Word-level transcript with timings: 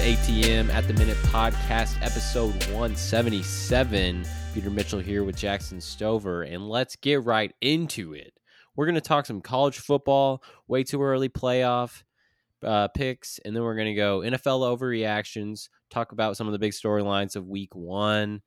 the 0.00 0.16
ATM 0.16 0.72
at 0.72 0.86
the 0.86 0.94
Minute 0.94 1.16
podcast, 1.24 2.00
episode 2.00 2.54
177. 2.72 4.24
Peter 4.54 4.70
Mitchell 4.70 4.98
here 4.98 5.24
with 5.24 5.36
Jackson 5.36 5.78
Stover, 5.78 6.42
and 6.42 6.66
let's 6.66 6.96
get 6.96 7.22
right 7.24 7.52
into 7.60 8.14
it. 8.14 8.32
We're 8.74 8.86
going 8.86 8.94
to 8.94 9.02
talk 9.02 9.26
some 9.26 9.42
college 9.42 9.78
football, 9.78 10.42
way 10.68 10.84
too 10.84 11.02
early 11.02 11.28
playoff 11.28 12.02
uh, 12.64 12.88
picks, 12.88 13.40
and 13.44 13.54
then 13.54 13.62
we're 13.62 13.74
going 13.74 13.88
to 13.88 13.94
go 13.94 14.20
NFL 14.20 14.78
overreactions, 14.78 15.68
talk 15.90 16.12
about 16.12 16.36
some 16.36 16.46
of 16.46 16.52
the 16.52 16.58
big 16.58 16.72
storylines 16.72 17.36
of 17.36 17.48
week 17.48 17.74
one, 17.74 18.40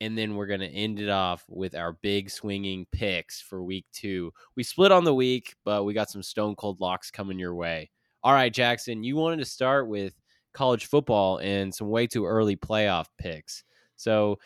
and 0.00 0.18
then 0.18 0.34
we're 0.34 0.46
going 0.46 0.60
to 0.60 0.66
end 0.66 0.98
it 0.98 1.10
off 1.10 1.44
with 1.48 1.76
our 1.76 1.92
big 1.92 2.28
swinging 2.28 2.86
picks 2.90 3.40
for 3.40 3.62
week 3.62 3.86
two. 3.92 4.32
We 4.56 4.64
split 4.64 4.90
on 4.90 5.04
the 5.04 5.14
week, 5.14 5.54
but 5.64 5.84
we 5.84 5.94
got 5.94 6.10
some 6.10 6.24
stone 6.24 6.56
cold 6.56 6.80
locks 6.80 7.10
coming 7.12 7.38
your 7.38 7.54
way. 7.54 7.90
All 8.24 8.32
right, 8.32 8.52
Jackson, 8.52 9.04
you 9.04 9.14
wanted 9.14 9.38
to 9.38 9.44
start 9.44 9.86
with 9.86 10.12
college 10.58 10.86
football 10.86 11.38
and 11.38 11.72
some 11.72 11.88
way 11.88 12.08
too 12.08 12.26
early 12.26 12.56
playoff 12.56 13.06
picks. 13.16 13.62
So 13.94 14.40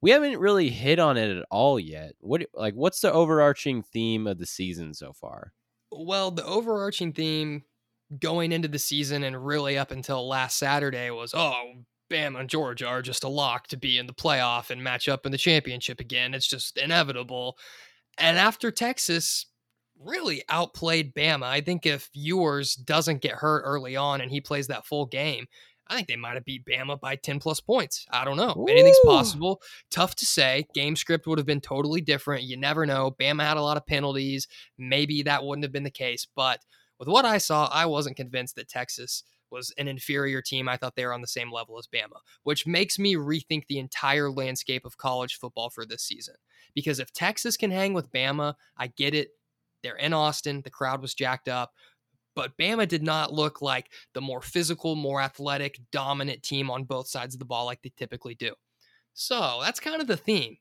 we 0.00 0.10
haven't 0.10 0.38
really 0.38 0.70
hit 0.70 0.98
on 0.98 1.18
it 1.18 1.36
at 1.36 1.44
all 1.50 1.78
yet. 1.78 2.14
What 2.20 2.46
like 2.54 2.74
what's 2.74 3.00
the 3.00 3.12
overarching 3.12 3.82
theme 3.82 4.26
of 4.26 4.38
the 4.38 4.46
season 4.46 4.94
so 4.94 5.12
far? 5.12 5.52
Well, 5.92 6.30
the 6.30 6.44
overarching 6.46 7.12
theme 7.12 7.64
going 8.18 8.52
into 8.52 8.68
the 8.68 8.78
season 8.78 9.22
and 9.22 9.44
really 9.44 9.76
up 9.76 9.90
until 9.90 10.26
last 10.26 10.56
Saturday 10.56 11.10
was 11.10 11.34
oh, 11.34 11.74
Bama 12.10 12.40
and 12.40 12.48
Georgia 12.48 12.86
are 12.86 13.02
just 13.02 13.24
a 13.24 13.28
lock 13.28 13.66
to 13.68 13.76
be 13.76 13.98
in 13.98 14.06
the 14.06 14.14
playoff 14.14 14.70
and 14.70 14.82
match 14.82 15.08
up 15.10 15.26
in 15.26 15.32
the 15.32 15.38
championship 15.38 16.00
again. 16.00 16.32
It's 16.32 16.48
just 16.48 16.78
inevitable. 16.78 17.58
And 18.16 18.38
after 18.38 18.70
Texas 18.70 19.46
really 20.02 20.42
outplayed 20.48 21.14
Bama, 21.14 21.44
I 21.44 21.60
think 21.60 21.86
if 21.86 22.08
Ewers 22.12 22.74
doesn't 22.74 23.22
get 23.22 23.32
hurt 23.32 23.62
early 23.62 23.96
on 23.96 24.20
and 24.20 24.30
he 24.30 24.40
plays 24.40 24.66
that 24.68 24.86
full 24.86 25.06
game, 25.06 25.46
I 25.88 25.94
think 25.94 26.06
they 26.06 26.16
might 26.16 26.34
have 26.34 26.44
beat 26.44 26.64
Bama 26.64 27.00
by 27.00 27.16
10 27.16 27.40
plus 27.40 27.60
points. 27.60 28.06
I 28.10 28.24
don't 28.24 28.36
know. 28.36 28.54
Ooh. 28.56 28.70
Anything's 28.70 29.00
possible. 29.04 29.60
Tough 29.90 30.14
to 30.16 30.26
say. 30.26 30.66
Game 30.72 30.94
script 30.94 31.26
would 31.26 31.38
have 31.38 31.46
been 31.46 31.60
totally 31.60 32.00
different. 32.00 32.44
You 32.44 32.56
never 32.56 32.86
know. 32.86 33.14
Bama 33.20 33.42
had 33.42 33.56
a 33.56 33.62
lot 33.62 33.76
of 33.76 33.86
penalties. 33.86 34.46
Maybe 34.78 35.22
that 35.24 35.44
wouldn't 35.44 35.64
have 35.64 35.72
been 35.72 35.82
the 35.82 35.90
case. 35.90 36.28
But 36.36 36.60
with 37.00 37.08
what 37.08 37.24
I 37.24 37.38
saw, 37.38 37.68
I 37.72 37.86
wasn't 37.86 38.16
convinced 38.16 38.54
that 38.54 38.68
Texas 38.68 39.24
was 39.50 39.74
an 39.78 39.88
inferior 39.88 40.40
team. 40.40 40.68
I 40.68 40.76
thought 40.76 40.94
they 40.94 41.04
were 41.04 41.12
on 41.12 41.22
the 41.22 41.26
same 41.26 41.50
level 41.50 41.76
as 41.76 41.88
Bama, 41.88 42.20
which 42.44 42.68
makes 42.68 42.96
me 42.96 43.16
rethink 43.16 43.64
the 43.66 43.80
entire 43.80 44.30
landscape 44.30 44.84
of 44.84 44.96
college 44.96 45.38
football 45.38 45.70
for 45.70 45.84
this 45.84 46.04
season. 46.04 46.36
Because 46.72 47.00
if 47.00 47.12
Texas 47.12 47.56
can 47.56 47.72
hang 47.72 47.94
with 47.94 48.12
Bama, 48.12 48.54
I 48.76 48.86
get 48.86 49.12
it. 49.12 49.30
They're 49.82 49.96
in 49.96 50.12
Austin. 50.12 50.62
The 50.62 50.70
crowd 50.70 51.02
was 51.02 51.14
jacked 51.14 51.48
up. 51.48 51.72
But 52.36 52.56
Bama 52.56 52.86
did 52.86 53.02
not 53.02 53.32
look 53.32 53.60
like 53.60 53.90
the 54.14 54.20
more 54.20 54.40
physical, 54.40 54.94
more 54.94 55.20
athletic, 55.20 55.80
dominant 55.90 56.42
team 56.42 56.70
on 56.70 56.84
both 56.84 57.08
sides 57.08 57.34
of 57.34 57.38
the 57.38 57.44
ball 57.44 57.66
like 57.66 57.82
they 57.82 57.92
typically 57.96 58.34
do. 58.34 58.54
So 59.14 59.60
that's 59.62 59.80
kind 59.80 60.00
of 60.00 60.06
the 60.06 60.16
theme 60.16 60.56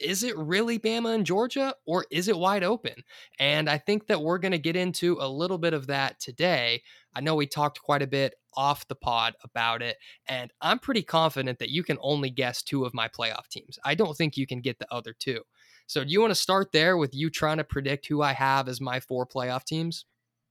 is 0.00 0.22
it 0.22 0.36
really 0.36 0.78
Bama 0.78 1.14
and 1.14 1.26
Georgia 1.26 1.74
or 1.86 2.06
is 2.10 2.28
it 2.28 2.36
wide 2.36 2.62
open? 2.62 2.94
And 3.38 3.68
I 3.68 3.78
think 3.78 4.06
that 4.06 4.22
we're 4.22 4.38
going 4.38 4.52
to 4.52 4.58
get 4.58 4.76
into 4.76 5.18
a 5.20 5.28
little 5.28 5.58
bit 5.58 5.74
of 5.74 5.86
that 5.88 6.20
today. 6.20 6.82
I 7.14 7.20
know 7.20 7.34
we 7.34 7.46
talked 7.46 7.82
quite 7.82 8.02
a 8.02 8.06
bit 8.06 8.34
off 8.54 8.88
the 8.88 8.94
pod 8.94 9.34
about 9.42 9.82
it, 9.82 9.96
and 10.26 10.52
I'm 10.60 10.78
pretty 10.78 11.02
confident 11.02 11.58
that 11.58 11.70
you 11.70 11.82
can 11.82 11.98
only 12.00 12.30
guess 12.30 12.62
two 12.62 12.84
of 12.84 12.94
my 12.94 13.08
playoff 13.08 13.48
teams. 13.48 13.78
I 13.84 13.94
don't 13.94 14.16
think 14.16 14.36
you 14.36 14.46
can 14.46 14.60
get 14.60 14.78
the 14.78 14.92
other 14.92 15.14
two. 15.18 15.42
So, 15.88 16.04
do 16.04 16.10
you 16.10 16.20
want 16.20 16.30
to 16.32 16.36
start 16.36 16.70
there 16.70 16.98
with 16.98 17.14
you 17.14 17.30
trying 17.30 17.56
to 17.56 17.64
predict 17.64 18.06
who 18.06 18.20
I 18.20 18.34
have 18.34 18.68
as 18.68 18.78
my 18.78 19.00
four 19.00 19.26
playoff 19.26 19.64
teams? 19.64 20.04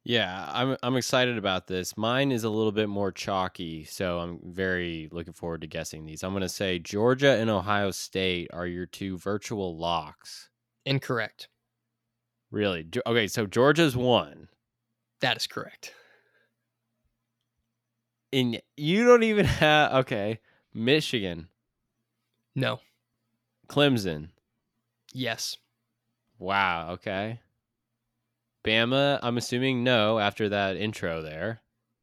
Yeah, 0.03 0.49
I'm 0.51 0.77
I'm 0.81 0.95
excited 0.95 1.37
about 1.37 1.67
this. 1.67 1.95
Mine 1.95 2.31
is 2.31 2.43
a 2.43 2.49
little 2.49 2.71
bit 2.71 2.89
more 2.89 3.11
chalky, 3.11 3.83
so 3.83 4.17
I'm 4.19 4.39
very 4.43 5.09
looking 5.11 5.33
forward 5.33 5.61
to 5.61 5.67
guessing 5.67 6.05
these. 6.05 6.23
I'm 6.23 6.31
going 6.31 6.41
to 6.41 6.49
say 6.49 6.79
Georgia 6.79 7.37
and 7.37 7.51
Ohio 7.51 7.91
State 7.91 8.49
are 8.51 8.65
your 8.65 8.87
two 8.87 9.19
virtual 9.19 9.77
locks. 9.77 10.49
Incorrect. 10.85 11.49
Really? 12.49 12.87
Okay, 13.05 13.27
so 13.27 13.45
Georgia's 13.45 13.95
one. 13.95 14.47
That 15.21 15.37
is 15.37 15.45
correct. 15.45 15.93
And 18.33 18.59
you 18.75 19.05
don't 19.05 19.23
even 19.23 19.45
have 19.45 19.93
okay, 20.05 20.39
Michigan. 20.73 21.49
No. 22.55 22.79
Clemson. 23.67 24.29
Yes. 25.17 25.57
Wow, 26.37 26.91
okay. 26.91 27.39
Bama, 28.63 29.17
I'm 29.23 29.37
assuming 29.37 29.83
no 29.83 30.19
after 30.19 30.49
that 30.49 30.77
intro 30.77 31.23
there. 31.23 31.61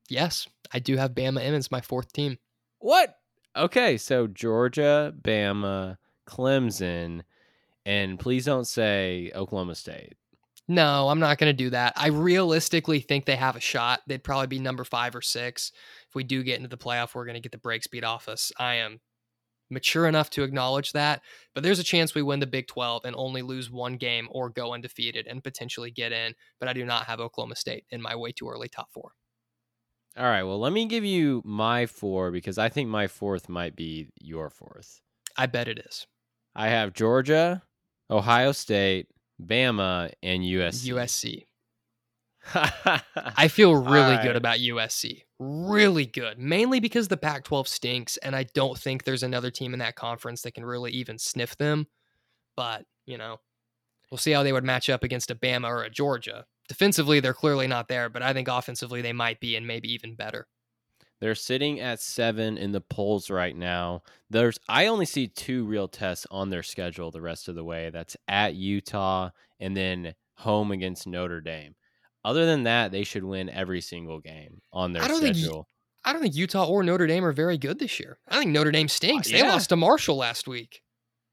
Yes, 0.09 0.49
I 0.73 0.81
do 0.81 0.97
have 0.97 1.13
Bama 1.13 1.41
in 1.41 1.55
as 1.55 1.71
my 1.71 1.81
fourth 1.81 2.13
team. 2.13 2.39
What? 2.81 3.17
Okay, 3.55 3.99
so 3.99 4.27
Georgia, 4.27 5.15
Bama, 5.23 5.99
Clemson, 6.27 7.23
and 7.87 8.19
please 8.19 8.47
don't 8.47 8.67
say 8.67 9.31
Oklahoma 9.33 9.77
State. 9.77 10.15
No, 10.67 11.09
I'm 11.09 11.21
not 11.21 11.39
going 11.39 11.51
to 11.51 11.65
do 11.65 11.71
that. 11.71 11.93
I 11.95 12.09
realistically 12.09 12.99
think 12.99 13.27
they 13.27 13.37
have 13.37 13.55
a 13.55 13.61
shot. 13.61 14.01
They'd 14.09 14.25
probably 14.25 14.49
be 14.49 14.59
number 14.59 14.83
five 14.83 15.15
or 15.15 15.23
six. 15.23 15.71
If 16.09 16.17
we 16.17 16.25
do 16.25 16.43
get 16.43 16.57
into 16.57 16.69
the 16.69 16.77
playoff, 16.77 17.15
we're 17.15 17.27
going 17.27 17.35
to 17.35 17.41
get 17.41 17.53
the 17.53 17.59
break 17.59 17.85
speed 17.85 18.03
off 18.03 18.29
us. 18.29 18.51
I 18.59 18.75
am 18.75 18.99
mature 19.71 20.07
enough 20.07 20.31
to 20.31 20.43
acknowledge 20.43 20.93
that. 20.93 21.23
But 21.55 21.63
there's 21.63 21.79
a 21.79 21.85
chance 21.85 22.15
we 22.15 22.23
win 22.23 22.41
the 22.41 22.47
Big 22.47 22.67
12 22.67 23.05
and 23.05 23.17
only 23.17 23.43
lose 23.43 23.71
one 23.71 23.97
game 23.97 24.29
or 24.31 24.51
go 24.51 24.75
undefeated 24.75 25.27
and 25.27 25.43
potentially 25.43 25.91
get 25.91 26.13
in. 26.13 26.35
But 26.61 26.69
I 26.69 26.73
do 26.73 26.85
not 26.85 27.07
have 27.07 27.21
Oklahoma 27.21 27.57
State 27.57 27.85
in 27.91 28.03
my 28.03 28.15
way 28.15 28.33
too 28.33 28.49
early 28.49 28.69
top 28.69 28.89
four. 28.93 29.13
All 30.17 30.25
right. 30.25 30.45
Well, 30.45 30.61
let 30.61 30.73
me 30.73 30.87
give 30.87 31.05
you 31.05 31.43
my 31.45 31.87
four 31.87 32.31
because 32.31 32.57
I 32.57 32.69
think 32.69 32.89
my 32.89 33.09
fourth 33.09 33.49
might 33.49 33.75
be 33.75 34.09
your 34.21 34.49
fourth. 34.49 35.01
I 35.37 35.47
bet 35.47 35.67
it 35.67 35.81
is. 35.81 36.07
I 36.55 36.69
have 36.69 36.93
Georgia, 36.93 37.63
Ohio 38.09 38.53
State, 38.53 39.09
Bama, 39.43 40.13
and 40.23 40.43
USC. 40.43 40.93
USC. 40.93 41.45
I 42.55 43.49
feel 43.49 43.75
really 43.85 44.17
right. 44.17 44.23
good 44.23 44.37
about 44.37 44.59
USC. 44.59 45.23
Really 45.39 46.07
good. 46.07 46.39
Mainly 46.39 46.81
because 46.81 47.09
the 47.09 47.17
Pac 47.17 47.45
12 47.45 47.69
stinks, 47.69 48.17
and 48.19 48.37
I 48.37 48.45
don't 48.55 48.79
think 48.79 49.05
there's 49.05 49.23
another 49.23 49.51
team 49.51 49.73
in 49.73 49.79
that 49.81 49.97
conference 49.97 50.43
that 50.43 50.55
can 50.55 50.65
really 50.65 50.93
even 50.93 51.19
sniff 51.19 51.57
them. 51.57 51.87
But, 52.57 52.85
you 53.07 53.19
know, 53.19 53.41
we'll 54.11 54.19
see 54.19 54.33
how 54.33 54.43
they 54.43 54.53
would 54.53 54.65
match 54.65 54.91
up 54.91 55.03
against 55.03 55.31
a 55.31 55.35
Bama 55.35 55.69
or 55.69 55.83
a 55.83 55.91
Georgia. 55.91 56.47
Defensively, 56.69 57.21
they're 57.21 57.35
clearly 57.35 57.67
not 57.67 57.89
there, 57.89 58.09
but 58.09 58.23
I 58.23 58.33
think 58.33 58.49
offensively 58.49 59.03
they 59.03 59.13
might 59.13 59.41
be 59.41 59.57
and 59.57 59.67
maybe 59.67 59.93
even 59.93 60.15
better. 60.15 60.47
They're 61.21 61.35
sitting 61.35 61.81
at 61.81 62.01
seven 62.01 62.59
in 62.59 62.73
the 62.73 62.81
polls 62.81 63.31
right 63.31 63.57
now. 63.57 64.03
There's 64.31 64.59
I 64.69 64.87
only 64.87 65.07
see 65.07 65.29
two 65.29 65.65
real 65.65 65.89
tests 65.89 66.27
on 66.31 66.51
their 66.51 66.63
schedule 66.63 67.11
the 67.11 67.21
rest 67.21 67.49
of 67.49 67.55
the 67.55 67.65
way. 67.65 67.91
That's 67.91 68.17
at 68.29 68.55
Utah 68.55 69.31
and 69.61 69.77
then 69.77 70.15
home 70.37 70.71
against 70.71 71.07
Notre 71.07 71.41
Dame. 71.41 71.77
Other 72.25 72.47
than 72.47 72.63
that, 72.63 72.91
they 72.91 73.05
should 73.05 73.25
win 73.25 73.51
every 73.51 73.81
single 73.81 74.19
game 74.19 74.63
on 74.73 74.93
their 74.93 75.03
I 75.03 75.09
don't 75.09 75.19
schedule. 75.19 75.53
Think, 75.53 75.67
I 76.07 76.13
don't 76.13 76.23
think 76.23 76.35
Utah 76.35 76.67
or 76.67 76.83
Notre 76.83 77.07
Dame 77.07 77.25
are 77.25 77.33
very 77.33 77.59
good 77.59 77.79
this 77.79 78.01
year. 78.01 78.19
I 78.29 78.39
think 78.39 78.51
Notre 78.51 78.71
Dame 78.71 78.89
stinks. 78.89 79.29
Uh, 79.29 79.37
yeah. 79.37 79.43
They 79.43 79.49
lost 79.49 79.69
to 79.71 79.77
Marshall 79.77 80.17
last 80.17 80.49
week. 80.49 80.83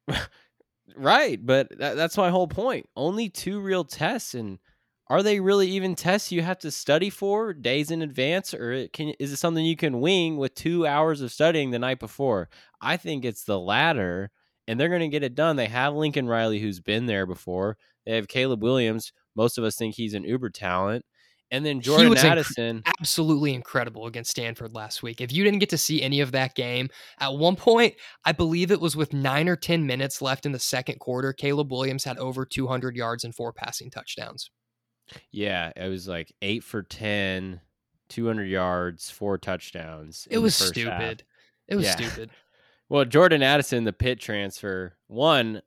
right, 0.96 1.44
but 1.46 1.78
that, 1.78 1.96
that's 1.96 2.18
my 2.18 2.29
whole 2.29 2.47
point. 2.47 2.88
Only 2.96 3.29
two 3.29 3.62
real 3.62 3.85
tests, 3.85 4.34
and 4.34 4.59
are 5.08 5.23
they 5.23 5.40
really 5.40 5.70
even 5.70 5.96
tests 5.96 6.32
you 6.32 6.41
have 6.41 6.59
to 6.59 6.72
study 6.72 7.09
for 7.09 7.53
days 7.53 7.90
in 7.90 8.02
advance, 8.02 8.53
or 8.53 8.87
can 8.90 9.09
is 9.20 9.32
it 9.32 9.37
something 9.37 9.66
you 9.66 9.78
can 9.78 10.02
wing 10.02 10.37
with 10.37 10.55
two 10.55 10.85
hours 10.85 11.22
of 11.22 11.32
studying 11.32 11.72
the 11.72 11.79
night 11.79 11.99
before? 11.99 12.49
I 12.82 12.97
think 12.97 13.23
it's 13.23 13.46
the 13.46 13.59
latter, 13.59 14.29
and 14.67 14.78
they're 14.79 14.90
going 14.90 15.02
to 15.02 15.08
get 15.08 15.23
it 15.23 15.35
done. 15.35 15.55
They 15.55 15.67
have 15.67 15.94
Lincoln 15.94 16.28
Riley, 16.28 16.59
who's 16.59 16.82
been 16.82 17.05
there 17.05 17.26
before. 17.26 17.78
They 18.05 18.16
have 18.16 18.28
Caleb 18.28 18.64
Williams, 18.64 19.14
most 19.35 19.57
of 19.57 19.63
us 19.63 19.75
think 19.75 19.95
he's 19.95 20.13
an 20.13 20.23
uber 20.23 20.49
talent. 20.49 21.05
And 21.51 21.66
then 21.66 21.81
Jordan 21.81 22.17
Addison. 22.17 22.81
Inc- 22.81 22.91
absolutely 22.99 23.53
incredible 23.53 24.07
against 24.07 24.31
Stanford 24.31 24.73
last 24.73 25.03
week. 25.03 25.19
If 25.19 25.33
you 25.33 25.43
didn't 25.43 25.59
get 25.59 25.69
to 25.72 25.78
see 25.78 26.01
any 26.01 26.22
of 26.22 26.31
that 26.31 26.55
game, 26.55 26.87
at 27.19 27.33
one 27.33 27.57
point, 27.57 27.95
I 28.23 28.31
believe 28.31 28.72
it 28.72 28.79
was 28.79 28.95
with 28.95 29.11
nine 29.11 29.49
or 29.49 29.57
10 29.57 29.85
minutes 29.85 30.22
left 30.22 30.45
in 30.45 30.53
the 30.53 30.59
second 30.59 30.99
quarter, 30.99 31.33
Caleb 31.33 31.69
Williams 31.69 32.05
had 32.05 32.17
over 32.17 32.45
200 32.45 32.95
yards 32.95 33.25
and 33.25 33.35
four 33.35 33.51
passing 33.51 33.91
touchdowns. 33.91 34.49
Yeah, 35.31 35.73
it 35.75 35.89
was 35.89 36.07
like 36.07 36.34
eight 36.41 36.63
for 36.63 36.84
10, 36.84 37.59
200 38.07 38.45
yards, 38.45 39.09
four 39.09 39.37
touchdowns. 39.37 40.27
It 40.31 40.37
was 40.37 40.55
stupid. 40.55 40.87
Half. 40.89 41.17
It 41.67 41.75
was 41.75 41.85
yeah. 41.85 41.95
stupid. 41.95 42.29
well, 42.89 43.03
Jordan 43.03 43.43
Addison, 43.43 43.84
the 43.84 43.91
Pitt 43.91 44.22
transfer, 44.22 44.95
one, 45.07 45.61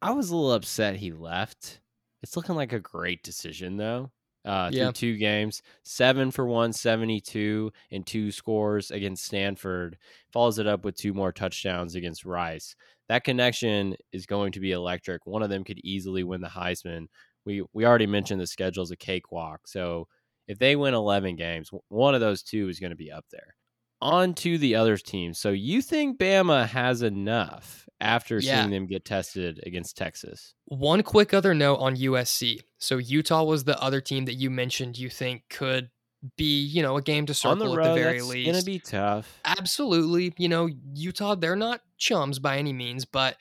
I 0.00 0.12
was 0.12 0.30
a 0.30 0.36
little 0.36 0.52
upset 0.52 0.96
he 0.96 1.12
left. 1.12 1.80
It's 2.22 2.36
looking 2.36 2.56
like 2.56 2.72
a 2.72 2.80
great 2.80 3.22
decision 3.22 3.76
though. 3.76 4.10
Uh, 4.44 4.70
through 4.70 4.78
yeah. 4.78 4.90
two 4.92 5.16
games, 5.16 5.62
seven 5.82 6.30
for 6.30 6.46
one, 6.46 6.72
72 6.72 7.70
and 7.90 8.06
two 8.06 8.30
scores 8.30 8.90
against 8.90 9.24
Stanford. 9.24 9.98
Follows 10.32 10.58
it 10.58 10.66
up 10.66 10.84
with 10.84 10.96
two 10.96 11.12
more 11.12 11.32
touchdowns 11.32 11.96
against 11.96 12.24
Rice. 12.24 12.74
That 13.08 13.24
connection 13.24 13.96
is 14.12 14.26
going 14.26 14.52
to 14.52 14.60
be 14.60 14.72
electric. 14.72 15.26
One 15.26 15.42
of 15.42 15.50
them 15.50 15.64
could 15.64 15.80
easily 15.84 16.24
win 16.24 16.40
the 16.40 16.48
Heisman. 16.48 17.08
We 17.44 17.62
we 17.72 17.84
already 17.84 18.06
mentioned 18.06 18.40
the 18.40 18.46
schedule's 18.46 18.90
a 18.90 18.96
cakewalk. 18.96 19.66
So 19.66 20.08
if 20.46 20.58
they 20.58 20.76
win 20.76 20.94
11 20.94 21.36
games, 21.36 21.70
one 21.88 22.14
of 22.14 22.20
those 22.20 22.42
two 22.42 22.68
is 22.68 22.80
going 22.80 22.90
to 22.90 22.96
be 22.96 23.12
up 23.12 23.26
there. 23.30 23.54
On 24.00 24.34
to 24.34 24.58
the 24.58 24.74
other 24.74 24.96
team. 24.96 25.34
So 25.34 25.50
you 25.50 25.82
think 25.82 26.18
Bama 26.18 26.66
has 26.68 27.02
enough 27.02 27.88
after 28.00 28.38
Yeah. 28.38 28.60
seeing 28.60 28.70
them 28.70 28.86
get 28.86 29.04
tested 29.04 29.60
against 29.66 29.96
Texas? 29.96 30.54
One 30.66 31.02
quick 31.02 31.34
other 31.34 31.54
note 31.54 31.76
on 31.76 31.96
USC. 31.96 32.60
So 32.78 32.98
Utah 32.98 33.42
was 33.42 33.64
the 33.64 33.80
other 33.82 34.00
team 34.00 34.24
that 34.26 34.34
you 34.34 34.50
mentioned 34.50 34.98
you 34.98 35.10
think 35.10 35.42
could 35.50 35.90
be, 36.36 36.60
you 36.62 36.82
know, 36.82 36.96
a 36.96 37.02
game 37.02 37.26
to 37.26 37.34
circle 37.34 37.56
the 37.66 37.72
at 37.72 37.76
road, 37.76 37.88
the 37.96 38.02
very 38.02 38.18
that's 38.18 38.28
least. 38.28 38.50
gonna 38.52 38.62
be 38.64 38.78
tough. 38.80 39.38
Absolutely. 39.44 40.32
You 40.36 40.48
know, 40.48 40.68
Utah, 40.94 41.34
they're 41.34 41.56
not 41.56 41.80
chums 41.96 42.38
by 42.38 42.58
any 42.58 42.72
means, 42.72 43.04
but 43.04 43.36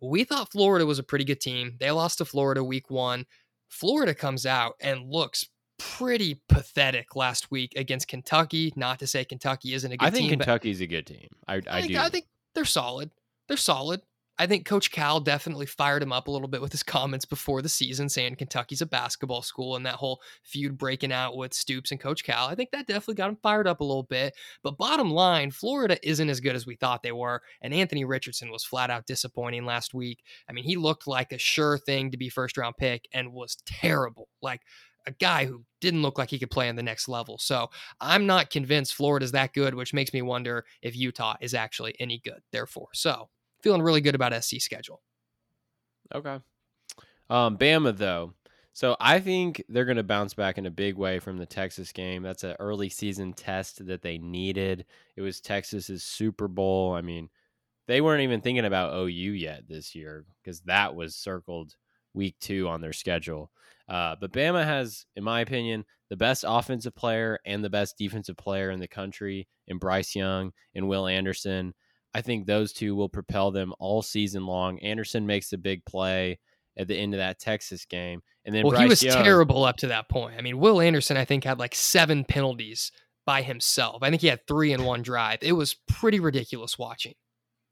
we 0.00 0.22
thought 0.24 0.52
Florida 0.52 0.86
was 0.86 0.98
a 1.00 1.02
pretty 1.02 1.24
good 1.24 1.40
team. 1.40 1.76
They 1.80 1.90
lost 1.90 2.18
to 2.18 2.24
Florida 2.24 2.62
week 2.62 2.88
one. 2.90 3.26
Florida 3.68 4.14
comes 4.14 4.46
out 4.46 4.74
and 4.80 5.10
looks 5.10 5.46
pretty 5.78 6.40
pathetic 6.48 7.16
last 7.16 7.50
week 7.50 7.72
against 7.76 8.08
Kentucky. 8.08 8.72
Not 8.76 8.98
to 8.98 9.06
say 9.06 9.24
Kentucky 9.24 9.74
isn't 9.74 9.90
a 9.90 9.96
good 9.96 10.04
team. 10.04 10.06
I 10.06 10.10
think 10.10 10.30
team, 10.30 10.38
Kentucky's 10.38 10.80
a 10.80 10.86
good 10.86 11.06
team. 11.06 11.28
I, 11.46 11.54
I, 11.54 11.62
I 11.70 11.80
think, 11.80 11.92
do. 11.92 11.98
I 11.98 12.08
think 12.08 12.26
they're 12.54 12.64
solid. 12.64 13.10
They're 13.46 13.56
solid. 13.56 14.02
I 14.40 14.46
think 14.46 14.66
Coach 14.66 14.92
Cal 14.92 15.18
definitely 15.18 15.66
fired 15.66 16.00
him 16.00 16.12
up 16.12 16.28
a 16.28 16.30
little 16.30 16.46
bit 16.46 16.60
with 16.62 16.70
his 16.70 16.84
comments 16.84 17.24
before 17.24 17.60
the 17.60 17.68
season, 17.68 18.08
saying 18.08 18.36
Kentucky's 18.36 18.80
a 18.80 18.86
basketball 18.86 19.42
school 19.42 19.74
and 19.74 19.84
that 19.84 19.96
whole 19.96 20.20
feud 20.44 20.78
breaking 20.78 21.10
out 21.10 21.36
with 21.36 21.52
Stoops 21.52 21.90
and 21.90 21.98
Coach 21.98 22.22
Cal. 22.22 22.46
I 22.46 22.54
think 22.54 22.70
that 22.70 22.86
definitely 22.86 23.16
got 23.16 23.30
him 23.30 23.38
fired 23.42 23.66
up 23.66 23.80
a 23.80 23.84
little 23.84 24.04
bit. 24.04 24.34
But 24.62 24.78
bottom 24.78 25.10
line, 25.10 25.50
Florida 25.50 25.98
isn't 26.08 26.30
as 26.30 26.38
good 26.38 26.54
as 26.54 26.66
we 26.66 26.76
thought 26.76 27.02
they 27.02 27.10
were. 27.10 27.42
And 27.62 27.74
Anthony 27.74 28.04
Richardson 28.04 28.52
was 28.52 28.64
flat 28.64 28.90
out 28.90 29.06
disappointing 29.06 29.64
last 29.64 29.92
week. 29.92 30.22
I 30.48 30.52
mean, 30.52 30.64
he 30.64 30.76
looked 30.76 31.08
like 31.08 31.32
a 31.32 31.38
sure 31.38 31.76
thing 31.76 32.12
to 32.12 32.16
be 32.16 32.28
first 32.28 32.56
round 32.56 32.76
pick 32.76 33.08
and 33.12 33.32
was 33.32 33.56
terrible. 33.66 34.28
Like, 34.40 34.60
a 35.08 35.12
guy 35.12 35.46
who 35.46 35.64
didn't 35.80 36.02
look 36.02 36.18
like 36.18 36.30
he 36.30 36.38
could 36.38 36.50
play 36.50 36.68
on 36.68 36.76
the 36.76 36.82
next 36.82 37.08
level. 37.08 37.38
So 37.38 37.70
I'm 38.00 38.26
not 38.26 38.50
convinced 38.50 38.94
Florida's 38.94 39.32
that 39.32 39.54
good, 39.54 39.74
which 39.74 39.94
makes 39.94 40.12
me 40.12 40.22
wonder 40.22 40.64
if 40.82 40.94
Utah 40.94 41.36
is 41.40 41.54
actually 41.54 41.96
any 41.98 42.18
good. 42.18 42.40
Therefore, 42.52 42.88
so 42.92 43.28
feeling 43.62 43.82
really 43.82 44.00
good 44.00 44.14
about 44.14 44.44
SC 44.44 44.60
schedule. 44.60 45.00
Okay. 46.14 46.38
Um, 47.30 47.56
Bama 47.56 47.96
though. 47.96 48.34
So 48.74 48.96
I 49.00 49.18
think 49.18 49.64
they're 49.68 49.84
going 49.84 49.96
to 49.96 50.04
bounce 50.04 50.34
back 50.34 50.56
in 50.56 50.66
a 50.66 50.70
big 50.70 50.96
way 50.96 51.18
from 51.18 51.36
the 51.36 51.46
Texas 51.46 51.90
game. 51.90 52.22
That's 52.22 52.44
an 52.44 52.54
early 52.60 52.88
season 52.88 53.32
test 53.32 53.84
that 53.86 54.02
they 54.02 54.18
needed. 54.18 54.84
It 55.16 55.22
was 55.22 55.40
Texas's 55.40 56.04
Super 56.04 56.46
Bowl. 56.46 56.92
I 56.92 57.00
mean, 57.00 57.28
they 57.88 58.00
weren't 58.00 58.22
even 58.22 58.40
thinking 58.40 58.66
about 58.66 58.94
OU 58.94 59.32
yet 59.32 59.64
this 59.66 59.96
year 59.96 60.26
because 60.42 60.60
that 60.60 60.94
was 60.94 61.16
circled 61.16 61.74
week 62.14 62.36
two 62.40 62.68
on 62.68 62.80
their 62.80 62.92
schedule. 62.92 63.50
Uh, 63.88 64.16
but 64.20 64.32
Bama 64.32 64.64
has, 64.64 65.06
in 65.16 65.24
my 65.24 65.40
opinion, 65.40 65.84
the 66.10 66.16
best 66.16 66.44
offensive 66.46 66.94
player 66.94 67.38
and 67.46 67.64
the 67.64 67.70
best 67.70 67.96
defensive 67.98 68.36
player 68.36 68.70
in 68.70 68.80
the 68.80 68.88
country 68.88 69.48
in 69.66 69.78
Bryce 69.78 70.14
Young 70.14 70.52
and 70.74 70.88
Will 70.88 71.06
Anderson. 71.06 71.74
I 72.14 72.20
think 72.20 72.46
those 72.46 72.72
two 72.72 72.94
will 72.94 73.08
propel 73.08 73.50
them 73.50 73.72
all 73.78 74.02
season 74.02 74.46
long. 74.46 74.78
Anderson 74.80 75.26
makes 75.26 75.52
a 75.52 75.58
big 75.58 75.84
play 75.84 76.38
at 76.76 76.88
the 76.88 76.96
end 76.96 77.14
of 77.14 77.18
that 77.18 77.38
Texas 77.38 77.84
game, 77.84 78.20
and 78.44 78.54
then 78.54 78.62
well, 78.62 78.72
Bryce 78.72 78.82
he 78.82 78.88
was 78.88 79.02
Young, 79.02 79.24
terrible 79.24 79.64
up 79.64 79.76
to 79.78 79.88
that 79.88 80.08
point. 80.08 80.36
I 80.38 80.42
mean, 80.42 80.58
Will 80.58 80.80
Anderson, 80.80 81.16
I 81.16 81.24
think, 81.24 81.44
had 81.44 81.58
like 81.58 81.74
seven 81.74 82.24
penalties 82.24 82.92
by 83.26 83.42
himself. 83.42 84.02
I 84.02 84.10
think 84.10 84.22
he 84.22 84.28
had 84.28 84.46
three 84.46 84.72
in 84.72 84.84
one 84.84 85.02
drive. 85.02 85.40
It 85.42 85.52
was 85.52 85.76
pretty 85.86 86.20
ridiculous 86.20 86.78
watching. 86.78 87.14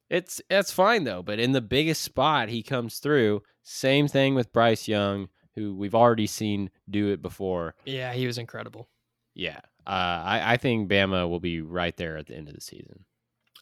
It's 0.09 0.41
that's 0.49 0.71
fine 0.71 1.05
though, 1.05 1.23
but 1.23 1.39
in 1.39 1.53
the 1.53 1.61
biggest 1.61 2.03
spot 2.03 2.49
he 2.49 2.63
comes 2.63 2.99
through. 2.99 3.43
Same 3.63 4.07
thing 4.07 4.35
with 4.35 4.53
Bryce 4.53 4.87
Young, 4.87 5.29
who 5.55 5.75
we've 5.75 5.95
already 5.95 6.27
seen 6.27 6.71
do 6.89 7.09
it 7.09 7.21
before. 7.21 7.75
Yeah, 7.85 8.13
he 8.13 8.27
was 8.27 8.39
incredible. 8.39 8.89
Yeah, 9.35 9.61
uh, 9.87 10.23
I, 10.25 10.53
I 10.53 10.57
think 10.57 10.91
Bama 10.91 11.29
will 11.29 11.41
be 11.41 11.61
right 11.61 11.97
there 11.97 12.17
at 12.17 12.27
the 12.27 12.37
end 12.37 12.49
of 12.49 12.55
the 12.55 12.61
season. 12.61 13.05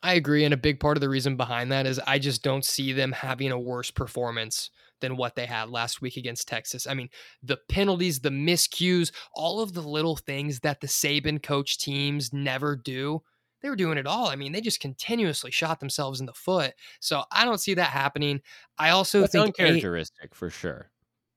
I 0.02 0.14
agree. 0.14 0.44
And 0.44 0.52
a 0.52 0.58
big 0.58 0.81
part 0.81 0.99
of 0.99 1.00
the 1.00 1.08
reason 1.08 1.37
behind 1.37 1.73
that 1.73 1.87
is 1.87 1.99
I 2.06 2.19
just 2.19 2.43
don't 2.43 2.64
see 2.64 2.93
them 2.93 3.12
having 3.12 3.50
a 3.50 3.58
worse 3.58 3.90
performance 3.90 4.69
than 5.00 5.17
what 5.17 5.35
they 5.35 5.47
had 5.47 5.70
last 5.70 6.02
week 6.02 6.19
against 6.19 6.47
Texas. 6.47 6.87
I 6.87 6.93
mean, 6.93 7.08
the 7.43 7.58
penalties, 7.70 8.20
the 8.20 8.29
miscues, 8.29 9.12
all 9.35 9.61
of 9.61 9.73
the 9.73 9.81
little 9.81 10.17
things 10.17 10.61
that 10.61 10.82
the 10.82 10.87
Saban 10.87 11.43
coach 11.43 11.79
teams 11.79 12.35
never 12.35 12.76
do, 12.76 13.23
they 13.64 13.70
were 13.70 13.76
doing 13.76 13.99
it 13.99 14.06
all. 14.06 14.28
I 14.28 14.37
mean, 14.37 14.52
they 14.52 14.61
just 14.61 14.81
continuously 14.81 15.50
shot 15.50 15.81
themselves 15.81 16.20
in 16.20 16.26
the 16.26 16.34
foot. 16.34 16.75
So 17.00 17.25
I 17.32 17.44
don't 17.44 17.61
see 17.61 17.75
that 17.75 17.90
happening. 17.90 18.40
I 18.78 18.90
also 18.90 19.22
That's 19.22 19.32
think 19.32 19.58
A- 19.58 19.64
uncharacteristic 19.64 20.34
for 20.34 20.50
sure. 20.50 20.90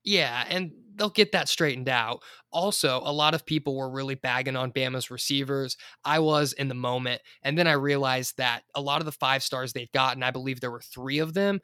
yeah, 0.04 0.44
and 0.48 0.72
they'll 0.94 1.10
get 1.10 1.32
that 1.32 1.48
straightened 1.48 1.88
out. 1.88 2.22
Also, 2.50 3.00
a 3.04 3.12
lot 3.12 3.34
of 3.34 3.46
people 3.46 3.76
were 3.76 3.90
really 3.90 4.16
bagging 4.16 4.56
on 4.56 4.72
Bama's 4.72 5.10
receivers. 5.10 5.76
I 6.04 6.18
was 6.18 6.52
in 6.52 6.68
the 6.68 6.74
moment. 6.74 7.22
And 7.42 7.56
then 7.56 7.66
I 7.68 7.72
realized 7.72 8.36
that 8.38 8.62
a 8.74 8.80
lot 8.80 9.00
of 9.00 9.06
the 9.06 9.12
five 9.12 9.42
stars 9.42 9.72
they've 9.72 9.92
gotten, 9.92 10.22
I 10.22 10.30
believe 10.32 10.60
there 10.60 10.70
were 10.70 10.80
three 10.80 11.18
of 11.20 11.34
them. 11.34 11.60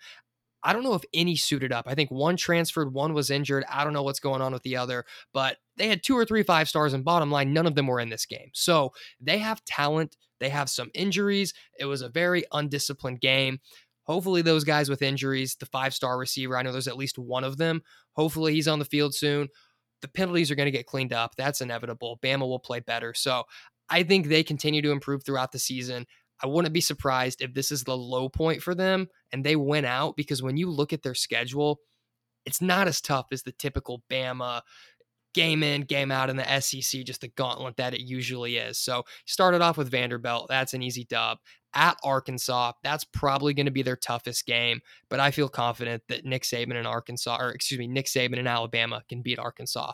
I 0.64 0.72
don't 0.72 0.82
know 0.82 0.94
if 0.94 1.05
any 1.12 1.37
suited 1.37 1.72
up. 1.72 1.84
I 1.87 1.94
think 1.94 2.11
one 2.11 2.37
transferred, 2.37 2.93
one 2.93 3.12
was 3.12 3.31
injured. 3.31 3.64
I 3.70 3.84
don't 3.84 3.93
know 3.93 4.02
what's 4.02 4.19
going 4.19 4.40
on 4.40 4.52
with 4.52 4.62
the 4.62 4.76
other, 4.76 5.05
but 5.32 5.58
they 5.76 5.88
had 5.88 6.02
two 6.02 6.16
or 6.16 6.25
three 6.25 6.43
five 6.43 6.69
stars, 6.69 6.94
and 6.94 7.05
bottom 7.05 7.31
line, 7.31 7.52
none 7.52 7.66
of 7.66 7.75
them 7.75 7.87
were 7.87 8.00
in 8.00 8.08
this 8.08 8.26
game. 8.26 8.50
So 8.55 8.93
they 9.20 9.38
have 9.38 9.64
talent. 9.64 10.16
They 10.40 10.49
have 10.49 10.70
some 10.70 10.90
injuries. 10.94 11.52
It 11.78 11.84
was 11.84 12.02
a 12.02 12.08
very 12.08 12.44
undisciplined 12.52 13.20
game. 13.20 13.61
Hopefully, 14.05 14.43
those 14.43 14.64
guys 14.64 14.88
with 14.88 15.02
injuries, 15.02 15.56
the 15.56 15.66
five 15.66 15.94
star 15.94 16.19
receiver, 16.19 16.56
I 16.56 16.62
know 16.62 16.72
there's 16.72 16.88
at 16.88 16.96
least 16.96 17.19
one 17.19 17.44
of 17.44 17.56
them. 17.58 17.82
Hopefully, 18.12 18.55
he's 18.55 18.69
on 18.69 18.78
the 18.78 18.84
field 18.84 19.14
soon. 19.14 19.49
The 20.02 20.08
penalties 20.08 20.50
are 20.50 20.55
going 20.55 20.66
to 20.66 20.70
get 20.70 20.87
cleaned 20.87 21.12
up. 21.12 21.34
That's 21.37 21.61
inevitable. 21.61 22.19
Bama 22.22 22.40
will 22.40 22.58
play 22.58 22.81
better. 22.81 23.14
So 23.14 23.44
I 23.88 24.02
think 24.02 24.26
they 24.26 24.43
continue 24.43 24.82
to 24.82 24.90
improve 24.90 25.25
throughout 25.25 25.52
the 25.52 25.58
season. 25.58 26.06
I 26.43 26.47
wouldn't 26.47 26.75
be 26.75 26.81
surprised 26.81 27.43
if 27.43 27.55
this 27.55 27.71
is 27.71 27.85
the 27.85 27.97
low 27.97 28.29
point 28.29 28.63
for 28.63 28.75
them 28.75 29.09
and 29.33 29.45
they 29.45 29.57
went 29.57 29.87
out 29.87 30.17
because 30.17 30.43
when 30.43 30.57
you 30.57 30.71
look 30.71 30.93
at 30.93 31.03
their 31.03 31.15
schedule, 31.15 31.81
it's 32.45 32.61
not 32.61 32.89
as 32.89 33.01
tough 33.01 33.27
as 33.33 33.43
the 33.43 33.53
typical 33.53 34.03
Bama 34.11 34.63
game 35.35 35.62
in, 35.62 35.83
game 35.83 36.11
out 36.11 36.31
in 36.31 36.37
the 36.37 36.61
SEC, 36.61 37.05
just 37.05 37.21
the 37.21 37.29
gauntlet 37.29 37.76
that 37.76 37.95
it 37.95 38.00
usually 38.00 38.57
is. 38.57 38.79
So 38.79 39.05
started 39.26 39.61
off 39.61 39.76
with 39.76 39.91
Vanderbilt. 39.91 40.47
That's 40.49 40.75
an 40.75 40.83
easy 40.83 41.05
dub. 41.05 41.38
At 41.75 41.97
Arkansas, 42.05 42.73
that's 42.85 43.05
probably 43.05 43.53
going 43.53 43.67
to 43.67 43.73
be 43.73 43.83
their 43.83 43.97
toughest 43.97 44.47
game, 44.47 44.81
but 45.09 45.19
I 45.19 45.33
feel 45.33 45.49
confident 45.49 46.05
that 46.09 46.25
Nick 46.25 46.45
Saban 46.45 46.76
and 46.76 46.87
Arkansas, 46.87 47.37
or 47.41 47.50
excuse 47.50 47.81
me, 47.81 47.88
Nick 47.88 48.07
Saban 48.07 48.38
and 48.38 48.47
Alabama 48.47 49.03
can 49.09 49.23
beat 49.23 49.41
Arkansas. 49.41 49.93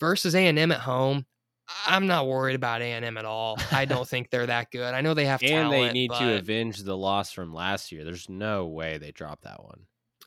Versus 0.00 0.34
A&M 0.34 0.72
at 0.72 0.80
home, 0.80 1.26
I'm 1.86 2.06
not 2.06 2.26
worried 2.26 2.54
about 2.54 2.82
A&M 2.82 3.16
at 3.16 3.24
all. 3.24 3.58
I 3.72 3.84
don't 3.84 4.06
think 4.08 4.30
they're 4.30 4.46
that 4.46 4.70
good. 4.70 4.94
I 4.94 5.00
know 5.00 5.14
they 5.14 5.26
have 5.26 5.40
to 5.40 5.46
And 5.46 5.70
talent, 5.70 5.92
they 5.92 5.92
need 5.92 6.10
to 6.12 6.36
avenge 6.36 6.82
the 6.82 6.96
loss 6.96 7.32
from 7.32 7.52
last 7.52 7.92
year. 7.92 8.04
There's 8.04 8.28
no 8.28 8.66
way 8.66 8.98
they 8.98 9.10
drop 9.10 9.42
that 9.42 9.62
one. 9.64 9.86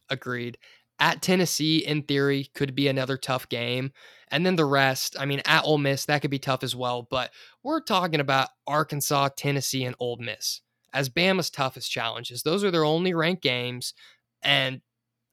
agreed. 0.10 0.58
At 1.02 1.22
Tennessee, 1.22 1.78
in 1.78 2.04
theory, 2.04 2.50
could 2.54 2.76
be 2.76 2.90
another 2.90 3.16
tough 3.16 3.48
game. 3.48 3.92
And 4.28 4.46
then 4.46 4.58
the 4.58 4.66
rest, 4.66 5.16
I 5.18 5.26
mean, 5.26 5.42
at 5.46 5.64
Ole 5.64 5.78
Miss, 5.78 6.06
that 6.06 6.22
could 6.22 6.30
be 6.30 6.40
tough 6.40 6.62
as 6.62 6.76
well. 6.76 7.08
But 7.10 7.32
we're 7.64 7.80
talking 7.80 8.20
about 8.20 8.50
Arkansas, 8.68 9.30
Tennessee, 9.38 9.86
and 9.86 9.96
Ole 10.00 10.18
Miss 10.18 10.62
as 10.92 11.10
Bama's 11.10 11.50
toughest 11.50 11.90
challenges. 11.90 12.44
Those 12.44 12.64
are 12.66 12.72
their 12.72 12.84
only 12.84 13.14
ranked 13.14 13.44
games. 13.44 13.94
And 14.42 14.82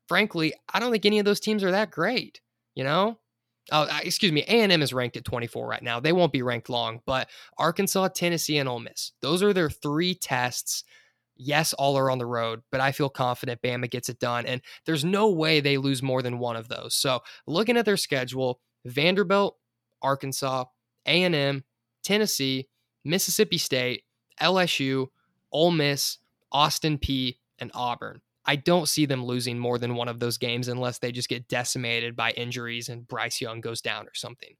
frankly, 0.06 0.54
I 0.72 0.78
don't 0.78 0.92
think 0.92 1.04
any 1.06 1.18
of 1.18 1.24
those 1.24 1.40
teams 1.40 1.64
are 1.64 1.72
that 1.72 1.90
great, 1.90 2.40
you 2.74 2.84
know? 2.84 3.18
Oh, 3.72 3.82
uh, 3.82 3.98
excuse 4.02 4.32
me. 4.32 4.42
A&M 4.42 4.80
is 4.80 4.92
ranked 4.92 5.16
at 5.16 5.24
24 5.24 5.66
right 5.66 5.82
now. 5.82 5.98
They 5.98 6.12
won't 6.12 6.32
be 6.32 6.42
ranked 6.42 6.68
long, 6.68 7.00
but 7.04 7.28
Arkansas, 7.58 8.08
Tennessee, 8.08 8.58
and 8.58 8.68
Ole 8.68 8.80
Miss. 8.80 9.12
Those 9.22 9.42
are 9.42 9.52
their 9.52 9.70
three 9.70 10.14
tests. 10.14 10.84
Yes, 11.36 11.72
all 11.72 11.98
are 11.98 12.10
on 12.10 12.18
the 12.18 12.26
road, 12.26 12.62
but 12.70 12.80
I 12.80 12.92
feel 12.92 13.08
confident 13.08 13.62
Bama 13.62 13.90
gets 13.90 14.08
it 14.08 14.20
done. 14.20 14.46
And 14.46 14.62
there's 14.86 15.04
no 15.04 15.30
way 15.30 15.60
they 15.60 15.78
lose 15.78 16.02
more 16.02 16.22
than 16.22 16.38
one 16.38 16.56
of 16.56 16.68
those. 16.68 16.94
So 16.94 17.20
looking 17.46 17.76
at 17.76 17.84
their 17.84 17.96
schedule, 17.96 18.60
Vanderbilt, 18.84 19.56
Arkansas, 20.00 20.64
A&M, 21.06 21.64
Tennessee, 22.04 22.68
Mississippi 23.04 23.58
State, 23.58 24.04
LSU, 24.40 25.08
Ole 25.50 25.72
Miss, 25.72 26.18
Austin 26.52 26.98
Peay, 26.98 27.36
and 27.58 27.70
Auburn. 27.74 28.20
I 28.46 28.56
don't 28.56 28.88
see 28.88 29.06
them 29.06 29.24
losing 29.24 29.58
more 29.58 29.78
than 29.78 29.96
one 29.96 30.08
of 30.08 30.20
those 30.20 30.38
games 30.38 30.68
unless 30.68 30.98
they 30.98 31.12
just 31.12 31.28
get 31.28 31.48
decimated 31.48 32.14
by 32.14 32.30
injuries 32.32 32.88
and 32.88 33.06
Bryce 33.06 33.40
Young 33.40 33.60
goes 33.60 33.80
down 33.80 34.06
or 34.06 34.14
something. 34.14 34.54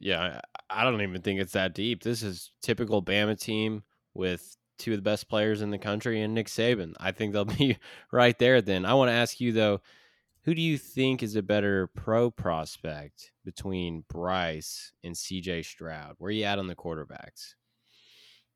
Yeah, 0.00 0.40
I, 0.68 0.84
don't 0.84 1.00
even 1.00 1.22
think 1.22 1.40
it's 1.40 1.52
that 1.52 1.74
deep. 1.74 2.02
This 2.02 2.22
is 2.22 2.50
typical 2.62 3.02
Bama 3.02 3.38
team 3.38 3.82
with 4.14 4.56
two 4.78 4.92
of 4.92 4.98
the 4.98 5.02
best 5.02 5.28
players 5.28 5.62
in 5.62 5.70
the 5.70 5.78
country 5.78 6.20
and 6.20 6.34
Nick 6.34 6.48
Saban. 6.48 6.94
I 6.98 7.12
think 7.12 7.32
they'll 7.32 7.44
be 7.44 7.78
right 8.12 8.38
there 8.38 8.60
then. 8.60 8.84
I 8.84 8.94
want 8.94 9.08
to 9.10 9.14
ask 9.14 9.40
you 9.40 9.52
though, 9.52 9.80
who 10.44 10.54
do 10.54 10.62
you 10.62 10.78
think 10.78 11.22
is 11.22 11.34
a 11.34 11.42
better 11.42 11.88
pro 11.88 12.30
prospect 12.30 13.32
between 13.44 14.04
Bryce 14.08 14.92
and 15.02 15.14
CJ 15.14 15.64
Stroud? 15.64 16.14
Where 16.18 16.28
are 16.28 16.32
you 16.32 16.44
at 16.44 16.58
on 16.58 16.68
the 16.68 16.76
quarterbacks? 16.76 17.54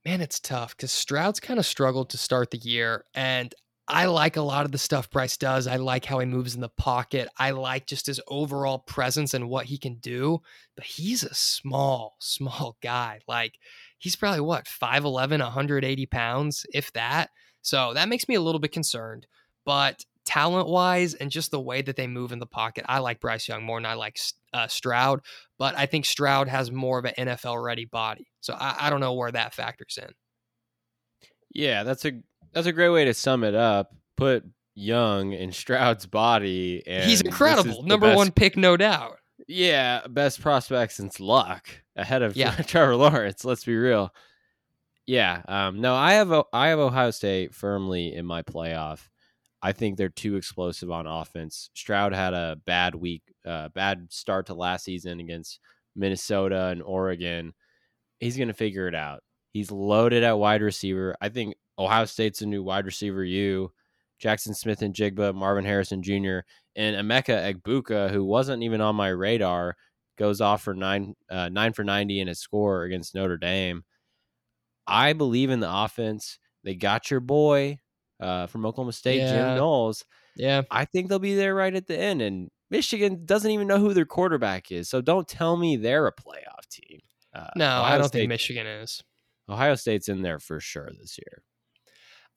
Man, 0.04 0.20
it's 0.20 0.40
tough 0.40 0.76
because 0.76 0.92
Stroud's 0.92 1.40
kind 1.40 1.58
of 1.58 1.66
struggled 1.66 2.10
to 2.10 2.18
start 2.18 2.52
the 2.52 2.58
year. 2.58 3.04
And 3.14 3.54
I 3.90 4.06
like 4.06 4.36
a 4.36 4.42
lot 4.42 4.64
of 4.64 4.72
the 4.72 4.78
stuff 4.78 5.10
Bryce 5.10 5.36
does. 5.36 5.66
I 5.66 5.76
like 5.76 6.04
how 6.04 6.20
he 6.20 6.26
moves 6.26 6.54
in 6.54 6.60
the 6.60 6.68
pocket. 6.68 7.28
I 7.36 7.50
like 7.50 7.86
just 7.86 8.06
his 8.06 8.20
overall 8.28 8.78
presence 8.78 9.34
and 9.34 9.48
what 9.48 9.66
he 9.66 9.78
can 9.78 9.96
do. 9.96 10.42
But 10.76 10.84
he's 10.84 11.24
a 11.24 11.34
small, 11.34 12.16
small 12.20 12.76
guy. 12.80 13.20
Like 13.26 13.58
he's 14.00 14.16
probably 14.16 14.40
what 14.40 14.64
5'11 14.64 15.38
180 15.38 16.06
pounds 16.06 16.66
if 16.74 16.92
that 16.94 17.30
so 17.62 17.94
that 17.94 18.08
makes 18.08 18.28
me 18.28 18.34
a 18.34 18.40
little 18.40 18.58
bit 18.58 18.72
concerned 18.72 19.26
but 19.64 20.04
talent 20.24 20.68
wise 20.68 21.14
and 21.14 21.30
just 21.30 21.50
the 21.50 21.60
way 21.60 21.82
that 21.82 21.96
they 21.96 22.06
move 22.06 22.32
in 22.32 22.40
the 22.40 22.46
pocket 22.46 22.84
i 22.88 22.98
like 22.98 23.20
bryce 23.20 23.46
young 23.46 23.62
more 23.62 23.78
than 23.78 23.86
i 23.86 23.94
like 23.94 24.18
uh, 24.52 24.66
stroud 24.66 25.20
but 25.58 25.76
i 25.78 25.86
think 25.86 26.04
stroud 26.04 26.48
has 26.48 26.72
more 26.72 26.98
of 26.98 27.04
an 27.04 27.14
nfl 27.18 27.62
ready 27.62 27.84
body 27.84 28.26
so 28.40 28.54
I, 28.54 28.76
I 28.80 28.90
don't 28.90 29.00
know 29.00 29.14
where 29.14 29.32
that 29.32 29.54
factors 29.54 29.98
in 30.00 30.12
yeah 31.52 31.84
that's 31.84 32.04
a 32.04 32.12
that's 32.52 32.66
a 32.66 32.72
great 32.72 32.90
way 32.90 33.04
to 33.04 33.14
sum 33.14 33.44
it 33.44 33.54
up 33.54 33.94
put 34.16 34.44
young 34.74 35.32
in 35.32 35.52
stroud's 35.52 36.06
body 36.06 36.82
and 36.86 37.08
he's 37.08 37.20
incredible 37.20 37.82
number 37.82 38.06
best, 38.06 38.16
one 38.16 38.30
pick 38.30 38.56
no 38.56 38.76
doubt 38.76 39.18
yeah 39.48 40.06
best 40.08 40.40
prospect 40.40 40.92
since 40.92 41.20
luck 41.20 41.68
ahead 42.00 42.22
of 42.22 42.36
Yeah. 42.36 42.54
Trevor 42.66 42.96
Lawrence. 42.96 43.44
Let's 43.44 43.64
be 43.64 43.76
real. 43.76 44.12
Yeah. 45.06 45.42
Um, 45.46 45.80
no, 45.80 45.94
I 45.94 46.14
have 46.14 46.32
I 46.52 46.68
have 46.68 46.78
Ohio 46.78 47.10
State 47.10 47.54
firmly 47.54 48.14
in 48.14 48.26
my 48.26 48.42
playoff. 48.42 49.08
I 49.62 49.72
think 49.72 49.96
they're 49.96 50.08
too 50.08 50.36
explosive 50.36 50.90
on 50.90 51.06
offense. 51.06 51.68
Stroud 51.74 52.14
had 52.14 52.32
a 52.32 52.56
bad 52.64 52.94
week, 52.94 53.22
uh, 53.44 53.68
bad 53.68 54.06
start 54.10 54.46
to 54.46 54.54
last 54.54 54.84
season 54.84 55.20
against 55.20 55.60
Minnesota 55.94 56.66
and 56.66 56.82
Oregon. 56.82 57.52
He's 58.20 58.36
going 58.36 58.48
to 58.48 58.54
figure 58.54 58.88
it 58.88 58.94
out. 58.94 59.22
He's 59.52 59.70
loaded 59.70 60.22
at 60.22 60.38
wide 60.38 60.62
receiver. 60.62 61.16
I 61.20 61.28
think 61.28 61.54
Ohio 61.78 62.04
State's 62.04 62.40
a 62.42 62.46
new 62.46 62.62
wide 62.62 62.86
receiver. 62.86 63.24
You, 63.24 63.72
Jaxon 64.22 64.54
Smith-Njigba, 64.54 65.34
Marvin 65.34 65.64
Harrison 65.64 66.02
Jr., 66.02 66.40
and 66.76 66.94
Emeka 66.96 67.52
Egbuka, 67.54 68.10
who 68.10 68.24
wasn't 68.24 68.62
even 68.62 68.80
on 68.80 68.94
my 68.94 69.08
radar, 69.08 69.76
goes 70.18 70.40
off 70.40 70.62
for 70.62 70.74
nine 70.74 71.14
uh, 71.30 71.48
nine 71.48 71.72
for 71.72 71.82
ninety 71.82 72.20
in 72.20 72.28
a 72.28 72.34
score 72.34 72.84
against 72.84 73.14
Notre 73.14 73.36
Dame. 73.38 73.82
I 74.86 75.12
believe 75.14 75.50
in 75.50 75.60
the 75.60 75.72
offense. 75.72 76.38
They 76.64 76.74
got 76.74 77.10
your 77.10 77.20
boy 77.20 77.78
uh, 78.20 78.46
from 78.46 78.66
Oklahoma 78.66 78.92
State, 78.92 79.18
Yeah. 79.18 79.32
Jim 79.32 79.56
Knowles. 79.56 80.04
yeah 80.36 80.62
I 80.70 80.84
think 80.84 81.08
they'll 81.08 81.18
be 81.18 81.34
there 81.34 81.54
right 81.54 81.74
at 81.74 81.86
the 81.86 81.98
end. 81.98 82.20
And 82.22 82.50
Michigan 82.70 83.24
doesn't 83.24 83.50
even 83.50 83.66
know 83.66 83.78
who 83.78 83.94
their 83.94 84.04
quarterback 84.04 84.70
is, 84.70 84.88
so 84.88 85.00
don't 85.00 85.26
tell 85.26 85.56
me 85.56 85.76
they're 85.76 86.06
a 86.06 86.12
playoff 86.14 86.68
team. 86.70 87.00
Uh, 87.34 87.46
no 87.56 87.82
i 87.82 87.96
don't 87.96 88.08
State- 88.08 88.18
think 88.22 88.28
michigan 88.28 88.66
is 88.66 89.04
Ohio 89.50 89.74
State's 89.74 90.08
in 90.08 90.22
there 90.22 90.38
for 90.38 90.60
sure 90.60 90.88
this 90.98 91.18
year. 91.18 91.42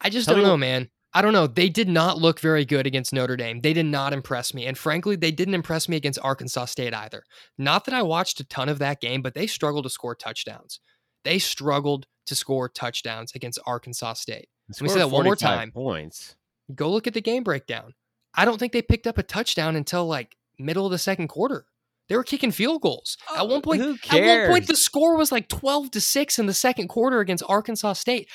I 0.01 0.10
just 0.10 0.25
Tell 0.27 0.36
don't 0.36 0.43
know, 0.43 0.51
what- 0.51 0.58
man. 0.58 0.89
I 1.15 1.22
don't 1.22 1.34
know. 1.34 1.46
They 1.46 1.70
did 1.70 1.88
not 1.88 2.17
look 2.17 2.39
very 2.39 2.65
good 2.65 2.88
against 2.88 3.13
Notre 3.13 3.38
Dame. 3.38 3.62
They 3.62 3.74
did 3.74 3.86
not 3.86 4.13
impress 4.13 4.51
me. 4.51 4.65
And 4.65 4.75
frankly, 4.75 5.15
they 5.15 5.29
didn't 5.32 5.53
impress 5.53 5.88
me 5.88 5.96
against 5.96 6.17
Arkansas 6.24 6.65
State 6.65 6.91
either. 6.91 7.24
Not 7.55 7.86
that 7.86 7.93
I 7.93 8.01
watched 8.01 8.39
a 8.39 8.43
ton 8.43 8.67
of 8.67 8.79
that 8.79 9.00
game, 9.00 9.22
but 9.22 9.36
they 9.36 9.46
struggled 9.46 9.84
to 9.84 9.91
score 9.91 10.15
touchdowns. 10.15 10.79
They 11.24 11.38
struggled 11.38 12.08
to 12.25 12.34
score 12.34 12.67
touchdowns 12.67 13.32
against 13.36 13.60
Arkansas 13.67 14.13
State. 14.13 14.50
Let 14.70 14.82
me 14.82 14.89
say 14.89 15.00
that 15.00 15.12
one 15.12 15.24
more 15.24 15.36
time. 15.36 15.72
Points. 15.72 16.36
Go 16.74 16.89
look 16.89 17.05
at 17.05 17.13
the 17.13 17.22
game 17.22 17.43
breakdown. 17.43 17.93
I 18.34 18.46
don't 18.46 18.58
think 18.58 18.74
they 18.74 18.82
picked 18.82 19.05
up 19.05 19.20
a 19.20 19.24
touchdown 19.24 19.75
until 19.75 20.08
like 20.08 20.36
middle 20.58 20.88
of 20.88 20.91
the 20.91 20.98
second 20.98 21.27
quarter. 21.27 21.67
They 22.10 22.15
were 22.15 22.24
kicking 22.24 22.51
field 22.51 22.81
goals. 22.81 23.17
At 23.33 23.41
oh, 23.41 23.45
one 23.45 23.62
point, 23.62 23.81
at 23.81 24.39
one 24.41 24.50
point, 24.50 24.67
the 24.67 24.75
score 24.75 25.17
was 25.17 25.31
like 25.31 25.48
12 25.48 25.91
to 25.91 26.01
6 26.01 26.39
in 26.39 26.45
the 26.45 26.53
second 26.53 26.89
quarter 26.89 27.19
against 27.19 27.43
Arkansas 27.48 27.93
State. 27.93 28.29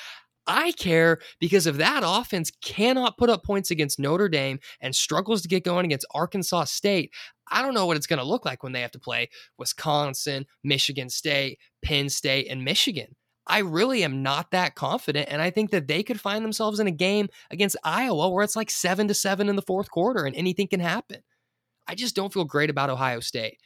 I 0.47 0.71
care 0.71 1.19
because 1.39 1.67
if 1.67 1.77
that 1.77 2.01
offense 2.03 2.51
cannot 2.63 3.17
put 3.17 3.29
up 3.29 3.43
points 3.43 3.69
against 3.69 3.99
Notre 3.99 4.27
Dame 4.27 4.59
and 4.81 4.95
struggles 4.95 5.43
to 5.43 5.47
get 5.47 5.63
going 5.63 5.85
against 5.85 6.07
Arkansas 6.15 6.65
State, 6.65 7.13
I 7.51 7.61
don't 7.61 7.75
know 7.75 7.85
what 7.85 7.97
it's 7.97 8.07
going 8.07 8.19
to 8.19 8.25
look 8.25 8.45
like 8.45 8.63
when 8.63 8.71
they 8.71 8.81
have 8.81 8.91
to 8.91 8.99
play 8.99 9.29
Wisconsin, 9.59 10.45
Michigan 10.63 11.09
State, 11.09 11.59
Penn 11.83 12.09
State, 12.09 12.47
and 12.49 12.65
Michigan. 12.65 13.15
I 13.45 13.59
really 13.59 14.03
am 14.03 14.21
not 14.21 14.51
that 14.51 14.75
confident. 14.75 15.27
And 15.29 15.41
I 15.41 15.49
think 15.49 15.71
that 15.71 15.87
they 15.87 16.03
could 16.03 16.19
find 16.19 16.43
themselves 16.43 16.79
in 16.79 16.87
a 16.87 16.91
game 16.91 17.29
against 17.51 17.77
Iowa 17.83 18.29
where 18.29 18.43
it's 18.43 18.55
like 18.55 18.69
seven 18.69 19.07
to 19.07 19.13
seven 19.13 19.49
in 19.49 19.55
the 19.55 19.61
fourth 19.63 19.89
quarter 19.89 20.25
and 20.25 20.35
anything 20.35 20.67
can 20.67 20.79
happen. 20.79 21.21
I 21.89 21.95
just 21.95 22.15
don't 22.15 22.31
feel 22.31 22.45
great 22.45 22.69
about 22.69 22.89
Ohio 22.91 23.19
State. 23.19 23.57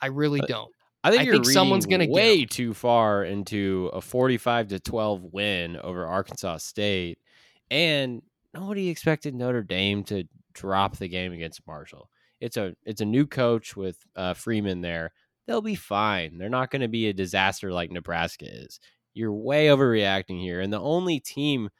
I 0.00 0.08
really 0.08 0.40
Uh, 0.42 0.46
don't. 0.46 0.72
I 1.02 1.10
think 1.10 1.22
I 1.22 1.24
you're 1.24 1.34
think 1.36 1.46
someone's 1.46 1.86
gonna 1.86 2.06
get 2.42 2.50
too 2.50 2.74
far 2.74 3.24
into 3.24 3.90
a 3.94 4.00
45 4.00 4.68
to 4.68 4.80
12 4.80 5.22
win 5.32 5.76
over 5.78 6.06
Arkansas 6.06 6.58
State, 6.58 7.18
and 7.70 8.20
nobody 8.52 8.88
expected 8.88 9.34
Notre 9.34 9.62
Dame 9.62 10.04
to 10.04 10.24
drop 10.52 10.96
the 10.98 11.08
game 11.08 11.32
against 11.32 11.66
Marshall. 11.66 12.10
It's 12.40 12.56
a 12.56 12.74
it's 12.84 13.00
a 13.00 13.06
new 13.06 13.26
coach 13.26 13.76
with 13.76 13.96
uh, 14.14 14.34
Freeman 14.34 14.80
there. 14.82 15.12
They'll 15.46 15.62
be 15.62 15.74
fine. 15.76 16.36
They're 16.36 16.50
not 16.50 16.70
going 16.70 16.82
to 16.82 16.88
be 16.88 17.08
a 17.08 17.14
disaster 17.14 17.72
like 17.72 17.90
Nebraska 17.90 18.44
is. 18.46 18.78
You're 19.14 19.32
way 19.32 19.68
overreacting 19.68 20.40
here, 20.40 20.60
and 20.60 20.70
the 20.72 20.80
only 20.80 21.20
team 21.20 21.70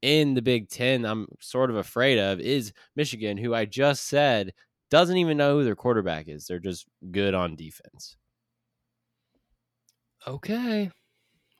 in 0.00 0.34
the 0.34 0.42
Big 0.42 0.68
Ten 0.70 1.04
I'm 1.04 1.26
sort 1.40 1.70
of 1.70 1.76
afraid 1.76 2.18
of 2.18 2.40
is 2.40 2.72
Michigan, 2.96 3.36
who 3.36 3.52
I 3.54 3.64
just 3.66 4.06
said 4.06 4.52
doesn't 4.90 5.16
even 5.16 5.36
know 5.36 5.58
who 5.58 5.64
their 5.64 5.76
quarterback 5.76 6.28
is. 6.28 6.46
They're 6.46 6.58
just 6.58 6.86
good 7.10 7.34
on 7.34 7.56
defense. 7.56 8.16
Okay. 10.26 10.90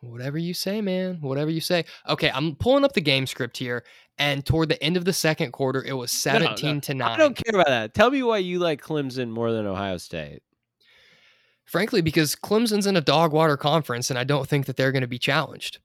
Whatever 0.00 0.38
you 0.38 0.54
say, 0.54 0.80
man. 0.80 1.18
Whatever 1.20 1.50
you 1.50 1.60
say. 1.60 1.84
Okay, 2.08 2.30
I'm 2.32 2.54
pulling 2.54 2.84
up 2.84 2.92
the 2.92 3.00
game 3.00 3.26
script 3.26 3.56
here, 3.56 3.84
and 4.16 4.44
toward 4.44 4.68
the 4.68 4.82
end 4.82 4.96
of 4.96 5.04
the 5.04 5.12
second 5.12 5.52
quarter, 5.52 5.82
it 5.82 5.92
was 5.92 6.24
No, 6.26 6.34
no, 6.34 6.38
17 6.38 6.80
to 6.82 6.94
9. 6.94 7.10
I 7.10 7.16
don't 7.16 7.36
care 7.36 7.60
about 7.60 7.68
that. 7.68 7.94
Tell 7.94 8.10
me 8.10 8.22
why 8.22 8.38
you 8.38 8.60
like 8.60 8.80
Clemson 8.80 9.30
more 9.30 9.52
than 9.52 9.66
Ohio 9.66 9.96
State. 9.96 10.42
Frankly, 11.64 12.00
because 12.00 12.34
Clemson's 12.34 12.86
in 12.86 12.96
a 12.96 13.00
dog 13.00 13.32
water 13.32 13.56
conference, 13.56 14.08
and 14.08 14.18
I 14.18 14.24
don't 14.24 14.48
think 14.48 14.66
that 14.66 14.76
they're 14.76 14.92
going 14.92 15.02
to 15.02 15.08
be 15.08 15.18
challenged. 15.18 15.80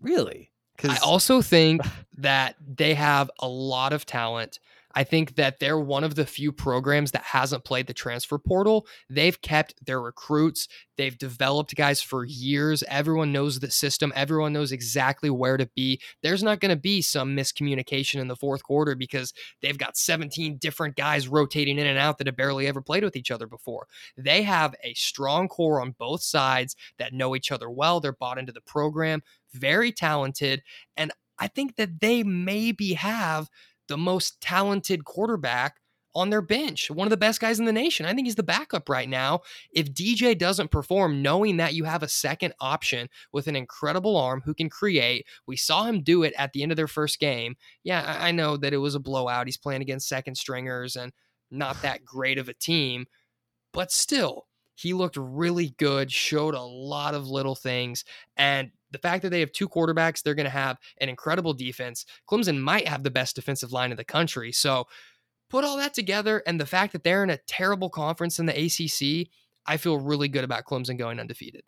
Really? 0.00 0.52
Because 0.76 0.98
I 0.98 1.04
also 1.04 1.42
think 1.42 1.82
that 2.18 2.56
they 2.64 2.94
have 2.94 3.30
a 3.40 3.48
lot 3.48 3.92
of 3.92 4.06
talent. 4.06 4.60
I 4.94 5.04
think 5.04 5.36
that 5.36 5.60
they're 5.60 5.78
one 5.78 6.04
of 6.04 6.14
the 6.14 6.26
few 6.26 6.52
programs 6.52 7.12
that 7.12 7.22
hasn't 7.22 7.64
played 7.64 7.86
the 7.86 7.94
transfer 7.94 8.38
portal. 8.38 8.86
They've 9.08 9.40
kept 9.40 9.74
their 9.84 10.00
recruits. 10.00 10.68
They've 10.96 11.16
developed 11.16 11.74
guys 11.76 12.02
for 12.02 12.24
years. 12.24 12.82
Everyone 12.88 13.32
knows 13.32 13.60
the 13.60 13.70
system. 13.70 14.12
Everyone 14.14 14.52
knows 14.52 14.72
exactly 14.72 15.30
where 15.30 15.56
to 15.56 15.68
be. 15.74 16.00
There's 16.22 16.42
not 16.42 16.60
going 16.60 16.70
to 16.70 16.80
be 16.80 17.02
some 17.02 17.36
miscommunication 17.36 18.20
in 18.20 18.28
the 18.28 18.36
fourth 18.36 18.62
quarter 18.62 18.94
because 18.94 19.32
they've 19.62 19.78
got 19.78 19.96
17 19.96 20.58
different 20.58 20.96
guys 20.96 21.28
rotating 21.28 21.78
in 21.78 21.86
and 21.86 21.98
out 21.98 22.18
that 22.18 22.26
have 22.26 22.36
barely 22.36 22.66
ever 22.66 22.82
played 22.82 23.04
with 23.04 23.16
each 23.16 23.30
other 23.30 23.46
before. 23.46 23.86
They 24.16 24.42
have 24.42 24.74
a 24.82 24.94
strong 24.94 25.48
core 25.48 25.80
on 25.80 25.94
both 25.98 26.22
sides 26.22 26.74
that 26.98 27.12
know 27.12 27.36
each 27.36 27.52
other 27.52 27.70
well. 27.70 28.00
They're 28.00 28.12
bought 28.12 28.38
into 28.38 28.52
the 28.52 28.60
program, 28.60 29.22
very 29.52 29.92
talented. 29.92 30.62
And 30.96 31.12
I 31.38 31.48
think 31.48 31.76
that 31.76 32.00
they 32.00 32.22
maybe 32.22 32.94
have 32.94 33.48
the 33.90 33.98
most 33.98 34.40
talented 34.40 35.04
quarterback 35.04 35.76
on 36.14 36.30
their 36.30 36.42
bench, 36.42 36.90
one 36.90 37.06
of 37.06 37.10
the 37.10 37.16
best 37.16 37.40
guys 37.40 37.58
in 37.58 37.66
the 37.66 37.72
nation. 37.72 38.06
I 38.06 38.14
think 38.14 38.26
he's 38.26 38.34
the 38.34 38.42
backup 38.42 38.88
right 38.88 39.08
now. 39.08 39.40
If 39.72 39.92
DJ 39.92 40.36
doesn't 40.36 40.70
perform, 40.70 41.22
knowing 41.22 41.58
that 41.58 41.74
you 41.74 41.84
have 41.84 42.02
a 42.02 42.08
second 42.08 42.54
option 42.60 43.08
with 43.32 43.46
an 43.46 43.56
incredible 43.56 44.16
arm 44.16 44.42
who 44.44 44.54
can 44.54 44.68
create, 44.70 45.26
we 45.46 45.56
saw 45.56 45.84
him 45.84 46.02
do 46.02 46.22
it 46.22 46.32
at 46.36 46.52
the 46.52 46.62
end 46.62 46.72
of 46.72 46.76
their 46.76 46.88
first 46.88 47.20
game. 47.20 47.56
Yeah, 47.84 48.16
I 48.18 48.32
know 48.32 48.56
that 48.56 48.72
it 48.72 48.78
was 48.78 48.94
a 48.94 49.00
blowout. 49.00 49.46
He's 49.46 49.56
playing 49.56 49.82
against 49.82 50.08
second 50.08 50.36
stringers 50.36 50.96
and 50.96 51.12
not 51.50 51.80
that 51.82 52.04
great 52.04 52.38
of 52.38 52.48
a 52.48 52.54
team, 52.54 53.06
but 53.72 53.92
still, 53.92 54.46
he 54.74 54.94
looked 54.94 55.16
really 55.16 55.74
good, 55.78 56.10
showed 56.10 56.54
a 56.54 56.62
lot 56.62 57.14
of 57.14 57.28
little 57.28 57.54
things. 57.54 58.04
And 58.36 58.70
the 58.90 58.98
fact 58.98 59.22
that 59.22 59.30
they 59.30 59.40
have 59.40 59.52
two 59.52 59.68
quarterbacks, 59.68 60.22
they're 60.22 60.34
going 60.34 60.44
to 60.44 60.50
have 60.50 60.78
an 61.00 61.08
incredible 61.08 61.52
defense. 61.52 62.04
Clemson 62.28 62.58
might 62.58 62.88
have 62.88 63.02
the 63.02 63.10
best 63.10 63.36
defensive 63.36 63.72
line 63.72 63.90
in 63.90 63.96
the 63.96 64.04
country. 64.04 64.52
So 64.52 64.86
put 65.48 65.64
all 65.64 65.76
that 65.76 65.94
together 65.94 66.42
and 66.46 66.60
the 66.60 66.66
fact 66.66 66.92
that 66.92 67.04
they're 67.04 67.24
in 67.24 67.30
a 67.30 67.38
terrible 67.46 67.90
conference 67.90 68.38
in 68.38 68.46
the 68.46 68.52
ACC, 68.52 69.28
I 69.66 69.76
feel 69.76 69.98
really 69.98 70.28
good 70.28 70.44
about 70.44 70.64
Clemson 70.64 70.98
going 70.98 71.20
undefeated. 71.20 71.62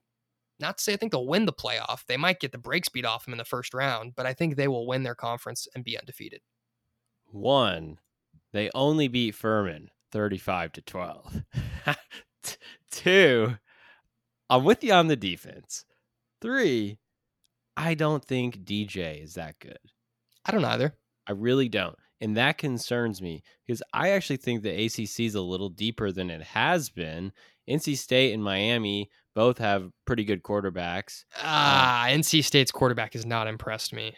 Not 0.60 0.78
to 0.78 0.84
say 0.84 0.92
I 0.92 0.96
think 0.96 1.12
they'll 1.12 1.26
win 1.26 1.46
the 1.46 1.52
playoff. 1.52 2.04
They 2.06 2.16
might 2.16 2.40
get 2.40 2.52
the 2.52 2.58
brakes 2.58 2.88
beat 2.88 3.04
off 3.04 3.24
them 3.24 3.34
in 3.34 3.38
the 3.38 3.44
first 3.44 3.74
round, 3.74 4.12
but 4.14 4.26
I 4.26 4.32
think 4.32 4.56
they 4.56 4.68
will 4.68 4.86
win 4.86 5.02
their 5.02 5.14
conference 5.14 5.66
and 5.74 5.84
be 5.84 5.98
undefeated. 5.98 6.40
One, 7.26 7.98
they 8.52 8.70
only 8.74 9.08
beat 9.08 9.34
Furman 9.34 9.90
35 10.12 10.72
to 10.72 10.82
12. 10.82 11.42
Two, 12.90 13.56
I'm 14.48 14.64
with 14.64 14.84
you 14.84 14.92
on 14.92 15.08
the 15.08 15.16
defense. 15.16 15.84
Three, 16.40 16.98
I 17.76 17.94
don't 17.94 18.24
think 18.24 18.64
DJ 18.64 19.22
is 19.22 19.34
that 19.34 19.58
good. 19.58 19.78
I 20.44 20.52
don't 20.52 20.64
either. 20.64 20.94
I 21.26 21.32
really 21.32 21.68
don't. 21.68 21.96
And 22.20 22.36
that 22.36 22.58
concerns 22.58 23.20
me 23.20 23.42
because 23.66 23.82
I 23.92 24.10
actually 24.10 24.36
think 24.36 24.62
the 24.62 24.84
ACC 24.86 25.20
is 25.20 25.34
a 25.34 25.40
little 25.40 25.68
deeper 25.68 26.12
than 26.12 26.30
it 26.30 26.42
has 26.42 26.88
been. 26.88 27.32
NC 27.68 27.96
State 27.96 28.32
and 28.32 28.42
Miami 28.42 29.08
both 29.34 29.58
have 29.58 29.90
pretty 30.04 30.24
good 30.24 30.42
quarterbacks. 30.42 31.24
Ah, 31.42 32.06
NC 32.08 32.44
State's 32.44 32.70
quarterback 32.70 33.14
has 33.14 33.24
not 33.26 33.46
impressed 33.48 33.92
me. 33.92 34.14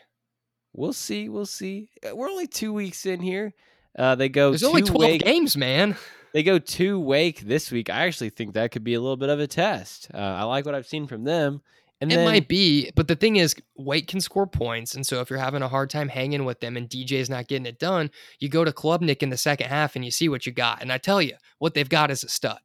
We'll 0.74 0.92
see. 0.92 1.28
We'll 1.28 1.46
see. 1.46 1.88
Uh, 2.06 2.16
We're 2.16 2.28
only 2.28 2.46
two 2.46 2.72
weeks 2.72 3.06
in 3.06 3.20
here. 3.20 3.54
Uh, 3.96 4.14
they 4.16 4.28
go 4.28 4.50
There's 4.50 4.64
only 4.64 4.82
12 4.82 4.98
Wake. 4.98 5.22
games, 5.22 5.56
man. 5.56 5.96
They 6.32 6.42
go 6.42 6.58
to 6.58 6.98
Wake 6.98 7.40
this 7.42 7.70
week. 7.70 7.88
I 7.88 8.06
actually 8.06 8.30
think 8.30 8.54
that 8.54 8.72
could 8.72 8.82
be 8.82 8.94
a 8.94 9.00
little 9.00 9.16
bit 9.16 9.28
of 9.28 9.38
a 9.38 9.46
test. 9.46 10.08
Uh, 10.12 10.18
I 10.18 10.42
like 10.42 10.66
what 10.66 10.74
I've 10.74 10.86
seen 10.86 11.06
from 11.06 11.22
them. 11.22 11.62
And 12.00 12.12
it 12.12 12.16
then, 12.16 12.24
might 12.26 12.48
be, 12.48 12.90
but 12.96 13.08
the 13.08 13.16
thing 13.16 13.36
is, 13.36 13.54
White 13.74 14.08
can 14.08 14.20
score 14.20 14.46
points, 14.46 14.94
and 14.94 15.06
so 15.06 15.20
if 15.20 15.30
you're 15.30 15.38
having 15.38 15.62
a 15.62 15.68
hard 15.68 15.90
time 15.90 16.08
hanging 16.08 16.44
with 16.44 16.60
them 16.60 16.76
and 16.76 16.90
DJ's 16.90 17.30
not 17.30 17.46
getting 17.46 17.66
it 17.66 17.78
done, 17.78 18.10
you 18.40 18.48
go 18.48 18.64
to 18.64 18.72
Klubnik 18.72 19.22
in 19.22 19.30
the 19.30 19.36
second 19.36 19.68
half 19.68 19.94
and 19.96 20.04
you 20.04 20.10
see 20.10 20.28
what 20.28 20.44
you 20.44 20.52
got. 20.52 20.82
And 20.82 20.92
I 20.92 20.98
tell 20.98 21.22
you, 21.22 21.36
what 21.58 21.74
they've 21.74 21.88
got 21.88 22.10
is 22.10 22.24
a 22.24 22.28
stud, 22.28 22.58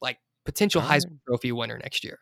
like 0.00 0.18
potential 0.44 0.82
All 0.82 0.88
right. 0.88 1.00
Heisman 1.00 1.18
Trophy 1.26 1.50
winner 1.50 1.78
next 1.78 2.04
year. 2.04 2.18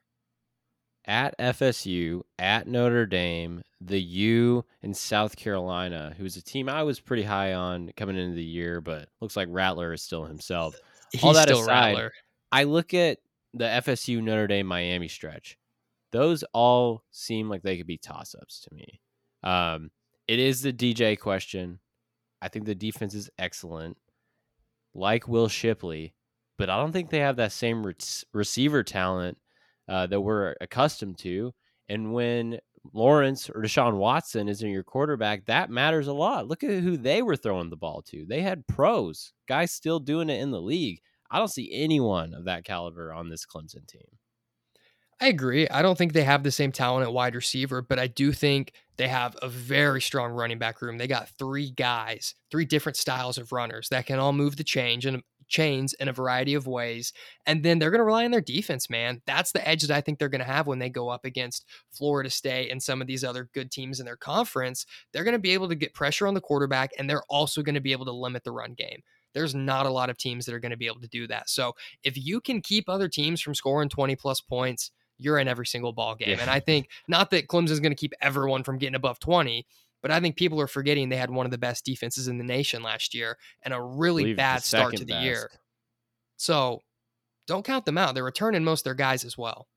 at 1.05 1.37
FSU, 1.39 2.23
at 2.39 2.67
Notre 2.67 3.07
Dame, 3.07 3.63
the 3.81 4.01
U 4.01 4.65
in 4.83 4.95
South 4.95 5.37
Carolina, 5.37 6.15
who's 6.17 6.37
a 6.37 6.43
team 6.43 6.69
I 6.69 6.83
was 6.83 7.01
pretty 7.01 7.25
high 7.25 7.55
on 7.55 7.91
coming 7.97 8.17
into 8.17 8.37
the 8.37 8.45
year, 8.45 8.81
but 8.81 9.09
looks 9.21 9.37
like 9.37 9.49
Rattler 9.51 9.93
is 9.93 10.03
still 10.03 10.25
himself. 10.25 10.77
He's 11.13 11.25
All 11.25 11.35
that 11.35 11.49
still 11.49 11.63
aside, 11.63 11.93
Rattler. 11.93 12.13
I 12.51 12.65
look 12.65 12.95
at 12.95 13.19
the 13.55 13.65
FSU 13.65 14.23
Notre 14.23 14.47
Dame 14.47 14.67
Miami 14.67 15.09
stretch. 15.09 15.59
Those 16.13 16.45
all 16.53 17.03
seem 17.11 17.49
like 17.49 17.63
they 17.63 17.77
could 17.77 17.87
be 17.87 17.99
toss 17.99 18.35
ups 18.41 18.61
to 18.61 18.75
me. 18.75 19.01
Um, 19.43 19.91
it 20.29 20.39
is 20.39 20.63
the 20.63 20.73
DJ 20.73 21.19
question. 21.19 21.81
I 22.41 22.49
think 22.49 22.67
the 22.67 22.75
defense 22.75 23.15
is 23.15 23.31
excellent, 23.39 23.97
like 24.95 25.29
Will 25.29 25.49
Shipley, 25.49 26.15
but 26.59 26.69
I 26.69 26.77
don't 26.77 26.93
think 26.93 27.11
they 27.11 27.21
have 27.21 27.37
that 27.37 27.53
same 27.53 27.85
re- 27.85 27.95
receiver 28.33 28.83
talent 28.83 29.39
uh, 29.89 30.07
that 30.07 30.21
we're 30.21 30.55
accustomed 30.61 31.19
to. 31.19 31.53
And 31.89 32.13
when 32.13 32.59
Lawrence 32.93 33.49
or 33.49 33.63
Deshaun 33.63 33.97
Watson 33.97 34.49
isn't 34.49 34.69
your 34.69 34.83
quarterback, 34.83 35.47
that 35.47 35.71
matters 35.71 36.09
a 36.09 36.13
lot. 36.13 36.49
Look 36.49 36.65
at 36.65 36.83
who 36.83 36.97
they 36.97 37.23
were 37.23 37.37
throwing 37.37 37.71
the 37.71 37.77
ball 37.77 38.03
to. 38.09 38.27
They 38.27 38.43
had 38.43 38.67
pros, 38.67 39.33
guys 39.49 39.73
still 39.73 40.01
doing 40.01 40.31
it 40.31 40.41
in 40.41 40.51
the 40.51 40.61
league. 40.61 41.01
I 41.31 41.39
don't 41.39 41.49
see 41.49 41.71
anyone 41.73 42.35
of 42.35 42.45
that 42.45 42.65
caliber 42.65 43.13
on 43.13 43.29
this 43.29 43.47
Clemson 43.47 43.87
team. 43.87 44.07
I 45.23 45.29
agree. 45.29 45.69
I 45.69 45.83
don't 45.83 45.97
think 45.97 46.15
they 46.15 46.25
have 46.25 46.43
the 46.43 46.51
same 46.51 46.73
talent 46.73 47.07
at 47.07 47.13
wide 47.13 47.37
receiver, 47.37 47.81
but 47.81 48.01
I 48.01 48.09
do 48.09 48.33
think 48.33 48.73
they 48.97 49.07
have 49.07 49.37
a 49.41 49.49
very 49.49 50.01
strong 50.01 50.33
running 50.33 50.59
back 50.59 50.83
room. 50.83 50.99
They 50.99 51.07
got 51.07 51.29
three 51.39 51.71
guys, 51.71 52.35
three 52.51 52.65
different 52.65 52.97
styles 52.97 53.39
of 53.39 53.53
runners 53.53 53.89
that 53.91 54.05
can 54.05 54.19
all 54.19 54.33
move 54.33 54.57
the 54.57 54.65
change 54.65 55.07
and 55.07 55.23
chains 55.47 55.93
in 56.01 56.09
a 56.09 56.13
variety 56.13 56.55
of 56.55 56.67
ways. 56.67 57.13
And 57.47 57.63
then 57.63 57.79
they're 57.79 57.93
going 57.93 58.01
to 58.01 58.05
rely 58.05 58.25
on 58.25 58.33
their 58.33 58.41
defense, 58.41 58.91
man. 58.91 59.23
That's 59.25 59.53
the 59.53 59.67
edge 59.67 59.83
that 59.83 59.97
I 59.97 60.01
think 60.01 60.19
they're 60.19 60.29
going 60.29 60.41
to 60.41 60.45
have 60.45 60.67
when 60.67 60.81
they 60.81 60.91
go 60.91 61.09
up 61.09 61.25
against 61.25 61.67
Florida 61.93 62.29
State 62.29 62.73
and 62.73 62.83
some 62.83 63.01
of 63.01 63.07
these 63.07 63.23
other 63.23 63.49
good 63.55 63.71
teams 63.71 64.01
in 64.01 64.07
their 64.07 64.17
conference. 64.17 64.87
They're 65.13 65.23
going 65.23 65.35
to 65.35 65.39
be 65.39 65.53
able 65.53 65.69
to 65.69 65.77
get 65.77 65.95
pressure 65.95 66.27
on 66.27 66.35
the 66.35 66.41
quarterback 66.41 66.91
and 66.99 67.09
they're 67.09 67.23
also 67.29 67.63
going 67.63 67.77
to 67.77 67.81
be 67.81 67.93
able 67.93 68.07
to 68.07 68.13
limit 68.13 68.43
the 68.43 68.51
run 68.51 68.75
game. 68.75 69.03
There's 69.35 69.55
not 69.55 69.87
a 69.87 69.93
lot 69.93 70.11
of 70.11 70.19
teams 70.19 70.47
that 70.47 70.55
are 70.55 70.61
going 70.61 70.73
to 70.73 70.77
be 70.77 70.89
able 70.89 71.01
to 71.01 71.09
do 71.09 71.29
that. 71.29 71.49
So 71.49 71.75
if 72.03 72.17
you 72.17 72.41
can 72.41 72.61
keep 72.61 72.89
other 72.89 73.09
teams 73.09 73.41
from 73.41 73.55
scoring 73.55 73.89
20 73.89 74.17
plus 74.17 74.41
points, 74.41 74.91
you're 75.23 75.39
in 75.39 75.49
every 75.49 75.67
single 75.67 75.93
ball 75.93 76.15
game. 76.15 76.31
Yeah. 76.31 76.41
And 76.41 76.51
I 76.51 76.61
think 76.61 76.89
not 77.09 77.31
that 77.31 77.49
Clemson's 77.49 77.81
going 77.81 77.93
to 77.93 77.97
keep 77.97 78.13
everyone 78.21 78.63
from 78.63 78.79
getting 78.79 78.95
above 78.95 79.19
20, 79.19 79.67
but 80.03 80.11
I 80.11 80.21
think 80.21 80.37
people 80.37 80.61
are 80.61 80.67
forgetting 80.67 81.09
they 81.09 81.17
had 81.17 81.31
one 81.31 81.47
of 81.47 81.53
the 81.53 81.59
best 81.59 81.85
defenses 81.85 82.29
in 82.29 82.39
the 82.39 82.45
nation 82.45 82.83
last 82.83 83.15
year 83.15 83.39
and 83.63 83.73
a 83.73 83.81
really 83.81 84.35
bad 84.35 84.63
start 84.65 84.97
to 84.97 85.05
the 85.05 85.21
year. 85.23 85.51
So 86.37 86.83
don't 87.47 87.65
count 87.65 87.85
them 87.85 87.99
out. 87.99 88.15
They're 88.15 88.25
returning 88.25 88.65
most 88.65 88.81
of 88.81 88.85
their 88.85 88.95
guys 88.95 89.25
as 89.25 89.37
well. 89.39 89.69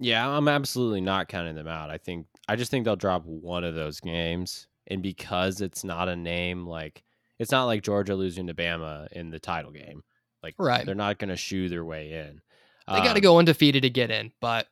Yeah, 0.00 0.28
I'm 0.28 0.48
absolutely 0.48 1.00
not 1.00 1.28
counting 1.28 1.56
them 1.56 1.66
out. 1.66 1.90
I 1.90 1.98
think 1.98 2.26
I 2.48 2.54
just 2.56 2.70
think 2.70 2.84
they'll 2.84 2.94
drop 2.96 3.24
one 3.24 3.64
of 3.64 3.74
those 3.74 3.98
games, 3.98 4.68
and 4.86 5.02
because 5.02 5.60
it's 5.60 5.82
not 5.82 6.08
a 6.08 6.14
name 6.14 6.66
like 6.66 7.02
it's 7.40 7.50
not 7.50 7.64
like 7.64 7.82
Georgia 7.82 8.14
losing 8.14 8.46
to 8.46 8.54
Bama 8.54 9.08
in 9.12 9.30
the 9.30 9.40
title 9.40 9.72
game. 9.72 10.02
Like 10.42 10.54
Right. 10.58 10.86
they're 10.86 10.94
not 10.94 11.18
going 11.18 11.30
to 11.30 11.36
shoo 11.36 11.68
their 11.68 11.84
way 11.84 12.12
in. 12.12 12.40
They 12.86 12.98
got 13.00 13.14
to 13.14 13.18
Um, 13.18 13.20
go 13.22 13.38
undefeated 13.38 13.82
to 13.82 13.90
get 13.90 14.10
in. 14.10 14.32
But 14.40 14.68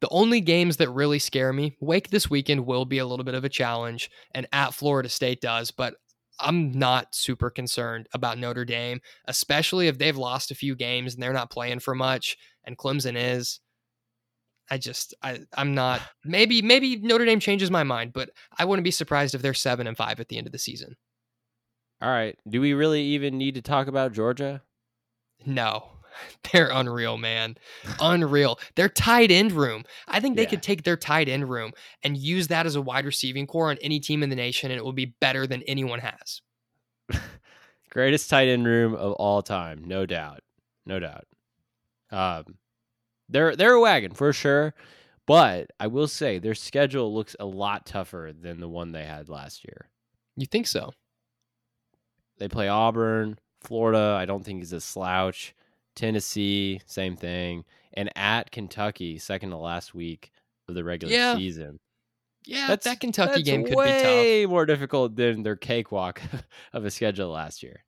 the 0.00 0.08
only 0.10 0.40
games 0.40 0.76
that 0.76 0.90
really 0.90 1.18
scare 1.18 1.52
me, 1.52 1.76
Wake 1.80 2.10
this 2.10 2.28
weekend 2.28 2.66
will 2.66 2.84
be 2.84 2.98
a 2.98 3.06
little 3.06 3.24
bit 3.24 3.34
of 3.34 3.44
a 3.44 3.48
challenge, 3.48 4.10
and 4.32 4.46
at 4.52 4.74
Florida 4.74 5.08
State 5.08 5.40
does. 5.40 5.70
But 5.70 5.94
I'm 6.38 6.72
not 6.72 7.14
super 7.14 7.50
concerned 7.50 8.08
about 8.12 8.38
Notre 8.38 8.64
Dame, 8.64 9.00
especially 9.26 9.88
if 9.88 9.98
they've 9.98 10.16
lost 10.16 10.50
a 10.50 10.54
few 10.56 10.76
games 10.76 11.14
and 11.14 11.22
they're 11.22 11.32
not 11.32 11.50
playing 11.50 11.80
for 11.80 11.94
much, 11.94 12.36
and 12.64 12.76
Clemson 12.76 13.14
is. 13.16 13.60
I 14.68 14.78
just 14.78 15.14
I 15.22 15.40
I'm 15.56 15.74
not 15.74 16.02
maybe 16.24 16.60
maybe 16.60 16.96
Notre 16.96 17.24
Dame 17.24 17.40
changes 17.40 17.70
my 17.70 17.84
mind, 17.84 18.12
but 18.12 18.30
I 18.58 18.64
wouldn't 18.64 18.84
be 18.84 18.90
surprised 18.90 19.34
if 19.34 19.42
they're 19.42 19.54
seven 19.54 19.86
and 19.86 19.96
five 19.96 20.20
at 20.20 20.28
the 20.28 20.38
end 20.38 20.46
of 20.46 20.52
the 20.52 20.58
season. 20.58 20.96
All 22.02 22.10
right. 22.10 22.36
Do 22.48 22.60
we 22.60 22.74
really 22.74 23.02
even 23.02 23.38
need 23.38 23.54
to 23.54 23.62
talk 23.62 23.86
about 23.86 24.12
Georgia? 24.12 24.62
No, 25.46 25.90
they're 26.52 26.70
unreal, 26.72 27.16
man. 27.18 27.56
Unreal. 28.00 28.58
Their 28.74 28.88
tight 28.88 29.30
end 29.30 29.52
room. 29.52 29.84
I 30.08 30.20
think 30.20 30.36
they 30.36 30.42
Yeah. 30.42 30.50
could 30.50 30.62
take 30.62 30.82
their 30.84 30.96
tight 30.96 31.28
end 31.28 31.48
room 31.50 31.72
and 32.02 32.16
use 32.16 32.48
that 32.48 32.66
as 32.66 32.74
a 32.76 32.82
wide 32.82 33.04
receiving 33.06 33.46
core 33.46 33.70
on 33.70 33.78
any 33.82 34.00
team 34.00 34.22
in 34.22 34.30
the 34.30 34.36
nation, 34.36 34.70
and 34.70 34.78
it 34.78 34.84
will 34.84 34.92
be 34.92 35.14
better 35.20 35.46
than 35.46 35.62
anyone 35.62 36.00
has. 36.00 36.40
Greatest 37.90 38.28
tight 38.28 38.48
end 38.48 38.66
room 38.66 38.94
of 38.94 39.12
all 39.14 39.42
time, 39.42 39.82
no 39.86 40.04
doubt, 40.06 40.40
no 40.84 40.98
doubt. 40.98 41.24
Um, 42.10 42.56
they're 43.28 43.56
they're 43.56 43.72
a 43.72 43.80
wagon 43.80 44.12
for 44.12 44.32
sure, 44.32 44.74
but 45.26 45.70
I 45.80 45.86
will 45.86 46.08
say 46.08 46.38
their 46.38 46.54
schedule 46.54 47.14
looks 47.14 47.34
a 47.40 47.46
lot 47.46 47.86
tougher 47.86 48.32
than 48.38 48.60
the 48.60 48.68
one 48.68 48.92
they 48.92 49.04
had 49.04 49.28
last 49.28 49.64
year. 49.64 49.88
You 50.36 50.46
think 50.46 50.66
so? 50.66 50.92
They 52.38 52.48
play 52.48 52.68
Auburn, 52.68 53.38
Florida. 53.62 54.16
I 54.20 54.26
don't 54.26 54.44
think 54.44 54.62
is 54.62 54.72
a 54.74 54.80
slouch. 54.80 55.54
Tennessee, 55.96 56.80
same 56.86 57.16
thing, 57.16 57.64
and 57.94 58.10
at 58.16 58.52
Kentucky, 58.52 59.18
second 59.18 59.50
to 59.50 59.56
last 59.56 59.94
week 59.94 60.30
of 60.68 60.74
the 60.74 60.84
regular 60.84 61.12
Yeah. 61.12 61.36
season. 61.36 61.80
Yeah, 62.44 62.76
that 62.76 63.00
Kentucky 63.00 63.32
that's 63.36 63.42
game 63.42 63.64
could 63.64 63.70
be 63.70 63.74
tough. 63.74 64.04
way 64.04 64.46
more 64.46 64.66
difficult 64.66 65.16
than 65.16 65.42
their 65.42 65.56
cakewalk 65.56 66.22
of 66.72 66.84
a 66.84 66.90
schedule 66.92 67.30
last 67.30 67.60
year. 67.64 67.82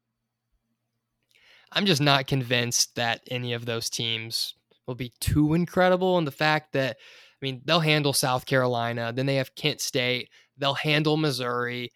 I'm 1.71 1.87
just 1.87 2.01
not 2.01 2.27
convinced 2.27 2.97
that 2.97 3.21
any 3.31 3.53
of 3.53 3.67
those 3.67 3.89
teams 3.91 4.55
will 4.87 4.95
be 4.95 5.13
too 5.21 5.55
incredible. 5.55 6.19
And 6.19 6.27
the 6.27 6.33
fact 6.33 6.73
that, 6.73 6.97
I 6.97 7.39
mean, 7.43 7.61
they'll 7.67 7.79
handle 7.81 8.13
South 8.13 8.47
Carolina, 8.47 9.13
then 9.15 9.27
they 9.27 9.37
have 9.37 9.55
Kent 9.55 9.81
State, 9.81 10.31
they'll 10.57 10.75
handle 10.75 11.17
Missouri. 11.17 11.93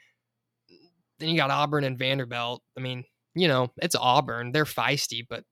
Then 1.18 1.31
you 1.31 1.37
got 1.37 1.51
Auburn 1.51 1.85
and 1.85 1.98
Vanderbilt. 1.98 2.62
I 2.77 2.81
mean, 2.81 3.05
you 3.35 3.48
know, 3.48 3.72
it's 3.81 3.96
Auburn. 3.96 4.53
They're 4.53 4.64
feisty, 4.66 5.22
but 5.29 5.44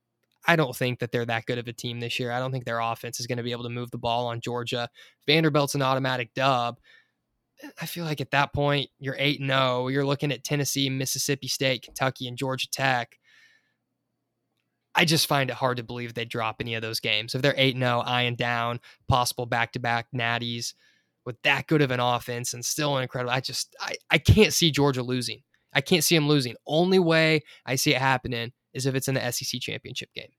I 0.46 0.56
don't 0.56 0.74
think 0.74 1.00
that 1.00 1.12
they're 1.12 1.26
that 1.26 1.46
good 1.46 1.58
of 1.58 1.68
a 1.68 1.72
team 1.72 2.00
this 2.00 2.18
year. 2.18 2.32
I 2.32 2.38
don't 2.38 2.50
think 2.50 2.64
their 2.64 2.80
offense 2.80 3.20
is 3.20 3.26
going 3.26 3.38
to 3.38 3.44
be 3.44 3.52
able 3.52 3.64
to 3.64 3.70
move 3.70 3.90
the 3.90 3.98
ball 3.98 4.26
on 4.26 4.40
Georgia. 4.40 4.88
Vanderbilt's 5.26 5.74
an 5.74 5.82
automatic 5.82 6.32
dub. 6.34 6.78
I 7.80 7.86
feel 7.86 8.04
like 8.04 8.22
at 8.22 8.30
that 8.30 8.54
point, 8.54 8.88
you're 8.98 9.16
8 9.18 9.40
0. 9.44 9.88
You're 9.88 10.06
looking 10.06 10.32
at 10.32 10.44
Tennessee, 10.44 10.88
Mississippi 10.88 11.46
State, 11.46 11.82
Kentucky, 11.82 12.26
and 12.26 12.38
Georgia 12.38 12.70
Tech. 12.70 13.18
I 14.94 15.04
just 15.04 15.26
find 15.26 15.50
it 15.50 15.56
hard 15.56 15.76
to 15.76 15.82
believe 15.82 16.14
they 16.14 16.24
drop 16.24 16.56
any 16.60 16.74
of 16.74 16.82
those 16.82 17.00
games. 17.00 17.34
If 17.34 17.42
they're 17.42 17.54
8 17.56 17.76
0, 17.76 18.02
eyeing 18.06 18.36
down, 18.36 18.80
possible 19.08 19.46
back 19.46 19.72
to 19.72 19.78
back 19.78 20.06
natties 20.14 20.72
with 21.26 21.36
that 21.42 21.66
good 21.66 21.82
of 21.82 21.90
an 21.90 22.00
offense 22.00 22.54
and 22.54 22.64
still 22.64 22.96
an 22.96 23.02
incredible, 23.02 23.32
I 23.32 23.40
just, 23.40 23.76
I, 23.78 23.94
I 24.10 24.18
can't 24.18 24.54
see 24.54 24.70
Georgia 24.70 25.02
losing. 25.02 25.42
I 25.72 25.82
can't 25.82 26.02
see 26.02 26.16
them 26.16 26.28
losing. 26.28 26.56
Only 26.66 26.98
way 26.98 27.42
I 27.66 27.76
see 27.76 27.94
it 27.94 28.00
happening 28.00 28.52
is 28.74 28.86
if 28.86 28.94
it's 28.94 29.08
in 29.08 29.14
the 29.14 29.32
SEC 29.32 29.60
championship 29.60 30.10
game. 30.14 30.30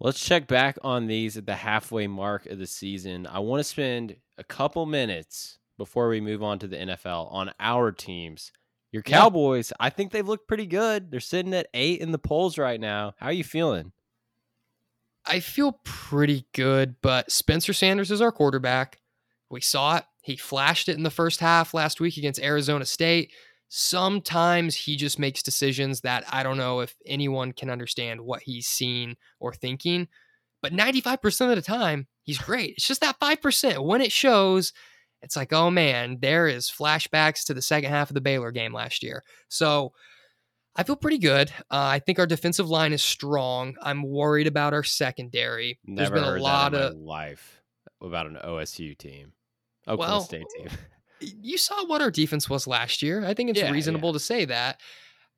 Let's 0.00 0.20
check 0.20 0.46
back 0.46 0.78
on 0.82 1.06
these 1.06 1.36
at 1.36 1.46
the 1.46 1.54
halfway 1.54 2.06
mark 2.06 2.46
of 2.46 2.58
the 2.58 2.66
season. 2.66 3.26
I 3.26 3.38
want 3.40 3.60
to 3.60 3.64
spend 3.64 4.16
a 4.38 4.44
couple 4.44 4.86
minutes 4.86 5.58
before 5.78 6.08
we 6.08 6.20
move 6.20 6.42
on 6.42 6.58
to 6.60 6.66
the 6.68 6.76
NFL 6.76 7.32
on 7.32 7.52
our 7.58 7.90
teams. 7.92 8.52
Your 8.92 9.02
Yeah. 9.06 9.18
Cowboys, 9.20 9.72
I 9.80 9.90
think 9.90 10.12
they've 10.12 10.26
looked 10.26 10.46
pretty 10.46 10.66
good. 10.66 11.10
They're 11.10 11.20
sitting 11.20 11.54
at 11.54 11.68
eight 11.74 12.00
in 12.00 12.12
the 12.12 12.18
polls 12.18 12.58
right 12.58 12.80
now. 12.80 13.14
How 13.18 13.26
are 13.26 13.32
you 13.32 13.44
feeling? 13.44 13.92
I 15.26 15.40
feel 15.40 15.80
pretty 15.84 16.46
good, 16.52 16.96
but 17.00 17.32
Spencer 17.32 17.72
Sanders 17.72 18.10
is 18.10 18.20
our 18.20 18.30
quarterback. 18.30 19.00
We 19.50 19.60
saw 19.60 19.96
it. 19.96 20.04
He 20.22 20.36
flashed 20.36 20.88
it 20.88 20.96
in 20.96 21.02
the 21.02 21.10
first 21.10 21.40
half 21.40 21.74
last 21.74 22.00
week 22.00 22.16
against 22.16 22.40
Arizona 22.40 22.84
State. 22.84 23.32
Sometimes 23.68 24.74
he 24.76 24.96
just 24.96 25.18
makes 25.18 25.42
decisions 25.42 26.00
that 26.02 26.24
I 26.30 26.42
don't 26.42 26.56
know 26.56 26.80
if 26.80 26.94
anyone 27.06 27.52
can 27.52 27.70
understand 27.70 28.20
what 28.20 28.42
he's 28.42 28.66
seen 28.66 29.16
or 29.40 29.52
thinking. 29.52 30.08
But 30.62 30.72
95% 30.72 31.50
of 31.50 31.56
the 31.56 31.62
time, 31.62 32.06
he's 32.22 32.38
great. 32.42 32.74
It's 32.76 32.86
just 32.86 33.00
that 33.00 33.20
5%. 33.20 33.84
When 33.84 34.00
it 34.00 34.12
shows, 34.12 34.72
it's 35.22 35.36
like, 35.36 35.52
oh 35.52 35.70
man, 35.70 36.18
there 36.20 36.46
is 36.46 36.70
flashbacks 36.70 37.44
to 37.46 37.54
the 37.54 37.62
second 37.62 37.90
half 37.90 38.10
of 38.10 38.14
the 38.14 38.20
Baylor 38.20 38.50
game 38.52 38.72
last 38.72 39.02
year. 39.02 39.22
So 39.48 39.92
I 40.76 40.82
feel 40.82 40.96
pretty 40.96 41.18
good. 41.18 41.50
Uh, 41.70 41.86
I 41.86 41.98
think 41.98 42.18
our 42.18 42.26
defensive 42.26 42.68
line 42.68 42.92
is 42.92 43.02
strong. 43.02 43.74
I'm 43.80 44.02
worried 44.02 44.46
about 44.46 44.74
our 44.74 44.82
secondary. 44.82 45.78
There's 45.84 46.10
been 46.10 46.24
a 46.24 46.36
lot 46.38 46.74
of 46.74 46.96
life 46.96 47.62
about 48.02 48.26
an 48.26 48.38
OSU 48.44 48.96
team. 48.98 49.32
Oklahoma 49.86 50.16
Well, 50.16 50.24
State 50.24 50.46
team. 50.56 50.68
you 51.42 51.58
saw 51.58 51.86
what 51.86 52.00
our 52.00 52.10
defense 52.10 52.48
was 52.48 52.66
last 52.66 53.02
year. 53.02 53.24
I 53.24 53.34
think 53.34 53.50
it's 53.50 53.60
Yeah, 53.60 53.70
reasonable 53.70 54.12
to 54.12 54.20
say 54.20 54.44
that. 54.46 54.80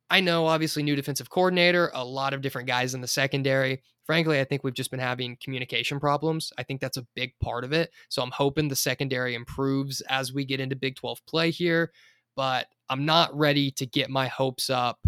I 0.09 0.21
know, 0.21 0.47
obviously, 0.47 0.83
new 0.83 0.95
defensive 0.95 1.31
coordinator, 1.31 1.91
a 1.93 2.05
lot 2.05 2.33
of 2.33 2.41
different 2.41 2.69
guys 2.69 2.95
in 2.95 3.01
the 3.01 3.09
secondary. 3.09 3.83
Frankly, 4.05 4.39
I 4.39 4.45
think 4.45 4.63
we've 4.63 4.75
just 4.75 4.93
been 4.93 5.01
having 5.01 5.37
communication 5.43 5.99
problems. 5.99 6.53
I 6.57 6.63
think 6.63 6.81
that's 6.81 6.97
a 6.97 7.07
big 7.17 7.33
part 7.43 7.65
of 7.65 7.73
it. 7.73 7.91
So 8.09 8.23
I'm 8.23 8.31
hoping 8.31 8.69
the 8.69 8.77
secondary 8.77 9.35
improves 9.35 10.01
as 10.03 10.33
we 10.33 10.45
get 10.45 10.61
into 10.61 10.77
Big 10.77 10.95
12 10.95 11.27
play 11.27 11.51
here, 11.51 11.91
but 12.37 12.69
I'm 12.89 13.05
not 13.05 13.37
ready 13.37 13.73
to 13.73 13.87
get 13.87 14.09
my 14.09 14.29
hopes 14.29 14.71
up 14.71 15.01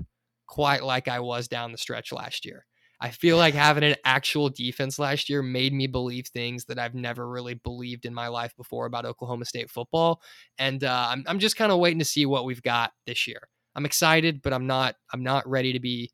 quite 0.49 0.83
like 0.83 1.07
I 1.07 1.21
was 1.21 1.47
down 1.47 1.71
the 1.71 1.79
stretch 1.79 2.11
last 2.11 2.45
year. 2.45 2.67
I 3.01 3.11
feel 3.11 3.37
like 3.37 3.55
having 3.55 3.85
an 3.85 3.97
actual 4.05 4.49
defense 4.49 4.99
last 4.99 5.29
year 5.29 5.43
made 5.43 5.73
me 5.73 5.87
believe 5.87 6.27
things 6.27 6.65
that 6.65 6.79
I've 6.79 6.95
never 6.95 7.29
really 7.29 7.55
believed 7.55 8.07
in 8.07 8.15
my 8.15 8.29
life 8.29 8.57
before 8.57 8.87
about 8.87 9.07
Oklahoma 9.07 9.45
State 9.45 9.71
football. 9.71 10.21
And 10.59 10.83
uh, 10.83 11.09
I'm, 11.11 11.25
I'm 11.27 11.39
just 11.39 11.57
kind 11.57 11.71
of 11.71 11.79
waiting 11.79 12.01
to 12.01 12.05
see 12.05 12.27
what 12.27 12.45
we've 12.45 12.63
got 12.63 12.93
this 13.07 13.27
year. 13.27 13.41
I'm 13.77 13.87
excited, 13.87 14.43
but 14.43 14.53
I'm 14.53 14.67
not 14.67 14.97
I'm 15.13 15.23
not 15.23 15.49
ready 15.49 15.73
to 15.73 15.81
be 15.81 16.11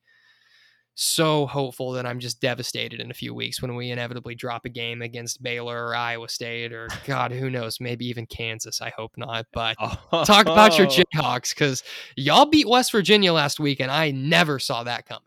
so 0.94 1.46
hopeful 1.46 1.92
that 1.92 2.06
I'm 2.06 2.20
just 2.20 2.40
devastated 2.40 3.00
in 3.00 3.10
a 3.10 3.14
few 3.14 3.34
weeks 3.34 3.60
when 3.60 3.74
we 3.74 3.90
inevitably 3.90 4.34
drop 4.34 4.64
a 4.64 4.68
game 4.68 5.02
against 5.02 5.42
Baylor 5.42 5.88
or 5.88 5.96
Iowa 5.96 6.28
State 6.28 6.72
or 6.72 6.88
God, 7.06 7.32
who 7.32 7.50
knows, 7.50 7.80
maybe 7.80 8.06
even 8.06 8.26
Kansas. 8.26 8.80
I 8.80 8.90
hope 8.96 9.12
not. 9.16 9.46
But 9.52 9.76
oh. 9.80 10.24
talk 10.24 10.42
about 10.42 10.78
your 10.78 10.86
Jayhawks 11.14 11.54
because 11.54 11.82
y'all 12.16 12.46
beat 12.46 12.68
West 12.68 12.92
Virginia 12.92 13.32
last 13.32 13.58
week, 13.58 13.80
and 13.80 13.90
I 13.90 14.10
never 14.10 14.58
saw 14.58 14.84
that 14.84 15.06
coming. 15.06 15.22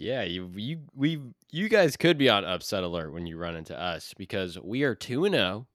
Yeah, 0.00 0.22
you 0.22 0.50
you 0.54 0.80
we 0.94 1.20
you 1.50 1.68
guys 1.68 1.96
could 1.96 2.18
be 2.18 2.28
on 2.28 2.44
upset 2.44 2.84
alert 2.84 3.12
when 3.12 3.26
you 3.26 3.36
run 3.36 3.56
into 3.56 3.78
us 3.78 4.14
because 4.16 4.58
we 4.58 4.84
are 4.84 4.94
two 4.94 5.24
and 5.24 5.34
zero. 5.34 5.44
Oh. 5.46 5.66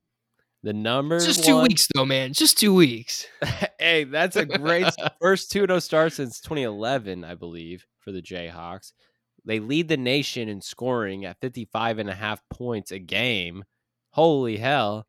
The 0.64 0.72
number 0.72 1.20
just 1.20 1.44
two 1.44 1.62
weeks 1.62 1.90
though, 1.94 2.06
man. 2.06 2.32
Just 2.32 2.58
two 2.58 2.74
weeks. 2.74 3.28
hey, 3.80 4.06
that's 4.06 4.38
a 4.38 4.46
great 4.46 4.88
first 5.22 5.52
two 5.52 5.64
and 5.64 5.70
zero 5.70 5.76
oh 5.76 5.80
start 5.80 6.14
since 6.14 6.40
2011, 6.40 7.26
I 7.26 7.36
believe, 7.36 7.86
for 8.00 8.14
the 8.14 8.22
Jayhawks. 8.22 8.94
They 9.44 9.60
lead 9.60 9.90
the 9.90 9.98
nation 9.98 10.48
in 10.48 10.62
scoring 10.62 11.26
at 11.26 11.42
55 11.42 12.00
and 12.00 12.10
a 12.10 12.16
half 12.16 12.42
points 12.50 12.92
a 12.92 13.00
game. 13.00 13.66
Holy 14.12 14.56
hell. 14.56 15.06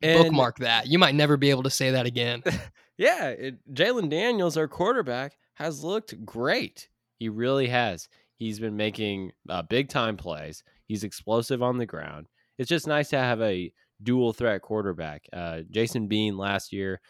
And, 0.00 0.22
Bookmark 0.22 0.58
that. 0.60 0.86
You 0.86 0.98
might 0.98 1.14
never 1.14 1.36
be 1.36 1.50
able 1.50 1.64
to 1.64 1.70
say 1.70 1.90
that 1.90 2.06
again. 2.06 2.42
yeah, 2.96 3.34
Jalon 3.70 4.08
Daniels, 4.08 4.56
our 4.56 4.68
quarterback, 4.68 5.36
has 5.54 5.84
looked 5.84 6.24
great. 6.24 6.88
He 7.18 7.28
really 7.28 7.68
has. 7.68 8.08
He's 8.36 8.58
been 8.58 8.76
making 8.76 9.32
uh, 9.48 9.62
big 9.62 9.88
time 9.88 10.16
plays. 10.16 10.62
He's 10.86 11.04
explosive 11.04 11.62
on 11.62 11.78
the 11.78 11.86
ground. 11.86 12.28
It's 12.58 12.68
just 12.68 12.86
nice 12.86 13.10
to 13.10 13.18
have 13.18 13.40
a 13.40 13.72
dual 14.02 14.32
threat 14.32 14.62
quarterback. 14.62 15.24
Uh, 15.32 15.60
Jason 15.70 16.08
Bean 16.08 16.36
last 16.36 16.72
year, 16.72 17.00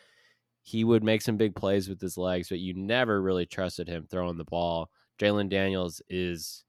he 0.62 0.84
would 0.84 1.04
make 1.04 1.22
some 1.22 1.36
big 1.36 1.54
plays 1.54 1.88
with 1.88 2.00
his 2.00 2.16
legs, 2.16 2.48
but 2.48 2.58
you 2.58 2.74
never 2.74 3.20
really 3.20 3.46
trusted 3.46 3.88
him 3.88 4.06
throwing 4.10 4.38
the 4.38 4.44
ball. 4.44 4.90
Jalon 5.20 5.48
Daniels 5.48 6.00
is 6.08 6.64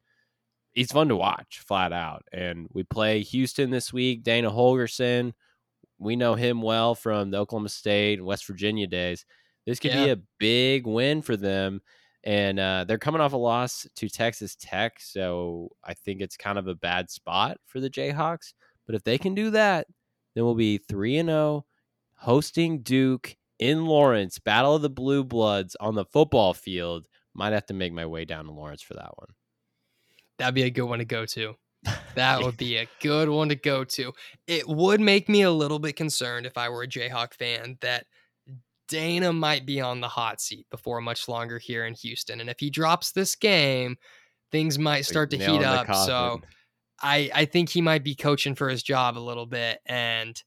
he's 0.73 0.91
fun 0.91 1.07
to 1.07 1.15
watch 1.15 1.61
flat 1.65 1.93
out. 1.93 2.23
And 2.31 2.67
we 2.73 2.83
play 2.83 3.21
Houston 3.21 3.71
this 3.71 3.91
week. 3.91 4.23
Dana 4.23 4.51
Holgorsen, 4.51 5.33
we 5.97 6.15
know 6.15 6.35
him 6.35 6.61
well 6.61 6.93
from 6.93 7.31
the 7.31 7.37
Oklahoma 7.37 7.69
State 7.69 8.19
and 8.19 8.27
West 8.27 8.45
Virginia 8.45 8.85
days. 8.85 9.25
This 9.65 9.79
could 9.79 9.93
yeah. 9.93 10.05
be 10.05 10.11
a 10.11 10.21
big 10.37 10.85
win 10.85 11.21
for 11.21 11.37
them. 11.37 11.81
And 12.25 12.59
uh, 12.59 12.85
they're 12.87 12.97
coming 12.97 13.21
off 13.21 13.33
a 13.33 13.37
loss 13.37 13.87
to 13.95 14.09
Texas 14.09 14.55
Tech. 14.59 14.99
So 14.99 15.69
I 15.83 15.93
think 15.93 16.21
it's 16.21 16.35
kind 16.35 16.57
of 16.57 16.67
a 16.67 16.75
bad 16.75 17.09
spot 17.09 17.57
for 17.67 17.79
the 17.79 17.89
Jayhawks. 17.89 18.53
But 18.85 18.95
if 18.95 19.03
they 19.03 19.17
can 19.17 19.35
do 19.35 19.51
that, 19.51 19.87
then 20.33 20.43
we'll 20.43 20.55
be 20.55 20.79
3 20.79 21.17
and 21.17 21.29
0 21.29 21.65
hosting 22.15 22.81
Duke 22.81 23.35
in 23.59 23.85
Lawrence, 23.85 24.39
Battle 24.39 24.75
of 24.75 24.81
the 24.81 24.89
Blue 24.89 25.23
Bloods 25.23 25.75
on 25.79 25.95
the 25.95 26.05
football 26.05 26.53
field. 26.53 27.07
Might 27.33 27.53
have 27.53 27.65
to 27.67 27.73
make 27.73 27.93
my 27.93 28.05
way 28.05 28.25
down 28.25 28.45
to 28.45 28.51
Lawrence 28.51 28.81
for 28.81 28.95
that 28.95 29.17
one. 29.17 29.29
That'd 30.37 30.55
be 30.55 30.63
a 30.63 30.69
good 30.69 30.85
one 30.85 30.99
to 30.99 31.05
go 31.05 31.25
to. 31.25 31.55
That 32.15 32.41
would 32.41 32.55
be 32.55 32.77
a 32.77 32.87
good 33.01 33.27
one 33.27 33.49
to 33.49 33.55
go 33.55 33.83
to. 33.83 34.13
It 34.47 34.65
would 34.69 35.01
make 35.01 35.27
me 35.27 35.41
a 35.41 35.51
little 35.51 35.79
bit 35.79 35.97
concerned 35.97 36.45
if 36.45 36.57
I 36.57 36.69
were 36.69 36.83
a 36.83 36.87
Jayhawk 36.87 37.33
fan 37.33 37.77
that 37.81 38.05
Dana 38.87 39.33
might 39.33 39.65
be 39.65 39.81
on 39.81 40.01
the 40.01 40.07
hot 40.07 40.41
seat 40.41 40.67
before 40.69 41.01
much 41.01 41.27
longer 41.27 41.59
here 41.59 41.85
in 41.85 41.93
Houston. 41.95 42.41
And 42.41 42.49
if 42.49 42.59
he 42.59 42.69
drops 42.69 43.11
this 43.11 43.35
game, 43.35 43.97
things 44.51 44.77
might 44.77 45.05
start 45.05 45.31
to 45.31 45.37
heat 45.37 45.63
up. 45.63 45.93
So 45.93 46.41
I, 47.01 47.29
I 47.33 47.45
think 47.45 47.69
he 47.69 47.81
might 47.81 48.03
be 48.03 48.15
coaching 48.15 48.55
for 48.55 48.69
his 48.69 48.83
job 48.83 49.17
a 49.17 49.19
little 49.19 49.45
bit. 49.45 49.79
And 49.85 50.41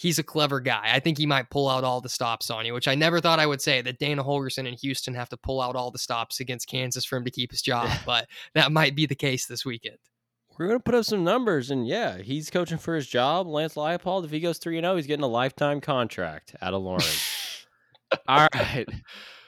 he's 0.00 0.18
a 0.18 0.22
clever 0.22 0.60
guy. 0.60 0.90
I 0.92 1.00
think 1.00 1.18
he 1.18 1.26
might 1.26 1.50
pull 1.50 1.68
out 1.68 1.84
all 1.84 2.00
the 2.00 2.08
stops 2.08 2.50
on 2.50 2.64
you, 2.64 2.72
which 2.72 2.88
I 2.88 2.94
never 2.94 3.20
thought 3.20 3.38
I 3.38 3.46
would 3.46 3.60
say 3.60 3.82
that 3.82 3.98
Dana 3.98 4.24
Holgorsen 4.24 4.66
and 4.66 4.78
Houston 4.80 5.14
have 5.14 5.28
to 5.28 5.36
pull 5.36 5.60
out 5.60 5.76
all 5.76 5.90
the 5.90 5.98
stops 5.98 6.40
against 6.40 6.68
Kansas 6.68 7.04
for 7.04 7.16
him 7.16 7.24
to 7.24 7.30
keep 7.30 7.50
his 7.50 7.60
job. 7.60 7.90
but 8.06 8.26
that 8.54 8.72
might 8.72 8.96
be 8.96 9.06
the 9.06 9.14
case 9.14 9.46
this 9.46 9.64
weekend. 9.64 9.98
We're 10.58 10.66
going 10.66 10.78
to 10.78 10.82
put 10.82 10.94
up 10.94 11.04
some 11.04 11.24
numbers. 11.24 11.70
And 11.70 11.86
yeah, 11.86 12.18
he's 12.18 12.50
coaching 12.50 12.78
for 12.78 12.94
his 12.94 13.06
job. 13.06 13.46
Lance 13.46 13.74
Leipold, 13.74 14.24
if 14.24 14.30
he 14.30 14.40
goes 14.40 14.58
3 14.58 14.80
0, 14.80 14.96
he's 14.96 15.06
getting 15.06 15.24
a 15.24 15.28
lifetime 15.28 15.80
contract 15.80 16.54
out 16.62 16.74
of 16.74 16.82
Lawrence. 16.82 17.39
All 18.28 18.48
right. 18.54 18.86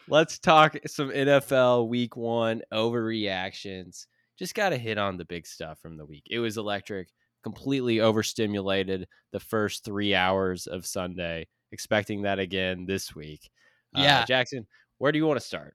Let's 0.08 0.38
talk 0.38 0.76
some 0.86 1.10
NFL 1.10 1.88
week 1.88 2.16
one 2.16 2.62
overreactions 2.72 4.06
just 4.42 4.54
got 4.54 4.70
to 4.70 4.76
hit 4.76 4.98
on 4.98 5.16
the 5.16 5.24
big 5.24 5.46
stuff 5.46 5.78
from 5.78 5.96
the 5.96 6.04
week. 6.04 6.24
It 6.28 6.40
was 6.40 6.56
electric, 6.56 7.08
completely 7.44 8.00
overstimulated 8.00 9.06
the 9.32 9.40
first 9.40 9.84
three 9.84 10.14
hours 10.14 10.66
of 10.66 10.84
Sunday. 10.86 11.46
Expecting 11.70 12.22
that 12.22 12.38
again 12.38 12.84
this 12.84 13.14
week. 13.14 13.48
Uh, 13.96 14.02
yeah, 14.02 14.20
uh, 14.20 14.26
Jackson, 14.26 14.66
where 14.98 15.12
do 15.12 15.18
you 15.18 15.26
want 15.26 15.40
to 15.40 15.46
start? 15.46 15.74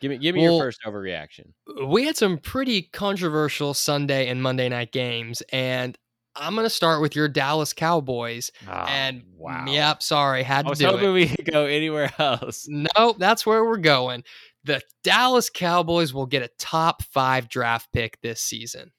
Give 0.00 0.10
me 0.10 0.18
give 0.18 0.34
me 0.34 0.42
well, 0.42 0.56
your 0.56 0.64
first 0.64 0.80
overreaction. 0.84 1.52
We 1.86 2.04
had 2.04 2.16
some 2.16 2.38
pretty 2.38 2.82
controversial 2.92 3.72
Sunday 3.74 4.28
and 4.28 4.42
Monday 4.42 4.68
night 4.68 4.92
games, 4.92 5.42
and 5.52 5.96
I'm 6.36 6.54
going 6.54 6.66
to 6.66 6.70
start 6.70 7.00
with 7.00 7.16
your 7.16 7.28
Dallas 7.28 7.72
Cowboys. 7.72 8.50
Oh, 8.68 8.72
and 8.72 9.22
mm, 9.22 9.24
wow. 9.36 9.64
Yep, 9.66 10.02
sorry, 10.02 10.42
had 10.42 10.62
to 10.62 10.68
I 10.68 10.70
was 10.70 10.78
do 10.78 10.86
hoping 10.86 11.08
it. 11.08 11.12
we 11.12 11.26
could 11.28 11.50
go 11.50 11.64
anywhere 11.64 12.12
else. 12.18 12.66
Nope, 12.68 13.16
that's 13.18 13.46
where 13.46 13.64
we're 13.64 13.78
going 13.78 14.22
the 14.66 14.82
Dallas 15.04 15.48
Cowboys 15.48 16.12
will 16.12 16.26
get 16.26 16.42
a 16.42 16.50
top 16.58 17.02
five 17.04 17.48
draft 17.48 17.88
pick 17.92 18.20
this 18.20 18.40
season. 18.40 18.90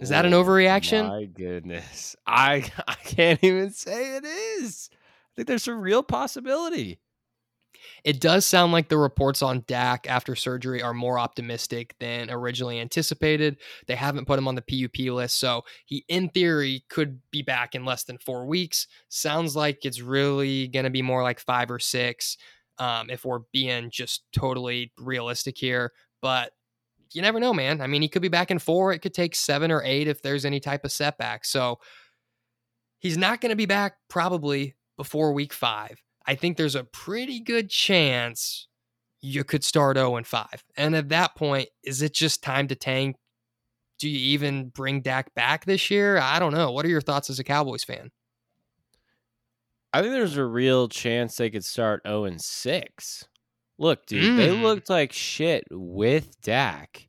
Is 0.00 0.10
that 0.10 0.26
an 0.26 0.34
oh 0.34 0.44
overreaction? 0.44 1.08
My 1.08 1.24
goodness. 1.24 2.14
I 2.26 2.70
I 2.88 2.94
can't 2.94 3.42
even 3.42 3.70
say 3.70 4.16
it 4.16 4.24
is. 4.24 4.90
I 4.92 4.96
think 5.34 5.48
there's 5.48 5.66
a 5.66 5.74
real 5.74 6.02
possibility. 6.02 7.00
It 8.04 8.20
does 8.20 8.44
sound 8.44 8.72
like 8.72 8.88
the 8.88 8.98
reports 8.98 9.42
on 9.42 9.64
Dak 9.66 10.08
after 10.08 10.34
surgery 10.34 10.82
are 10.82 10.94
more 10.94 11.18
optimistic 11.18 11.94
than 12.00 12.30
originally 12.30 12.80
anticipated. 12.80 13.56
They 13.86 13.94
haven't 13.94 14.26
put 14.26 14.38
him 14.38 14.48
on 14.48 14.54
the 14.54 14.62
PUP 14.62 15.12
list, 15.12 15.38
so 15.38 15.62
he, 15.86 16.04
in 16.08 16.28
theory, 16.28 16.84
could 16.88 17.20
be 17.30 17.42
back 17.42 17.74
in 17.74 17.84
less 17.84 18.04
than 18.04 18.18
four 18.18 18.46
weeks. 18.46 18.86
Sounds 19.08 19.56
like 19.56 19.84
it's 19.84 20.00
really 20.00 20.68
going 20.68 20.84
to 20.84 20.90
be 20.90 21.02
more 21.02 21.22
like 21.22 21.40
five 21.40 21.70
or 21.70 21.78
six 21.78 22.36
um, 22.78 23.10
if 23.10 23.24
we're 23.24 23.40
being 23.52 23.90
just 23.90 24.24
totally 24.32 24.92
realistic 24.98 25.56
here. 25.58 25.92
But 26.20 26.52
you 27.12 27.22
never 27.22 27.38
know, 27.40 27.54
man. 27.54 27.80
I 27.80 27.86
mean, 27.86 28.02
he 28.02 28.08
could 28.08 28.22
be 28.22 28.28
back 28.28 28.50
in 28.50 28.58
four. 28.58 28.92
It 28.92 29.00
could 29.00 29.14
take 29.14 29.34
seven 29.34 29.70
or 29.70 29.82
eight 29.84 30.08
if 30.08 30.20
there's 30.22 30.44
any 30.44 30.60
type 30.60 30.84
of 30.84 30.92
setback. 30.92 31.44
So 31.44 31.78
he's 32.98 33.16
not 33.16 33.40
going 33.40 33.50
to 33.50 33.56
be 33.56 33.66
back 33.66 33.96
probably 34.08 34.74
before 34.96 35.32
week 35.32 35.52
five. 35.52 36.02
I 36.26 36.34
think 36.34 36.56
there's 36.56 36.74
a 36.74 36.84
pretty 36.84 37.40
good 37.40 37.70
chance 37.70 38.68
you 39.20 39.44
could 39.44 39.64
start 39.64 39.96
0 39.96 40.16
and 40.16 40.26
5. 40.26 40.64
And 40.76 40.94
at 40.94 41.08
that 41.08 41.34
point, 41.34 41.68
is 41.82 42.02
it 42.02 42.14
just 42.14 42.42
time 42.42 42.68
to 42.68 42.74
tank? 42.74 43.16
Do 43.98 44.08
you 44.08 44.18
even 44.32 44.68
bring 44.68 45.00
Dak 45.00 45.34
back 45.34 45.64
this 45.64 45.90
year? 45.90 46.18
I 46.18 46.38
don't 46.38 46.52
know. 46.52 46.72
What 46.72 46.84
are 46.84 46.90
your 46.90 47.00
thoughts 47.00 47.30
as 47.30 47.38
a 47.38 47.44
Cowboys 47.44 47.84
fan? 47.84 48.10
I 49.92 50.02
think 50.02 50.12
there's 50.12 50.36
a 50.36 50.44
real 50.44 50.88
chance 50.88 51.36
they 51.36 51.50
could 51.50 51.64
start 51.64 52.02
0 52.06 52.24
and 52.24 52.40
6. 52.40 53.28
Look, 53.78 54.06
dude, 54.06 54.24
mm. 54.24 54.36
they 54.36 54.50
looked 54.50 54.90
like 54.90 55.12
shit 55.12 55.64
with 55.70 56.40
Dak. 56.42 57.08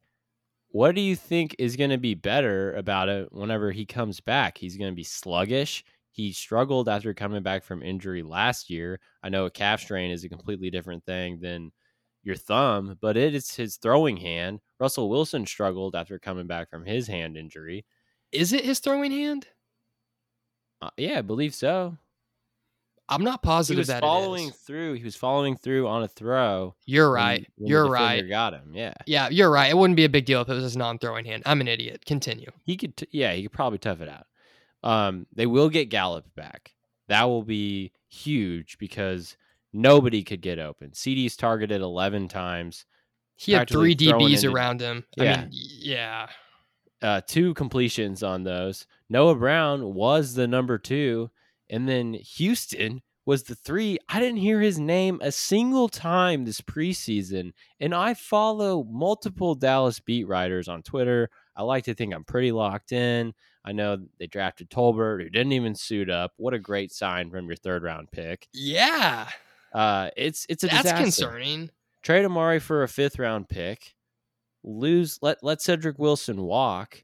What 0.69 0.95
do 0.95 1.01
you 1.01 1.15
think 1.15 1.55
is 1.57 1.75
going 1.77 1.91
to 1.91 1.97
be 1.97 2.15
better 2.15 2.73
about 2.73 3.09
it 3.09 3.31
whenever 3.31 3.71
he 3.71 3.85
comes 3.85 4.19
back? 4.19 4.57
He's 4.57 4.77
going 4.77 4.91
to 4.91 4.95
be 4.95 5.03
sluggish. 5.03 5.83
He 6.15 6.31
struggled 6.31 6.87
after 6.87 7.13
coming 7.13 7.43
back 7.43 7.65
from 7.65 7.83
injury 7.83 8.23
last 8.23 8.69
year. 8.69 9.01
I 9.21 9.27
know 9.27 9.45
a 9.45 9.51
calf 9.51 9.81
strain 9.81 10.11
is 10.11 10.23
a 10.23 10.29
completely 10.29 10.69
different 10.69 11.03
thing 11.03 11.39
than 11.41 11.73
your 12.23 12.37
thumb, 12.37 12.97
but 13.01 13.17
it 13.17 13.35
is 13.35 13.53
his 13.53 13.75
throwing 13.75 14.15
hand. 14.15 14.61
Russell 14.79 15.09
Wilson 15.09 15.45
struggled 15.45 15.93
after 15.93 16.17
coming 16.17 16.47
back 16.47 16.69
from 16.69 16.85
his 16.85 17.05
hand 17.09 17.35
injury. 17.35 17.85
Is 18.31 18.53
it 18.53 18.63
his 18.63 18.79
throwing 18.79 19.11
hand? 19.11 19.47
Uh, 20.81 20.91
yeah, 20.95 21.19
I 21.19 21.21
believe 21.21 21.53
so. 21.53 21.97
I'm 23.09 23.25
not 23.25 23.43
positive 23.43 23.75
he 23.75 23.79
was 23.79 23.87
that 23.89 23.99
following 23.99 24.51
through. 24.51 24.93
He 24.93 25.03
was 25.03 25.17
following 25.17 25.57
through 25.57 25.85
on 25.85 26.03
a 26.03 26.07
throw. 26.07 26.75
You're 26.85 27.11
right. 27.11 27.45
When, 27.57 27.65
when 27.65 27.69
you're 27.71 27.89
right. 27.89 28.27
Got 28.29 28.53
him. 28.53 28.71
Yeah. 28.73 28.93
Yeah, 29.05 29.27
you're 29.27 29.51
right. 29.51 29.69
It 29.69 29.77
wouldn't 29.77 29.97
be 29.97 30.05
a 30.05 30.09
big 30.09 30.25
deal 30.25 30.39
if 30.39 30.47
it 30.47 30.53
was 30.53 30.63
his 30.63 30.77
non-throwing 30.77 31.25
hand. 31.25 31.43
I'm 31.45 31.59
an 31.59 31.67
idiot. 31.67 32.05
Continue. 32.05 32.51
He 32.63 32.77
could. 32.77 32.95
T- 32.95 33.07
yeah, 33.11 33.33
he 33.33 33.43
could 33.43 33.51
probably 33.51 33.79
tough 33.79 33.99
it 33.99 34.07
out. 34.07 34.27
Um, 34.85 35.25
they 35.33 35.45
will 35.45 35.69
get 35.69 35.89
Gallup 35.89 36.25
back. 36.35 36.73
That 37.07 37.25
will 37.25 37.43
be 37.43 37.91
huge 38.07 38.77
because 38.77 39.35
Nobody 39.77 40.23
could 40.23 40.39
get 40.39 40.57
open. 40.57 40.93
CD's 40.93 41.35
targeted 41.35 41.81
11 41.81 42.29
times. 42.29 42.85
He 43.35 43.51
had 43.51 43.69
three 43.69 43.93
DBs 43.93 44.45
into- 44.45 44.53
around 44.53 44.79
him. 44.79 45.03
I 45.19 45.23
mean, 45.23 45.49
yeah. 45.51 46.27
uh, 47.01 47.19
two 47.27 47.53
completions 47.55 48.23
on 48.23 48.43
those. 48.43 48.87
Noah 49.09 49.35
Brown 49.35 49.93
was 49.93 50.33
the 50.33 50.47
number 50.47 50.77
two, 50.77 51.29
and 51.69 51.89
then 51.89 52.13
Houston 52.13 53.01
was 53.25 53.43
the 53.43 53.55
three. 53.55 53.97
I 54.07 54.21
didn't 54.21 54.37
hear 54.37 54.61
his 54.61 54.79
name 54.79 55.19
a 55.21 55.33
single 55.33 55.89
time 55.89 56.45
this 56.45 56.61
preseason, 56.61 57.51
and 57.81 57.93
I 57.93 58.13
follow 58.13 58.85
multiple 58.85 59.55
Dallas 59.55 59.99
beat 59.99 60.25
writers 60.25 60.69
on 60.69 60.83
Twitter. 60.83 61.29
I 61.53 61.63
like 61.63 61.83
to 61.85 61.93
think 61.93 62.13
I'm 62.13 62.23
pretty 62.23 62.53
locked 62.53 62.93
in. 62.93 63.33
I 63.65 63.71
know 63.71 63.97
they 64.19 64.27
drafted 64.27 64.69
Tolbert, 64.69 65.23
who 65.23 65.29
didn't 65.29 65.53
even 65.53 65.73
suit 65.73 66.09
up. 66.09 66.33
What 66.37 66.53
a 66.53 66.59
great 66.59 66.91
sign 66.91 67.31
from 67.31 67.47
your 67.47 67.55
third 67.55 67.81
round 67.83 68.11
pick. 68.11 68.47
Yeah. 68.53 69.27
Uh, 69.73 70.11
it's 70.15 70.45
it's 70.47 70.63
a 70.63 70.67
That's 70.67 70.83
disaster. 70.83 71.03
concerning. 71.03 71.69
Trade 72.03 72.25
Amari 72.25 72.59
for 72.59 72.83
a 72.83 72.87
fifth 72.87 73.17
round 73.17 73.49
pick. 73.49 73.95
Lose 74.63 75.17
let 75.21 75.43
let 75.43 75.61
Cedric 75.61 75.97
Wilson 75.97 76.41
walk. 76.41 77.03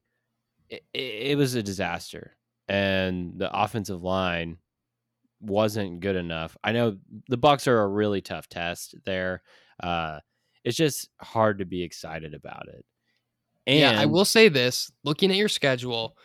It, 0.70 0.84
it, 0.94 1.32
it 1.32 1.38
was 1.38 1.56
a 1.56 1.64
disaster, 1.64 2.38
and 2.70 3.34
the 3.38 3.52
offensive 3.52 4.04
line 4.04 4.58
wasn't 5.42 6.00
good 6.00 6.16
enough. 6.16 6.56
I 6.64 6.72
know 6.72 6.98
the 7.28 7.38
Bucks 7.38 7.68
are 7.68 7.82
a 7.82 7.88
really 7.88 8.22
tough 8.22 8.48
test 8.48 8.96
there. 9.06 9.42
Uh, 9.82 10.20
it's 10.64 10.78
just 10.78 11.10
hard 11.20 11.58
to 11.60 11.66
be 11.66 11.82
excited 11.84 12.34
about 12.36 12.68
it. 12.68 12.86
And 13.68 13.80
yeah, 13.80 14.00
I 14.00 14.06
will 14.06 14.26
say 14.26 14.48
this 14.48 14.92
looking 15.04 15.32
at 15.32 15.38
your 15.38 15.50
schedule, 15.50 16.16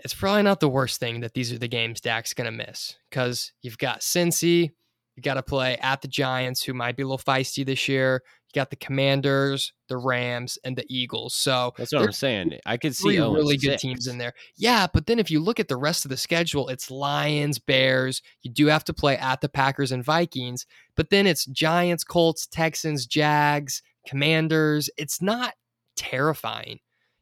it's 0.00 0.14
probably 0.14 0.42
not 0.42 0.60
the 0.60 0.68
worst 0.68 1.00
thing 1.00 1.20
that 1.20 1.34
these 1.34 1.52
are 1.52 1.58
the 1.58 1.68
games 1.68 2.00
Dak's 2.00 2.34
going 2.34 2.50
to 2.50 2.66
miss 2.66 2.96
because 3.10 3.52
you've 3.62 3.78
got 3.78 4.00
Cincy, 4.00 4.70
you 5.16 5.22
got 5.22 5.34
to 5.34 5.42
play 5.42 5.76
at 5.78 6.00
the 6.00 6.08
Giants, 6.08 6.62
who 6.62 6.72
might 6.72 6.96
be 6.96 7.02
a 7.02 7.06
little 7.06 7.18
feisty 7.18 7.66
this 7.66 7.88
year. 7.88 8.22
You 8.48 8.60
got 8.60 8.70
the 8.70 8.76
Commanders, 8.76 9.72
the 9.88 9.98
Rams, 9.98 10.58
and 10.64 10.76
the 10.76 10.86
Eagles. 10.88 11.34
So 11.34 11.74
That's 11.76 11.92
what 11.92 12.02
I'm 12.02 12.12
saying. 12.12 12.58
I 12.64 12.76
could 12.76 12.94
see 12.94 13.02
three 13.02 13.14
0 13.16 13.26
and 13.26 13.36
really 13.36 13.56
good 13.56 13.72
6. 13.72 13.82
teams 13.82 14.06
in 14.06 14.16
there. 14.18 14.32
Yeah, 14.56 14.86
but 14.92 15.06
then 15.06 15.18
if 15.18 15.30
you 15.30 15.40
look 15.40 15.58
at 15.58 15.66
the 15.66 15.76
rest 15.76 16.04
of 16.04 16.10
the 16.10 16.16
schedule, 16.16 16.68
it's 16.68 16.90
Lions, 16.90 17.58
Bears. 17.58 18.22
You 18.42 18.52
do 18.52 18.66
have 18.66 18.84
to 18.84 18.94
play 18.94 19.18
at 19.18 19.40
the 19.40 19.48
Packers 19.48 19.90
and 19.90 20.04
Vikings, 20.04 20.66
but 20.94 21.10
then 21.10 21.26
it's 21.26 21.44
Giants, 21.46 22.04
Colts, 22.04 22.46
Texans, 22.46 23.04
Jags, 23.04 23.82
Commanders. 24.06 24.88
It's 24.96 25.20
not 25.20 25.54
terrifying. 25.96 26.78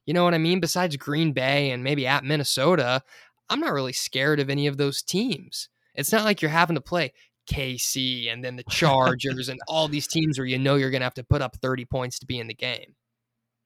You 0.06 0.14
know 0.14 0.24
what 0.24 0.34
I 0.34 0.38
mean? 0.38 0.60
Besides 0.60 0.96
Green 0.96 1.32
Bay 1.32 1.70
and 1.70 1.84
maybe 1.84 2.06
at 2.06 2.24
Minnesota, 2.24 3.02
I'm 3.50 3.60
not 3.60 3.72
really 3.72 3.92
scared 3.92 4.40
of 4.40 4.48
any 4.48 4.66
of 4.66 4.76
those 4.76 5.02
teams. 5.02 5.68
It's 5.94 6.12
not 6.12 6.24
like 6.24 6.40
you're 6.40 6.50
having 6.50 6.76
to 6.76 6.80
play 6.80 7.12
KC 7.50 8.32
and 8.32 8.44
then 8.44 8.56
the 8.56 8.64
Chargers 8.70 9.48
and 9.48 9.58
all 9.68 9.88
these 9.88 10.06
teams 10.06 10.38
where 10.38 10.46
you 10.46 10.58
know 10.58 10.76
you're 10.76 10.90
going 10.90 11.00
to 11.00 11.06
have 11.06 11.14
to 11.14 11.24
put 11.24 11.42
up 11.42 11.56
30 11.56 11.84
points 11.84 12.18
to 12.20 12.26
be 12.26 12.38
in 12.38 12.46
the 12.46 12.54
game. 12.54 12.94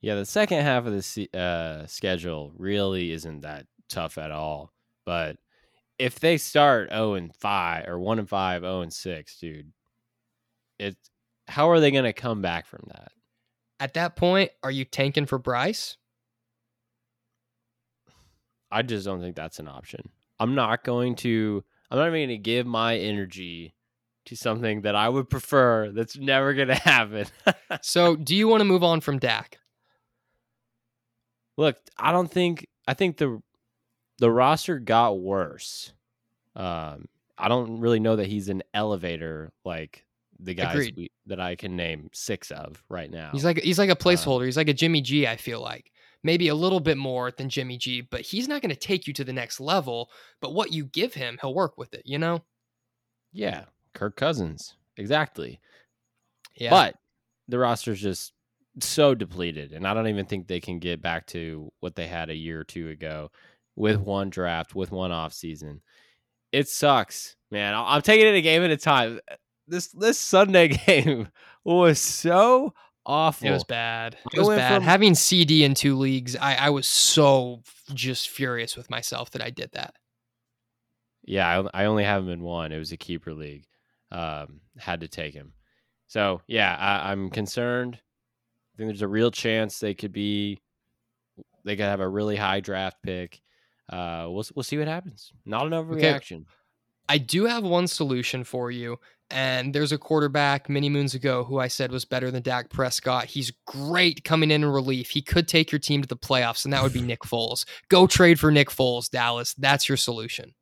Yeah, 0.00 0.14
the 0.14 0.24
second 0.24 0.62
half 0.62 0.86
of 0.86 0.92
the 0.92 1.38
uh, 1.38 1.86
schedule 1.86 2.52
really 2.56 3.12
isn't 3.12 3.42
that 3.42 3.66
tough 3.88 4.16
at 4.16 4.30
all. 4.30 4.72
But 5.04 5.36
if 5.98 6.20
they 6.20 6.38
start 6.38 6.90
0 6.90 7.14
and 7.14 7.34
5 7.34 7.86
or 7.86 7.98
1 7.98 8.18
and 8.20 8.28
5, 8.28 8.62
0 8.62 8.80
and 8.80 8.92
6, 8.92 9.38
dude, 9.38 9.72
it 10.78 10.96
how 11.48 11.68
are 11.68 11.80
they 11.80 11.90
going 11.90 12.04
to 12.04 12.12
come 12.12 12.40
back 12.40 12.66
from 12.66 12.84
that? 12.88 13.12
At 13.80 13.94
that 13.94 14.16
point, 14.16 14.52
are 14.62 14.70
you 14.70 14.84
tanking 14.84 15.26
for 15.26 15.38
Bryce? 15.38 15.96
I 18.70 18.82
just 18.82 19.04
don't 19.04 19.20
think 19.20 19.36
that's 19.36 19.58
an 19.58 19.68
option. 19.68 20.10
I'm 20.38 20.54
not 20.54 20.84
going 20.84 21.16
to 21.16 21.64
I'm 21.90 21.98
not 21.98 22.06
even 22.06 22.20
going 22.20 22.28
to 22.28 22.38
give 22.38 22.66
my 22.66 22.96
energy 22.96 23.74
to 24.26 24.36
something 24.36 24.82
that 24.82 24.94
I 24.94 25.08
would 25.08 25.28
prefer 25.28 25.90
that's 25.90 26.16
never 26.16 26.54
going 26.54 26.68
to 26.68 26.74
happen. 26.74 27.26
So, 27.82 28.16
do 28.16 28.34
you 28.34 28.48
want 28.48 28.60
to 28.60 28.64
move 28.64 28.84
on 28.84 29.00
from 29.00 29.18
Dak? 29.18 29.58
Look, 31.56 31.76
I 31.98 32.12
don't 32.12 32.30
think 32.30 32.68
I 32.86 32.94
think 32.94 33.16
the 33.16 33.42
the 34.18 34.30
roster 34.30 34.78
got 34.78 35.20
worse. 35.20 35.92
Um, 36.56 37.06
I 37.36 37.48
don't 37.48 37.80
really 37.80 38.00
know 38.00 38.16
that 38.16 38.26
he's 38.26 38.48
an 38.48 38.62
elevator 38.72 39.52
like 39.64 40.04
the 40.38 40.54
guys 40.54 40.90
we, 40.96 41.10
that 41.26 41.40
I 41.40 41.56
can 41.56 41.76
name 41.76 42.10
six 42.12 42.50
of 42.50 42.82
right 42.88 43.10
now. 43.10 43.30
He's 43.32 43.44
like 43.44 43.58
he's 43.58 43.78
like 43.78 43.90
a 43.90 43.96
placeholder. 43.96 44.46
He's 44.46 44.56
like 44.56 44.68
a 44.68 44.74
Jimmy 44.74 45.02
G. 45.02 45.26
I 45.26 45.36
feel 45.36 45.60
like 45.60 45.92
maybe 46.22 46.48
a 46.48 46.54
little 46.54 46.80
bit 46.80 46.98
more 46.98 47.30
than 47.30 47.48
Jimmy 47.48 47.78
G, 47.78 48.00
but 48.00 48.20
he's 48.20 48.48
not 48.48 48.62
going 48.62 48.74
to 48.74 48.76
take 48.76 49.06
you 49.06 49.12
to 49.14 49.24
the 49.24 49.32
next 49.32 49.60
level. 49.60 50.10
But 50.40 50.54
what 50.54 50.72
you 50.72 50.84
give 50.84 51.14
him, 51.14 51.38
he'll 51.40 51.54
work 51.54 51.78
with 51.78 51.94
it. 51.94 52.02
You 52.04 52.18
know? 52.18 52.42
yeah, 53.32 53.64
Kirk 53.94 54.16
Cousins, 54.16 54.74
exactly. 54.96 55.60
Yeah. 56.56 56.70
But 56.70 56.96
the 57.48 57.58
roster's 57.58 58.00
just 58.00 58.32
so 58.80 59.14
depleted, 59.14 59.72
and 59.72 59.86
I 59.86 59.94
don't 59.94 60.08
even 60.08 60.26
think 60.26 60.46
they 60.46 60.60
can 60.60 60.78
get 60.78 61.02
back 61.02 61.26
to 61.28 61.72
what 61.80 61.94
they 61.94 62.06
had 62.06 62.30
a 62.30 62.34
year 62.34 62.60
or 62.60 62.64
two 62.64 62.88
ago 62.88 63.30
with 63.76 63.98
one 63.98 64.30
draft, 64.30 64.74
with 64.74 64.90
one 64.90 65.12
off 65.12 65.32
season. 65.32 65.80
It 66.52 66.68
sucks, 66.68 67.36
man. 67.50 67.74
I'm 67.76 68.02
taking 68.02 68.26
it 68.26 68.34
a 68.34 68.42
game 68.42 68.62
at 68.62 68.70
a 68.70 68.76
time. 68.76 69.20
This 69.68 69.88
this 69.88 70.18
Sunday 70.18 70.68
game 70.86 71.28
was 71.64 72.00
so 72.00 72.74
awful. 73.10 73.48
it 73.48 73.50
was 73.50 73.64
bad. 73.64 74.16
It 74.32 74.40
was 74.40 74.56
bad. 74.58 74.74
from- 74.76 74.82
Having 74.84 75.14
CD 75.16 75.64
in 75.64 75.74
two 75.74 75.96
leagues, 75.96 76.36
I, 76.36 76.54
I 76.54 76.70
was 76.70 76.86
so 76.86 77.62
just 77.92 78.28
furious 78.30 78.76
with 78.76 78.88
myself 78.90 79.30
that 79.32 79.42
I 79.42 79.50
did 79.50 79.72
that. 79.72 79.94
Yeah, 81.24 81.62
I, 81.74 81.82
I 81.82 81.84
only 81.86 82.04
have 82.04 82.22
him 82.24 82.30
in 82.30 82.42
one. 82.42 82.72
It 82.72 82.78
was 82.78 82.92
a 82.92 82.96
keeper 82.96 83.34
league. 83.34 83.66
Um, 84.12 84.60
had 84.78 85.00
to 85.00 85.08
take 85.08 85.34
him. 85.34 85.52
So 86.08 86.40
yeah, 86.48 86.74
I, 86.78 87.12
I'm 87.12 87.30
concerned. 87.30 87.94
I 87.96 88.76
think 88.76 88.88
there's 88.88 89.02
a 89.02 89.08
real 89.08 89.30
chance 89.30 89.78
they 89.78 89.94
could 89.94 90.12
be, 90.12 90.58
they 91.64 91.76
could 91.76 91.84
have 91.84 92.00
a 92.00 92.08
really 92.08 92.36
high 92.36 92.60
draft 92.60 92.96
pick. 93.02 93.40
Uh, 93.88 94.26
we'll 94.28 94.44
we'll 94.54 94.62
see 94.62 94.78
what 94.78 94.88
happens. 94.88 95.32
Not 95.44 95.66
an 95.66 95.72
overreaction. 95.72 96.44
I 97.10 97.18
do 97.18 97.44
have 97.46 97.64
one 97.64 97.88
solution 97.88 98.44
for 98.44 98.70
you. 98.70 99.00
And 99.32 99.74
there's 99.74 99.90
a 99.90 99.98
quarterback 99.98 100.68
many 100.68 100.88
moons 100.88 101.12
ago 101.12 101.42
who 101.42 101.58
I 101.58 101.66
said 101.66 101.90
was 101.90 102.04
better 102.04 102.30
than 102.30 102.42
Dak 102.42 102.70
Prescott. 102.70 103.24
He's 103.24 103.52
great 103.66 104.22
coming 104.22 104.52
in 104.52 104.62
in 104.62 104.70
relief. 104.70 105.10
He 105.10 105.20
could 105.20 105.48
take 105.48 105.72
your 105.72 105.80
team 105.80 106.02
to 106.02 106.08
the 106.08 106.16
playoffs, 106.16 106.64
and 106.64 106.72
that 106.72 106.84
would 106.84 106.92
be 106.92 107.02
Nick 107.02 107.20
Foles. 107.24 107.64
Go 107.88 108.06
trade 108.06 108.38
for 108.38 108.52
Nick 108.52 108.70
Foles, 108.70 109.10
Dallas. 109.10 109.54
That's 109.54 109.88
your 109.88 109.96
solution. 109.96 110.54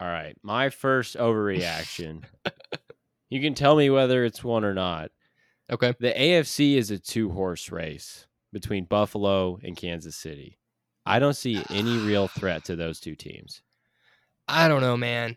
All 0.00 0.08
right, 0.08 0.36
my 0.42 0.70
first 0.70 1.16
overreaction. 1.16 2.24
you 3.30 3.40
can 3.40 3.54
tell 3.54 3.76
me 3.76 3.90
whether 3.90 4.24
it's 4.24 4.42
one 4.42 4.64
or 4.64 4.74
not. 4.74 5.12
Okay. 5.70 5.94
The 6.00 6.12
AFC 6.12 6.74
is 6.74 6.90
a 6.90 6.98
two 6.98 7.30
horse 7.30 7.70
race 7.70 8.26
between 8.52 8.86
Buffalo 8.86 9.58
and 9.62 9.76
Kansas 9.76 10.16
City. 10.16 10.58
I 11.06 11.20
don't 11.20 11.36
see 11.36 11.62
any 11.70 11.96
real 11.98 12.26
threat 12.26 12.64
to 12.64 12.76
those 12.76 12.98
two 12.98 13.14
teams. 13.14 13.62
I 14.48 14.66
don't 14.68 14.80
know, 14.80 14.96
man. 14.96 15.36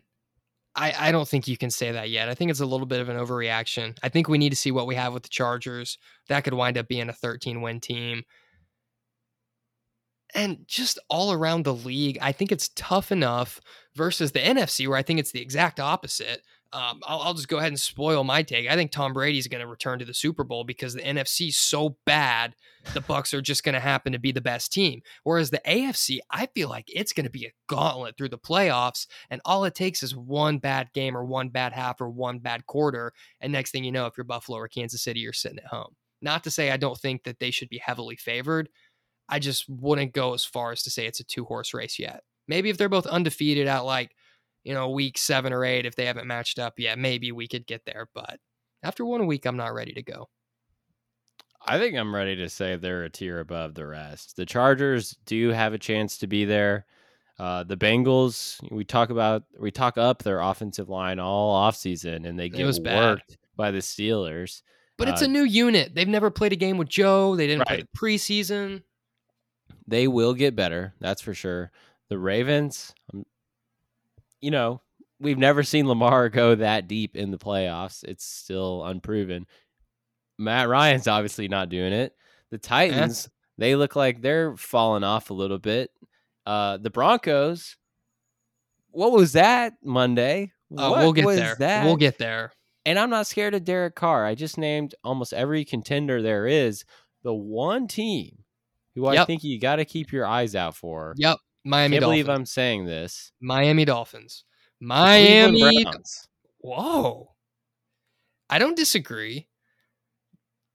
I, 0.74 0.94
I 0.98 1.12
don't 1.12 1.28
think 1.28 1.46
you 1.46 1.58
can 1.58 1.70
say 1.70 1.92
that 1.92 2.08
yet. 2.08 2.30
I 2.30 2.34
think 2.34 2.50
it's 2.50 2.60
a 2.60 2.66
little 2.66 2.86
bit 2.86 3.00
of 3.00 3.10
an 3.10 3.18
overreaction. 3.18 3.96
I 4.02 4.08
think 4.08 4.26
we 4.28 4.38
need 4.38 4.50
to 4.50 4.56
see 4.56 4.70
what 4.70 4.86
we 4.86 4.94
have 4.94 5.12
with 5.12 5.22
the 5.22 5.28
Chargers. 5.28 5.98
That 6.28 6.44
could 6.44 6.54
wind 6.54 6.78
up 6.78 6.88
being 6.88 7.10
a 7.10 7.12
13 7.12 7.60
win 7.60 7.80
team. 7.80 8.22
And 10.34 10.64
just 10.66 10.98
all 11.10 11.32
around 11.32 11.64
the 11.64 11.74
league, 11.74 12.16
I 12.22 12.32
think 12.32 12.50
it's 12.50 12.70
tough 12.74 13.12
enough 13.12 13.60
versus 13.94 14.32
the 14.32 14.38
NFC, 14.38 14.88
where 14.88 14.96
I 14.96 15.02
think 15.02 15.20
it's 15.20 15.32
the 15.32 15.42
exact 15.42 15.78
opposite. 15.78 16.40
Um, 16.72 17.00
I'll, 17.04 17.20
I'll 17.20 17.34
just 17.34 17.48
go 17.48 17.58
ahead 17.58 17.68
and 17.68 17.80
spoil 17.80 18.24
my 18.24 18.42
take. 18.42 18.68
I 18.68 18.76
think 18.76 18.90
Tom 18.90 19.12
Brady's 19.12 19.46
going 19.46 19.60
to 19.60 19.66
return 19.66 19.98
to 19.98 20.04
the 20.04 20.14
Super 20.14 20.42
Bowl 20.42 20.64
because 20.64 20.94
the 20.94 21.02
NFC 21.02 21.48
is 21.48 21.58
so 21.58 21.96
bad. 22.06 22.54
The 22.94 23.00
Bucks 23.02 23.34
are 23.34 23.42
just 23.42 23.62
going 23.62 23.74
to 23.74 23.80
happen 23.80 24.12
to 24.12 24.18
be 24.18 24.32
the 24.32 24.40
best 24.40 24.72
team. 24.72 25.02
Whereas 25.22 25.50
the 25.50 25.60
AFC, 25.66 26.20
I 26.30 26.46
feel 26.46 26.68
like 26.68 26.86
it's 26.88 27.12
going 27.12 27.26
to 27.26 27.30
be 27.30 27.44
a 27.44 27.52
gauntlet 27.68 28.16
through 28.16 28.30
the 28.30 28.38
playoffs, 28.38 29.06
and 29.30 29.40
all 29.44 29.64
it 29.64 29.74
takes 29.74 30.02
is 30.02 30.16
one 30.16 30.58
bad 30.58 30.92
game 30.94 31.16
or 31.16 31.24
one 31.24 31.50
bad 31.50 31.72
half 31.74 32.00
or 32.00 32.08
one 32.08 32.38
bad 32.38 32.66
quarter, 32.66 33.12
and 33.40 33.52
next 33.52 33.70
thing 33.70 33.84
you 33.84 33.92
know, 33.92 34.06
if 34.06 34.16
you're 34.16 34.24
Buffalo 34.24 34.58
or 34.58 34.68
Kansas 34.68 35.02
City, 35.02 35.20
you're 35.20 35.32
sitting 35.32 35.58
at 35.58 35.66
home. 35.66 35.94
Not 36.22 36.44
to 36.44 36.50
say 36.50 36.70
I 36.70 36.76
don't 36.76 36.98
think 36.98 37.24
that 37.24 37.38
they 37.38 37.50
should 37.50 37.68
be 37.68 37.78
heavily 37.78 38.16
favored. 38.16 38.68
I 39.28 39.38
just 39.38 39.68
wouldn't 39.68 40.12
go 40.12 40.34
as 40.34 40.44
far 40.44 40.72
as 40.72 40.82
to 40.84 40.90
say 40.90 41.06
it's 41.06 41.20
a 41.20 41.24
two 41.24 41.44
horse 41.44 41.74
race 41.74 41.98
yet. 41.98 42.22
Maybe 42.48 42.70
if 42.70 42.78
they're 42.78 42.88
both 42.88 43.06
undefeated 43.06 43.66
at 43.66 43.80
like, 43.80 44.14
you 44.64 44.74
know, 44.74 44.90
week 44.90 45.18
seven 45.18 45.52
or 45.52 45.64
eight, 45.64 45.86
if 45.86 45.96
they 45.96 46.06
haven't 46.06 46.26
matched 46.26 46.58
up 46.58 46.74
yet, 46.78 46.98
maybe 46.98 47.32
we 47.32 47.48
could 47.48 47.66
get 47.66 47.84
there. 47.84 48.08
But 48.14 48.38
after 48.82 49.04
one 49.04 49.26
week, 49.26 49.46
I'm 49.46 49.56
not 49.56 49.74
ready 49.74 49.92
to 49.94 50.02
go. 50.02 50.28
I 51.64 51.78
think 51.78 51.96
I'm 51.96 52.14
ready 52.14 52.34
to 52.36 52.48
say 52.48 52.74
they're 52.76 53.04
a 53.04 53.10
tier 53.10 53.38
above 53.38 53.74
the 53.74 53.86
rest. 53.86 54.36
The 54.36 54.46
Chargers 54.46 55.16
do 55.26 55.50
have 55.50 55.74
a 55.74 55.78
chance 55.78 56.18
to 56.18 56.26
be 56.26 56.44
there. 56.44 56.86
Uh, 57.38 57.62
the 57.64 57.76
Bengals, 57.76 58.58
we 58.70 58.84
talk 58.84 59.10
about, 59.10 59.44
we 59.58 59.70
talk 59.70 59.96
up 59.96 60.22
their 60.22 60.40
offensive 60.40 60.88
line 60.88 61.18
all 61.18 61.54
offseason, 61.70 62.28
and 62.28 62.38
they 62.38 62.48
get 62.48 62.82
bad. 62.82 62.96
worked 63.10 63.38
by 63.56 63.70
the 63.70 63.78
Steelers. 63.78 64.62
But 64.98 65.08
it's 65.08 65.22
Uh, 65.22 65.26
a 65.26 65.28
new 65.28 65.44
unit. 65.44 65.94
They've 65.94 66.06
never 66.08 66.30
played 66.30 66.52
a 66.52 66.56
game 66.56 66.78
with 66.78 66.88
Joe. 66.88 67.36
They 67.36 67.46
didn't 67.46 67.66
play 67.66 67.76
Right. 67.76 67.88
the 67.92 67.98
preseason. 67.98 68.82
They 69.86 70.06
will 70.08 70.34
get 70.34 70.54
better, 70.54 70.94
that's 71.00 71.22
for 71.22 71.34
sure. 71.34 71.70
The 72.08 72.18
Ravens, 72.18 72.92
you 74.42 74.50
know, 74.50 74.82
we've 75.18 75.38
never 75.38 75.62
seen 75.62 75.88
Lamar 75.88 76.28
go 76.28 76.54
that 76.56 76.88
deep 76.88 77.16
in 77.16 77.30
the 77.30 77.38
playoffs. 77.38 78.04
It's 78.04 78.24
still 78.26 78.84
unproven. 78.84 79.46
Matt 80.38 80.68
Ryan's 80.68 81.08
obviously 81.08 81.48
not 81.48 81.68
doing 81.70 81.92
it. 81.92 82.14
The 82.50 82.58
Titans, 82.58 83.30
they 83.56 83.76
look 83.76 83.96
like 83.96 84.20
they're 84.20 84.56
falling 84.56 85.04
off 85.04 85.30
a 85.30 85.34
little 85.34 85.58
bit. 85.58 85.90
Uh, 86.44 86.76
the 86.76 86.90
Broncos, 86.90 87.76
what 88.90 89.12
was 89.12 89.32
that 89.32 89.74
Monday? 89.82 90.52
Uh, 90.76 90.88
What 90.88 90.98
we'll 91.00 91.12
get 91.12 91.24
there. 91.36 91.56
That? 91.58 91.84
We'll 91.84 91.96
get 91.96 92.18
there. 92.18 92.52
And 92.84 92.98
I'm 92.98 93.10
not 93.10 93.26
scared 93.28 93.54
of 93.54 93.64
Derek 93.64 93.94
Carr. 93.94 94.26
I 94.26 94.34
just 94.34 94.58
named 94.58 94.94
almost 95.04 95.32
every 95.32 95.64
contender 95.64 96.20
there 96.20 96.46
is. 96.46 96.84
The 97.22 97.32
one 97.32 97.86
team 97.86 98.38
who 98.96 99.06
I 99.06 99.24
think 99.24 99.44
you 99.44 99.60
got 99.60 99.76
to 99.76 99.84
keep 99.84 100.10
your 100.12 100.26
eyes 100.26 100.56
out 100.56 100.74
for. 100.74 101.14
Yep. 101.16 101.38
Miami 101.64 101.94
Can't 101.94 102.00
Dolphins. 102.02 102.22
believe 102.22 102.28
I'm 102.28 102.46
saying 102.46 102.86
this. 102.86 103.32
Miami 103.40 103.84
Dolphins. 103.84 104.44
Miami. 104.80 105.84
Browns. 105.84 106.28
Whoa. 106.58 107.30
I 108.50 108.58
don't 108.58 108.76
disagree. 108.76 109.48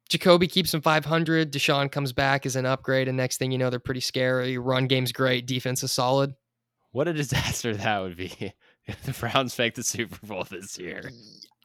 Jacoby 0.09 0.47
keeps 0.47 0.73
him 0.73 0.81
500. 0.81 1.51
Deshaun 1.51 1.91
comes 1.91 2.13
back 2.13 2.45
as 2.45 2.55
an 2.55 2.65
upgrade, 2.65 3.07
and 3.07 3.17
next 3.17 3.37
thing 3.37 3.51
you 3.51 3.57
know, 3.57 3.69
they're 3.69 3.79
pretty 3.79 3.99
scary. 3.99 4.57
Run 4.57 4.87
game's 4.87 5.11
great. 5.11 5.45
Defense 5.45 5.83
is 5.83 5.91
solid. 5.91 6.33
What 6.91 7.07
a 7.07 7.13
disaster 7.13 7.75
that 7.77 7.99
would 7.99 8.15
be 8.15 8.53
if 8.85 9.03
the 9.03 9.11
Browns 9.11 9.57
make 9.59 9.75
the 9.75 9.83
Super 9.83 10.25
Bowl 10.25 10.45
this 10.45 10.79
year. 10.79 11.11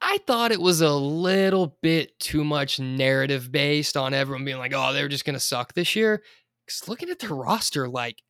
I 0.00 0.18
thought 0.26 0.50
it 0.50 0.60
was 0.60 0.80
a 0.80 0.90
little 0.92 1.78
bit 1.80 2.18
too 2.18 2.42
much 2.42 2.80
narrative 2.80 3.52
based 3.52 3.96
on 3.96 4.12
everyone 4.14 4.44
being 4.44 4.58
like, 4.58 4.72
oh, 4.74 4.92
they're 4.92 5.08
just 5.08 5.24
going 5.24 5.34
to 5.34 5.40
suck 5.40 5.74
this 5.74 5.94
year. 5.94 6.22
Because 6.66 6.88
looking 6.88 7.08
at 7.08 7.20
their 7.20 7.30
roster, 7.30 7.88
like, 7.88 8.20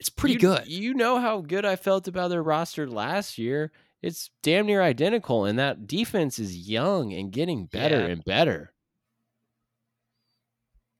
it's 0.00 0.08
pretty 0.08 0.34
You- 0.34 0.40
good. 0.40 0.66
You 0.66 0.94
know 0.94 1.20
how 1.20 1.40
good 1.42 1.64
I 1.64 1.76
felt 1.76 2.08
about 2.08 2.28
their 2.28 2.42
roster 2.42 2.88
last 2.88 3.38
year. 3.38 3.70
It's 4.02 4.30
damn 4.42 4.66
near 4.66 4.80
identical, 4.82 5.44
and 5.44 5.58
that 5.58 5.86
defense 5.86 6.38
is 6.38 6.56
young 6.68 7.12
and 7.12 7.30
getting 7.30 7.66
better 7.66 8.00
Yeah. 8.00 8.06
and 8.06 8.24
better. 8.24 8.72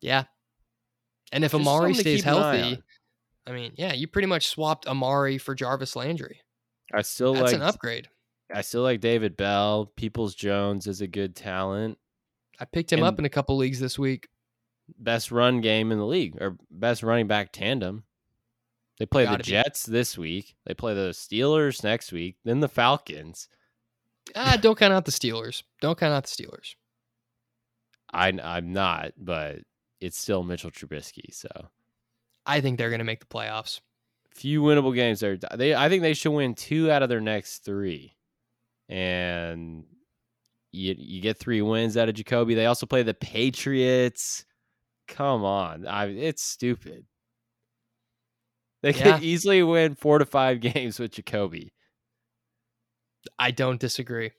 Yeah. 0.01 0.25
And 1.33 1.45
if 1.45 1.53
Just 1.53 1.61
Amari 1.67 1.95
stays 1.95 2.23
keep 2.23 2.27
an 2.33 2.35
eye 2.43 2.57
healthy. 2.57 2.83
I 3.47 3.53
mean, 3.53 3.73
yeah, 3.77 3.93
you 3.93 4.07
pretty 4.07 4.27
much 4.27 4.49
swapped 4.49 4.87
Amari 4.87 5.39
for 5.39 5.55
Jarvis 5.55 5.97
Landry. 5.97 6.41
I 6.93 7.03
still 7.03 7.35
like 7.35 7.55
an 7.55 7.63
upgrade. 7.63 8.09
I 8.53 8.63
still 8.63 8.83
like 8.83 9.01
David 9.01 9.37
Bell. 9.37 9.93
Peoples 9.97 10.35
Jones 10.35 10.87
is 10.87 11.01
a 11.01 11.07
good 11.07 11.37
talent. 11.37 11.99
I 12.59 12.65
picked 12.65 12.93
him 12.93 13.03
up 13.03 13.19
in 13.19 13.25
a 13.25 13.29
couple 13.31 13.57
leagues 13.57 13.81
this 13.81 13.99
week. 13.99 14.29
Best 14.99 15.31
run 15.31 15.61
game 15.61 15.93
in 15.93 15.99
the 15.99 16.05
league, 16.07 16.37
or 16.41 16.57
best 16.71 17.03
running 17.03 17.29
back 17.29 17.53
tandem. 17.53 18.05
They 19.01 19.07
play 19.07 19.25
the 19.25 19.39
be. 19.39 19.43
Jets 19.43 19.87
this 19.87 20.19
week. 20.19 20.57
They 20.67 20.75
play 20.75 20.93
the 20.93 21.11
Steelers 21.11 21.83
next 21.83 22.13
week. 22.13 22.37
Then 22.45 22.61
the 22.61 22.69
Falcons. 22.69 23.49
Ah, 24.37 24.59
don't 24.61 24.79
count 24.79 24.93
out 24.93 25.07
the 25.07 25.11
Steelers. 25.11 25.63
Don't 25.81 25.99
count 25.99 26.13
out 26.13 26.25
the 26.25 26.29
Steelers. 26.29 26.75
I 28.13 28.39
I'm 28.45 28.75
not, 28.75 29.13
but 29.17 29.61
it's 30.03 30.19
still 30.19 30.43
Mitchell 30.43 30.71
Trubisky. 30.71 31.33
So 31.33 31.49
I 32.45 32.61
think 32.61 32.77
they're 32.77 32.91
going 32.91 32.99
to 32.99 33.05
make 33.05 33.21
the 33.21 33.27
playoffs. 33.27 33.81
few 34.35 34.61
winnable 34.61 34.95
games 34.95 35.21
there. 35.21 35.39
They 35.57 35.75
I 35.75 35.89
think 35.89 36.03
they 36.03 36.13
should 36.13 36.33
win 36.33 36.55
two 36.55 36.91
out 36.91 37.03
of 37.03 37.09
their 37.09 37.23
next 37.23 37.65
three, 37.65 38.19
and 38.91 39.85
you 40.73 40.95
you 40.99 41.23
get 41.23 41.39
three 41.39 41.63
wins 41.63 41.97
out 41.97 42.11
of 42.11 42.17
Jacoby. 42.17 42.55
They 42.55 42.67
also 42.67 42.85
play 42.85 43.03
the 43.03 43.15
Patriots. 43.15 44.45
Come 45.09 45.43
on, 45.43 45.87
I 45.87 46.09
it's 46.09 46.43
stupid. 46.43 47.07
They 48.83 48.93
Yeah. 48.93 49.15
could 49.17 49.23
easily 49.23 49.63
win 49.63 49.95
four 49.95 50.19
to 50.19 50.25
five 50.25 50.61
games 50.61 50.99
with 50.99 51.13
Jacoby. 51.13 51.73
I 53.39 53.51
don't 53.51 53.79
disagree. 53.81 54.31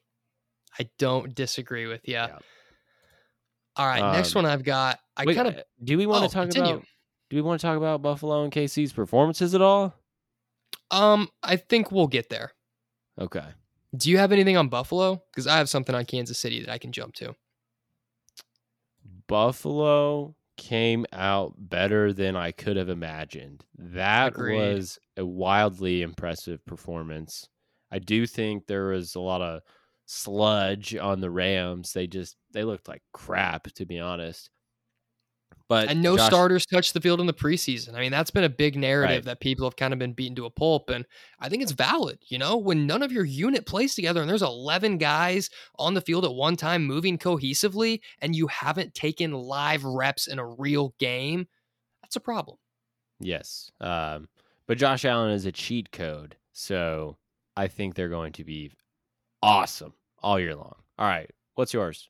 I 0.80 0.90
don't 0.98 1.36
disagree 1.36 1.86
with 1.86 2.08
you. 2.08 2.14
Yeah. 2.16 2.40
All 3.76 3.86
right, 3.88 4.14
next 4.14 4.36
Um, 4.36 4.44
one 4.44 4.52
I've 4.52 4.64
got. 4.64 5.00
I 5.16 5.26
kind 5.26 5.48
of 5.48 5.56
uh, 5.58 5.64
do 5.84 5.98
we 5.98 6.06
want 6.06 6.24
oh, 6.24 6.28
to 6.28 6.34
talk 6.34 6.44
continue. 6.46 6.74
about 6.76 6.86
do 7.30 7.36
we 7.38 7.42
want 7.42 7.62
to 7.62 7.68
talk 7.68 7.78
about 7.78 8.02
Buffalo 8.02 8.44
and 8.44 8.52
KC's 8.52 8.92
performances 8.94 9.54
at 9.56 9.62
all? 9.62 9.94
um 10.90 11.30
I 11.44 11.56
think 11.58 11.92
we'll 11.92 12.08
get 12.08 12.30
there. 12.30 12.52
Okay. 13.20 13.46
Do 13.96 14.10
you 14.10 14.18
have 14.18 14.32
anything 14.32 14.58
on 14.58 14.68
Buffalo? 14.70 15.22
Because 15.32 15.48
I 15.48 15.58
have 15.58 15.70
something 15.70 15.94
on 15.96 16.06
Kansas 16.06 16.40
City 16.40 16.62
that 16.62 16.70
I 16.72 16.78
can 16.78 16.92
jump 16.92 17.14
to. 17.16 17.36
Buffalo 19.28 20.36
came 20.62 21.08
out 21.12 21.54
better 21.58 22.14
than 22.14 22.36
I 22.36 22.52
could 22.52 22.78
have 22.78 22.90
imagined. 22.90 23.66
That 23.80 24.28
Agreed. 24.28 24.58
was 24.58 25.00
a 25.18 25.26
wildly 25.26 26.04
impressive 26.04 26.64
performance. 26.68 27.50
I 27.92 27.98
do 27.98 28.28
think 28.28 28.68
there 28.68 28.90
was 28.90 29.16
a 29.16 29.20
lot 29.20 29.42
of 29.42 29.62
sludge 30.06 30.96
on 30.96 31.20
the 31.20 31.32
Rams. 31.32 31.94
They 31.94 32.06
just 32.06 32.36
they 32.54 32.64
looked 32.64 32.88
like 32.88 33.02
crap 33.12 33.74
to 33.74 33.86
be 33.88 34.00
honest. 34.00 34.52
But 35.72 35.88
and 35.88 36.02
no 36.02 36.18
Josh- 36.18 36.28
starters 36.28 36.66
touched 36.66 36.94
the 36.94 37.00
field 37.00 37.22
in 37.22 37.28
the 37.28 37.34
preseason. 37.34 37.96
I 37.96 38.02
mean, 38.02 38.12
that's 38.12 38.30
been 38.30 38.44
a 38.44 38.50
big 38.50 38.76
narrative 38.76 39.16
Right. 39.20 39.24
that 39.24 39.40
people 39.40 39.66
have 39.66 39.78
kind 39.78 39.94
of 39.94 40.00
been 40.00 40.12
beaten 40.12 40.36
to 40.36 40.44
a 40.46 40.50
pulp. 40.50 40.90
And 40.90 41.06
I 41.40 41.48
think 41.48 41.64
it's 41.64 41.72
valid. 41.72 42.20
You 42.28 42.40
know, 42.40 42.58
when 42.58 42.86
none 42.86 43.02
of 43.02 43.10
your 43.14 43.24
unit 43.24 43.66
plays 43.66 43.96
together 43.96 44.20
and 44.20 44.30
there's 44.30 44.42
11 44.42 44.98
guys 44.98 45.50
on 45.80 45.94
the 45.94 46.02
field 46.02 46.26
at 46.26 46.34
one 46.34 46.58
time 46.58 46.84
moving 46.86 47.18
cohesively 47.18 48.02
and 48.20 48.36
you 48.36 48.48
haven't 48.48 48.94
taken 48.96 49.32
live 49.32 49.86
reps 49.86 50.28
in 50.28 50.40
a 50.40 50.46
real 50.46 50.94
game, 51.00 51.48
that's 52.02 52.18
a 52.18 52.20
problem. 52.20 52.58
Yes. 53.22 53.72
Um, 53.80 54.28
but 54.68 54.78
Josh 54.78 55.06
Allen 55.06 55.32
is 55.32 55.46
a 55.46 55.54
cheat 55.54 55.94
code. 55.94 56.36
So 56.52 57.16
I 57.56 57.70
think 57.70 57.96
they're 57.96 58.10
going 58.10 58.34
to 58.34 58.44
be 58.44 58.72
awesome 59.42 59.94
all 60.22 60.38
year 60.38 60.54
long. 60.56 60.76
All 61.00 61.08
right. 61.08 61.30
What's 61.56 61.74
yours? 61.74 62.10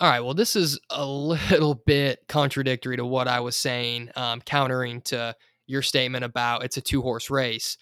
All 0.00 0.08
right. 0.08 0.20
Well, 0.20 0.32
this 0.32 0.56
is 0.56 0.80
a 0.88 1.04
little 1.04 1.74
bit 1.74 2.20
contradictory 2.26 2.96
to 2.96 3.04
what 3.04 3.28
I 3.28 3.40
was 3.40 3.54
saying, 3.54 4.08
um, 4.16 4.40
countering 4.40 5.02
to 5.02 5.36
your 5.66 5.82
statement 5.82 6.24
about 6.24 6.64
it's 6.64 6.78
a 6.78 6.80
two 6.80 7.02
horse 7.02 7.28
race. 7.28 7.76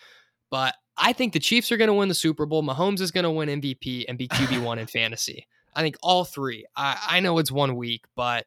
But 0.51 0.75
I 0.97 1.13
think 1.13 1.33
the 1.33 1.39
Chiefs 1.39 1.71
are 1.71 1.77
going 1.77 1.89
to 1.89 1.95
win 1.95 2.09
the 2.09 2.17
Super 2.17 2.45
Bowl. 2.45 2.65
Mahomes 2.65 3.01
is 3.01 3.13
going 3.13 3.23
to 3.23 3.31
win 3.31 3.61
MVP 3.61 4.07
and 4.09 4.19
be 4.19 4.27
QB1 4.27 4.79
in 4.79 4.87
fantasy. 4.89 5.47
I 5.77 5.83
think 5.83 5.97
all 6.03 6.25
three. 6.25 6.67
I, 6.75 6.99
I 7.07 7.21
know 7.21 7.39
it's 7.39 7.53
one 7.53 7.77
week, 7.77 8.05
but 8.17 8.47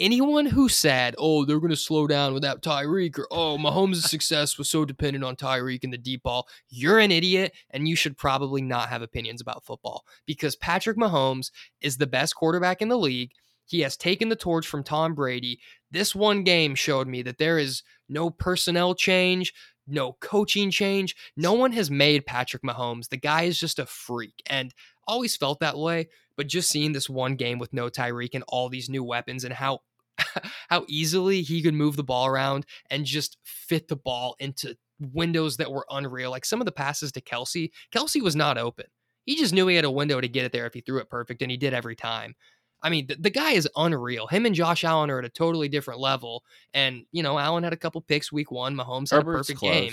anyone 0.00 0.46
who 0.46 0.68
said, 0.68 1.14
oh, 1.18 1.44
they're 1.44 1.60
going 1.60 1.70
to 1.70 1.76
slow 1.76 2.06
down 2.06 2.32
without 2.34 2.62
Tyreek 2.62 3.18
or, 3.18 3.28
oh, 3.30 3.58
Mahomes' 3.58 3.96
success 4.08 4.58
was 4.58 4.68
so 4.68 4.84
dependent 4.84 5.24
on 5.24 5.36
Tyreek 5.36 5.84
and 5.84 5.92
the 5.92 5.98
deep 5.98 6.22
ball, 6.22 6.48
you're 6.70 6.98
an 6.98 7.12
idiot 7.12 7.52
and 7.70 7.86
you 7.86 7.94
should 7.94 8.16
probably 8.16 8.62
not 8.62 8.88
have 8.88 9.02
opinions 9.02 9.40
about 9.40 9.64
football 9.64 10.04
because 10.26 10.56
Patrick 10.56 10.96
Mahomes 10.96 11.50
is 11.80 11.98
the 11.98 12.06
best 12.06 12.34
quarterback 12.34 12.80
in 12.82 12.88
the 12.88 12.98
league. 12.98 13.32
He 13.66 13.80
has 13.82 13.96
taken 13.96 14.30
the 14.30 14.36
torch 14.36 14.66
from 14.66 14.82
Tom 14.82 15.14
Brady. 15.14 15.60
This 15.92 16.12
one 16.12 16.42
game 16.42 16.74
showed 16.74 17.06
me 17.06 17.22
that 17.22 17.38
there 17.38 17.58
is 17.58 17.84
no 18.08 18.28
personnel 18.28 18.96
change, 18.96 19.54
no 19.86 20.16
coaching 20.20 20.72
change. 20.72 21.14
No 21.36 21.52
one 21.52 21.72
has 21.72 21.88
made 21.88 22.26
Patrick 22.26 22.62
Mahomes. 22.62 23.10
The 23.10 23.16
guy 23.16 23.42
is 23.42 23.60
just 23.60 23.78
a 23.78 23.86
freak 23.86 24.42
and 24.46 24.74
always 25.06 25.36
felt 25.36 25.60
that 25.60 25.78
way. 25.78 26.08
But 26.36 26.48
just 26.48 26.70
seeing 26.70 26.92
this 26.92 27.10
one 27.10 27.36
game 27.36 27.58
with 27.58 27.72
no 27.72 27.90
Tyreek 27.90 28.30
and 28.34 28.44
all 28.48 28.68
these 28.68 28.88
new 28.88 29.04
weapons 29.04 29.44
and 29.44 29.52
how 29.52 29.80
how 30.68 30.84
easily 30.88 31.42
he 31.42 31.62
could 31.62 31.74
move 31.74 31.96
the 31.96 32.04
ball 32.04 32.26
around 32.26 32.66
and 32.90 33.04
just 33.04 33.38
fit 33.44 33.88
the 33.88 33.96
ball 33.96 34.36
into 34.38 34.76
windows 34.98 35.56
that 35.56 35.70
were 35.70 35.86
unreal. 35.90 36.30
Like 36.30 36.44
some 36.44 36.60
of 36.60 36.66
the 36.66 36.72
passes 36.72 37.12
to 37.12 37.20
Kelce, 37.20 37.70
Kelce 37.92 38.22
was 38.22 38.36
not 38.36 38.58
open. 38.58 38.86
He 39.24 39.36
just 39.36 39.54
knew 39.54 39.66
he 39.66 39.76
had 39.76 39.84
a 39.84 39.90
window 39.90 40.20
to 40.20 40.28
get 40.28 40.44
it 40.44 40.52
there 40.52 40.66
if 40.66 40.74
he 40.74 40.80
threw 40.80 40.98
it 40.98 41.10
perfect, 41.10 41.42
and 41.42 41.50
he 41.50 41.56
did 41.56 41.74
every 41.74 41.94
time. 41.94 42.34
I 42.82 42.88
mean, 42.88 43.06
the, 43.06 43.16
the 43.16 43.30
guy 43.30 43.52
is 43.52 43.68
unreal. 43.76 44.26
Him 44.26 44.46
and 44.46 44.54
Josh 44.54 44.84
Allen 44.84 45.10
are 45.10 45.18
at 45.18 45.24
a 45.24 45.30
totally 45.30 45.68
different 45.68 46.00
level. 46.00 46.42
And, 46.72 47.04
you 47.12 47.22
know, 47.22 47.38
Allen 47.38 47.62
had 47.62 47.72
a 47.74 47.76
couple 47.76 48.00
picks 48.00 48.32
week 48.32 48.50
one. 48.50 48.74
Mahomes 48.74 49.10
had 49.10 49.20
a 49.20 49.24
perfect 49.24 49.58
close. 49.58 49.72
game. 49.72 49.92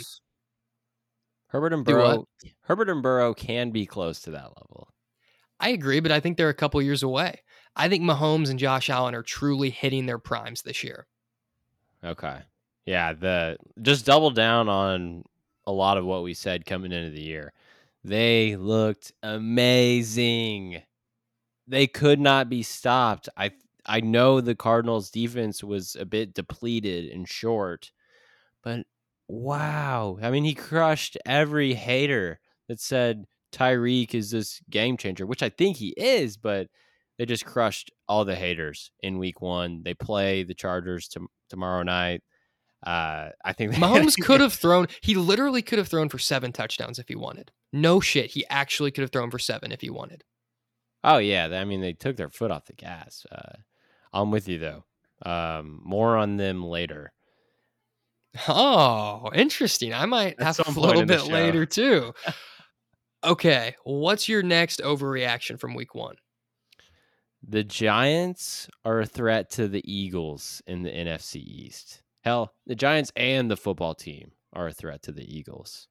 Herbert 1.47 1.73
and? 1.73 1.85
Burrow. 1.85 2.25
Herbert 2.61 2.89
and 2.89 3.03
Burrow 3.03 3.33
can 3.33 3.71
be 3.71 3.85
close 3.85 4.21
to 4.21 4.31
that 4.31 4.47
level. 4.57 4.89
I 5.59 5.69
agree, 5.69 5.99
but 5.99 6.11
I 6.11 6.19
think 6.19 6.37
they're 6.37 6.49
a 6.49 6.53
couple 6.53 6.81
years 6.81 7.03
away. 7.03 7.41
I 7.77 7.87
think 7.87 8.03
Mahomes 8.03 8.49
and 8.49 8.59
Josh 8.59 8.89
Allen 8.89 9.15
are 9.15 9.23
truly 9.23 9.69
hitting 9.69 10.07
their 10.07 10.17
primes 10.17 10.63
this 10.63 10.83
year. 10.83 11.05
Okay. 12.03 12.39
Yeah, 12.85 13.13
the 13.13 13.57
just 13.81 14.05
double 14.05 14.31
down 14.31 14.67
on 14.67 15.23
a 15.65 15.71
lot 15.71 15.97
of 15.97 16.05
what 16.05 16.23
we 16.23 16.33
said 16.33 16.65
coming 16.65 16.91
into 16.91 17.11
the 17.11 17.21
year. 17.21 17.53
They 18.03 18.55
looked 18.55 19.11
amazing. 19.21 20.81
They 21.67 21.85
could 21.87 22.19
not 22.19 22.49
be 22.49 22.63
stopped. 22.63 23.29
I 23.37 23.51
I 23.85 24.01
know 24.01 24.41
the 24.41 24.55
Cardinals 24.55 25.11
defense 25.11 25.63
was 25.63 25.95
a 25.95 26.05
bit 26.05 26.33
depleted 26.33 27.11
and 27.11 27.27
short, 27.27 27.91
but 28.63 28.85
wow. 29.27 30.17
I 30.21 30.31
mean, 30.31 30.45
he 30.45 30.55
crushed 30.55 31.17
every 31.25 31.73
hater 31.73 32.39
that 32.67 32.79
said 32.79 33.25
Tyreek 33.51 34.13
is 34.13 34.31
this 34.31 34.61
game 34.69 34.97
changer, 34.97 35.25
which 35.25 35.43
I 35.43 35.49
think 35.49 35.77
he 35.77 35.89
is, 35.97 36.37
but 36.37 36.67
they 37.17 37.25
just 37.25 37.45
crushed 37.45 37.91
all 38.07 38.25
the 38.25 38.35
haters 38.35 38.91
in 39.01 39.17
week 39.17 39.41
1. 39.41 39.83
They 39.83 39.93
play 39.93 40.43
the 40.43 40.53
Chargers 40.53 41.07
to, 41.09 41.27
tomorrow 41.49 41.83
night. 41.83 42.21
Uh, 42.85 43.29
I 43.43 43.53
think 43.53 43.73
Mahomes 43.73 44.15
could 44.21 44.39
have 44.39 44.53
thrown, 44.53 44.87
he 45.01 45.15
literally 45.15 45.61
could 45.61 45.79
have 45.79 45.87
thrown 45.87 46.09
for 46.09 46.19
seven 46.19 46.51
touchdowns 46.51 46.99
if 46.99 47.07
he 47.07 47.15
wanted. 47.15 47.51
No 47.73 47.99
shit. 47.99 48.31
He 48.31 48.45
actually 48.49 48.91
could 48.91 49.01
have 49.01 49.11
thrown 49.11 49.31
for 49.31 49.39
seven 49.39 49.71
if 49.71 49.81
he 49.81 49.89
wanted. 49.89 50.23
Oh 51.03 51.17
yeah, 51.17 51.45
I 51.45 51.63
mean 51.63 51.81
they 51.81 51.93
took 51.93 52.17
their 52.17 52.29
foot 52.29 52.51
off 52.51 52.65
the 52.65 52.73
gas. 52.73 53.25
Uh, 53.31 53.57
I'm 54.11 54.31
with 54.31 54.47
you 54.47 54.57
though. 54.57 54.83
Um, 55.25 55.81
more 55.83 56.17
on 56.17 56.37
them 56.37 56.63
later. 56.63 57.13
Oh, 58.47 59.29
interesting. 59.33 59.93
I 59.93 60.05
might 60.05 60.35
At 60.39 60.57
have 60.57 60.77
a 60.77 60.79
little 60.79 61.05
bit 61.05 61.23
later 61.23 61.65
too. 61.65 62.13
okay, 63.23 63.75
what's 63.83 64.27
your 64.27 64.43
next 64.43 64.81
overreaction 64.81 65.59
from 65.59 65.75
week 65.75 65.95
one? 65.95 66.15
The 67.49 67.63
Giants 67.63 68.69
are 68.83 68.99
a 68.99 69.05
threat 69.05 69.49
to 69.51 69.69
the 69.69 69.81
Eagles 69.89 70.61
in 70.67 70.83
the 70.83 70.89
NFC 70.89 71.37
East. 71.37 72.01
Hell, 72.21 72.53
the 72.65 72.75
Giants 72.75 73.11
and 73.15 73.49
the 73.49 73.55
football 73.55 73.95
team 73.95 74.31
are 74.51 74.67
a 74.67 74.73
threat 74.73 75.01
to 75.03 75.13
the 75.13 75.23
Eagles. 75.23 75.87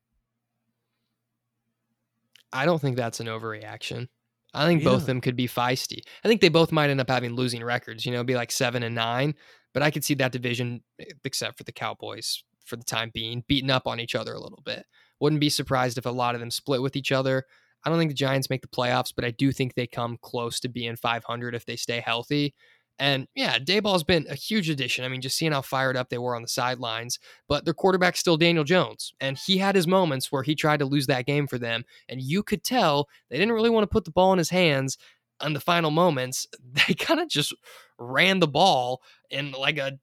I 2.53 2.67
don't 2.67 2.81
think 2.81 2.97
that's 2.97 3.21
an 3.21 3.27
overreaction. 3.27 4.09
I 4.53 4.67
think 4.67 4.83
You 4.83 4.89
both 4.89 5.03
of 5.03 5.07
them 5.07 5.23
could 5.23 5.37
be 5.37 5.49
feisty. 5.49 6.01
I 6.25 6.29
think 6.29 6.43
they 6.43 6.51
both 6.51 6.73
might 6.73 6.91
end 6.91 7.01
up 7.01 7.09
having 7.09 7.35
losing 7.35 7.65
records, 7.65 8.05
you 8.05 8.13
know, 8.13 8.23
be 8.23 8.35
like 8.35 8.53
seven 8.53 8.83
and 8.83 8.95
nine. 8.95 9.35
But 9.73 9.83
I 9.83 9.91
could 9.91 10.05
see 10.05 10.15
that 10.15 10.33
division, 10.33 10.83
except 11.25 11.57
for 11.57 11.65
the 11.65 11.73
Cowboys 11.73 12.43
for 12.65 12.77
the 12.77 12.85
time 12.85 13.11
being, 13.15 13.45
beating 13.47 13.71
up 13.71 13.87
on 13.87 14.01
each 14.01 14.15
other 14.15 14.33
a 14.33 14.41
little 14.41 14.63
bit. 14.65 14.85
Wouldn't 15.21 15.41
be 15.41 15.51
surprised 15.51 15.97
if 15.97 16.07
a 16.07 16.11
lot 16.11 16.35
of 16.35 16.41
them 16.41 16.51
split 16.51 16.83
with 16.83 16.97
each 16.97 17.13
other. 17.13 17.45
I 17.87 17.89
don't 17.89 17.99
think 17.99 18.11
the 18.11 18.15
Giants 18.15 18.51
make 18.51 18.63
the 18.63 18.69
playoffs, 18.69 19.13
but 19.15 19.25
I 19.25 19.31
do 19.31 19.53
think 19.53 19.75
they 19.75 19.87
come 19.87 20.19
close 20.21 20.59
to 20.61 20.69
being 20.69 20.97
500 20.97 21.55
if 21.55 21.65
they 21.65 21.77
stay 21.77 22.01
healthy. 22.01 22.53
And 22.99 23.29
yeah, 23.37 23.61
Daboll's 23.61 24.03
been 24.03 24.27
a 24.29 24.35
huge 24.35 24.69
addition. 24.69 25.05
I 25.05 25.09
mean, 25.09 25.21
just 25.21 25.37
seeing 25.37 25.53
how 25.53 25.63
fired 25.63 25.97
up 25.97 26.09
they 26.09 26.19
were 26.19 26.35
on 26.35 26.43
the 26.43 26.49
sidelines, 26.49 27.21
but 27.47 27.65
their 27.65 27.75
quarterback's 27.75 28.19
still 28.19 28.37
Daniel 28.37 28.65
Jones. 28.65 29.15
And 29.21 29.39
he 29.39 29.59
had 29.59 29.77
his 29.77 29.87
moments 29.87 30.33
where 30.33 30.43
he 30.43 30.57
tried 30.57 30.81
to 30.81 30.85
lose 30.85 31.07
that 31.07 31.27
game 31.27 31.47
for 31.47 31.59
them. 31.59 31.85
And 32.09 32.21
you 32.21 32.43
could 32.43 32.65
tell 32.65 33.09
they 33.31 33.39
didn't 33.39 33.55
really 33.55 33.71
want 33.71 33.85
to 33.85 33.93
put 33.95 34.05
the 34.05 34.11
ball 34.11 34.33
in 34.33 34.39
his 34.39 34.51
hands 34.51 34.99
on 35.41 35.53
the 35.53 35.61
final 35.61 35.93
moments. 35.93 36.49
They 36.89 36.95
kind 36.95 37.21
of 37.21 37.29
just 37.29 37.55
ran 37.99 38.41
the 38.41 38.49
ball 38.49 39.01
in 39.31 39.53
like 39.53 39.79
a 39.79 39.99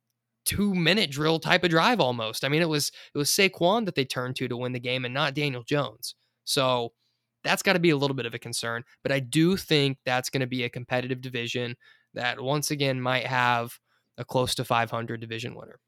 two 0.45 0.73
minute 0.73 1.11
drill 1.11 1.39
type 1.39 1.65
of 1.65 1.69
drive 1.69 1.99
almost. 1.99 2.45
I 2.45 2.49
mean, 2.49 2.61
it 2.61 2.69
was 2.69 2.91
it 3.13 3.17
was 3.17 3.29
Saquon 3.29 3.85
that 3.85 3.95
they 3.95 4.05
turned 4.05 4.37
to 4.37 4.47
to 4.47 4.55
win 4.55 4.71
the 4.71 4.79
game 4.79 5.03
and 5.03 5.13
not 5.13 5.33
Daniel 5.33 5.63
Jones. 5.63 6.15
So 6.45 6.93
that's 7.43 7.63
got 7.63 7.73
to 7.73 7.79
be 7.79 7.89
a 7.89 7.97
little 7.97 8.15
bit 8.15 8.25
of 8.25 8.33
a 8.33 8.39
concern. 8.39 8.83
But 9.03 9.11
I 9.11 9.19
do 9.19 9.57
think 9.57 9.97
that's 10.05 10.29
going 10.29 10.41
to 10.41 10.47
be 10.47 10.63
a 10.63 10.69
competitive 10.69 11.21
division 11.21 11.75
that 12.13 12.41
once 12.41 12.71
again 12.71 13.01
might 13.01 13.25
have 13.25 13.77
a 14.17 14.25
close 14.25 14.55
to 14.55 14.65
500 14.65 15.19
division 15.19 15.55
winner. 15.55 15.79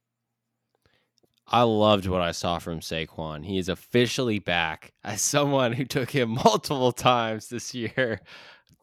I 1.47 1.61
loved 1.61 2.07
what 2.07 2.21
I 2.21 2.31
saw 2.31 2.57
from 2.57 2.79
Saquon. 2.79 3.45
He 3.45 3.59
is 3.59 3.69
officially 3.69 4.39
back 4.39 4.93
as 5.03 5.21
someone 5.21 5.73
who 5.73 5.85
took 5.85 6.09
him 6.09 6.29
multiple 6.45 6.91
times 6.91 7.49
this 7.49 7.73
year. 7.75 8.21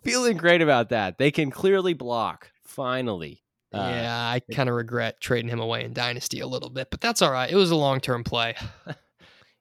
Feeling 0.04 0.36
great 0.36 0.62
about 0.62 0.90
that. 0.90 1.18
They 1.18 1.30
can 1.30 1.50
clearly 1.50 1.94
block, 1.94 2.50
finally. 2.64 3.42
Uh, 3.72 3.78
yeah, 3.78 4.16
I 4.16 4.40
kind 4.52 4.68
of 4.68 4.74
regret 4.74 5.20
trading 5.20 5.48
him 5.48 5.58
away 5.58 5.84
in 5.84 5.92
Dynasty 5.92 6.40
a 6.40 6.46
little 6.46 6.70
bit, 6.70 6.88
but 6.90 7.00
that's 7.00 7.22
all 7.22 7.32
right. 7.32 7.50
It 7.50 7.56
was 7.56 7.70
a 7.70 7.76
long 7.76 8.00
term 8.00 8.22
play. 8.22 8.54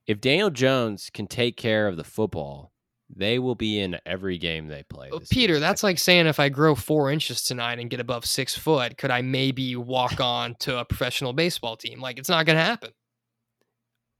If 0.07 0.19
Daniel 0.19 0.49
Jones 0.49 1.09
can 1.13 1.27
take 1.27 1.55
care 1.57 1.87
of 1.87 1.95
the 1.95 2.03
football, 2.03 2.73
they 3.15 3.39
will 3.39 3.55
be 3.55 3.79
in 3.79 3.97
every 4.05 4.37
game 4.37 4.67
they 4.67 4.83
play. 4.83 5.09
Oh, 5.11 5.19
this 5.19 5.29
Peter, 5.29 5.59
that's 5.59 5.83
like 5.83 5.99
saying 5.99 6.27
if 6.27 6.39
I 6.39 6.49
grow 6.49 6.75
four 6.75 7.11
inches 7.11 7.43
tonight 7.43 7.79
and 7.79 7.89
get 7.89 7.99
above 7.99 8.25
six 8.25 8.57
foot, 8.57 8.97
could 8.97 9.11
I 9.11 9.21
maybe 9.21 9.75
walk 9.75 10.19
on 10.19 10.55
to 10.59 10.79
a 10.79 10.85
professional 10.85 11.33
baseball 11.33 11.75
team? 11.75 11.99
Like, 11.99 12.19
it's 12.19 12.29
not 12.29 12.45
going 12.45 12.57
to 12.57 12.63
happen. 12.63 12.91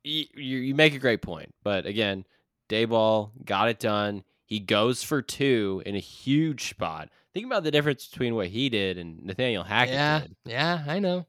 you, 0.03 0.25
you 0.35 0.57
you 0.57 0.75
make 0.75 0.93
a 0.93 0.99
great 0.99 1.21
point. 1.21 1.53
But 1.63 1.85
again, 1.85 2.25
Daboll 2.69 3.31
got 3.45 3.69
it 3.69 3.79
done. 3.79 4.23
He 4.45 4.59
goes 4.59 5.03
for 5.03 5.21
two 5.21 5.81
in 5.85 5.95
a 5.95 5.99
huge 5.99 6.69
spot. 6.69 7.09
Think 7.33 7.45
about 7.45 7.63
the 7.63 7.71
difference 7.71 8.07
between 8.07 8.35
what 8.35 8.47
he 8.47 8.69
did 8.69 8.97
and 8.97 9.23
Nathaniel 9.23 9.63
Hackett 9.63 9.93
yeah, 9.93 10.19
did. 10.19 10.35
yeah, 10.45 10.83
I 10.85 10.99
know. 10.99 11.25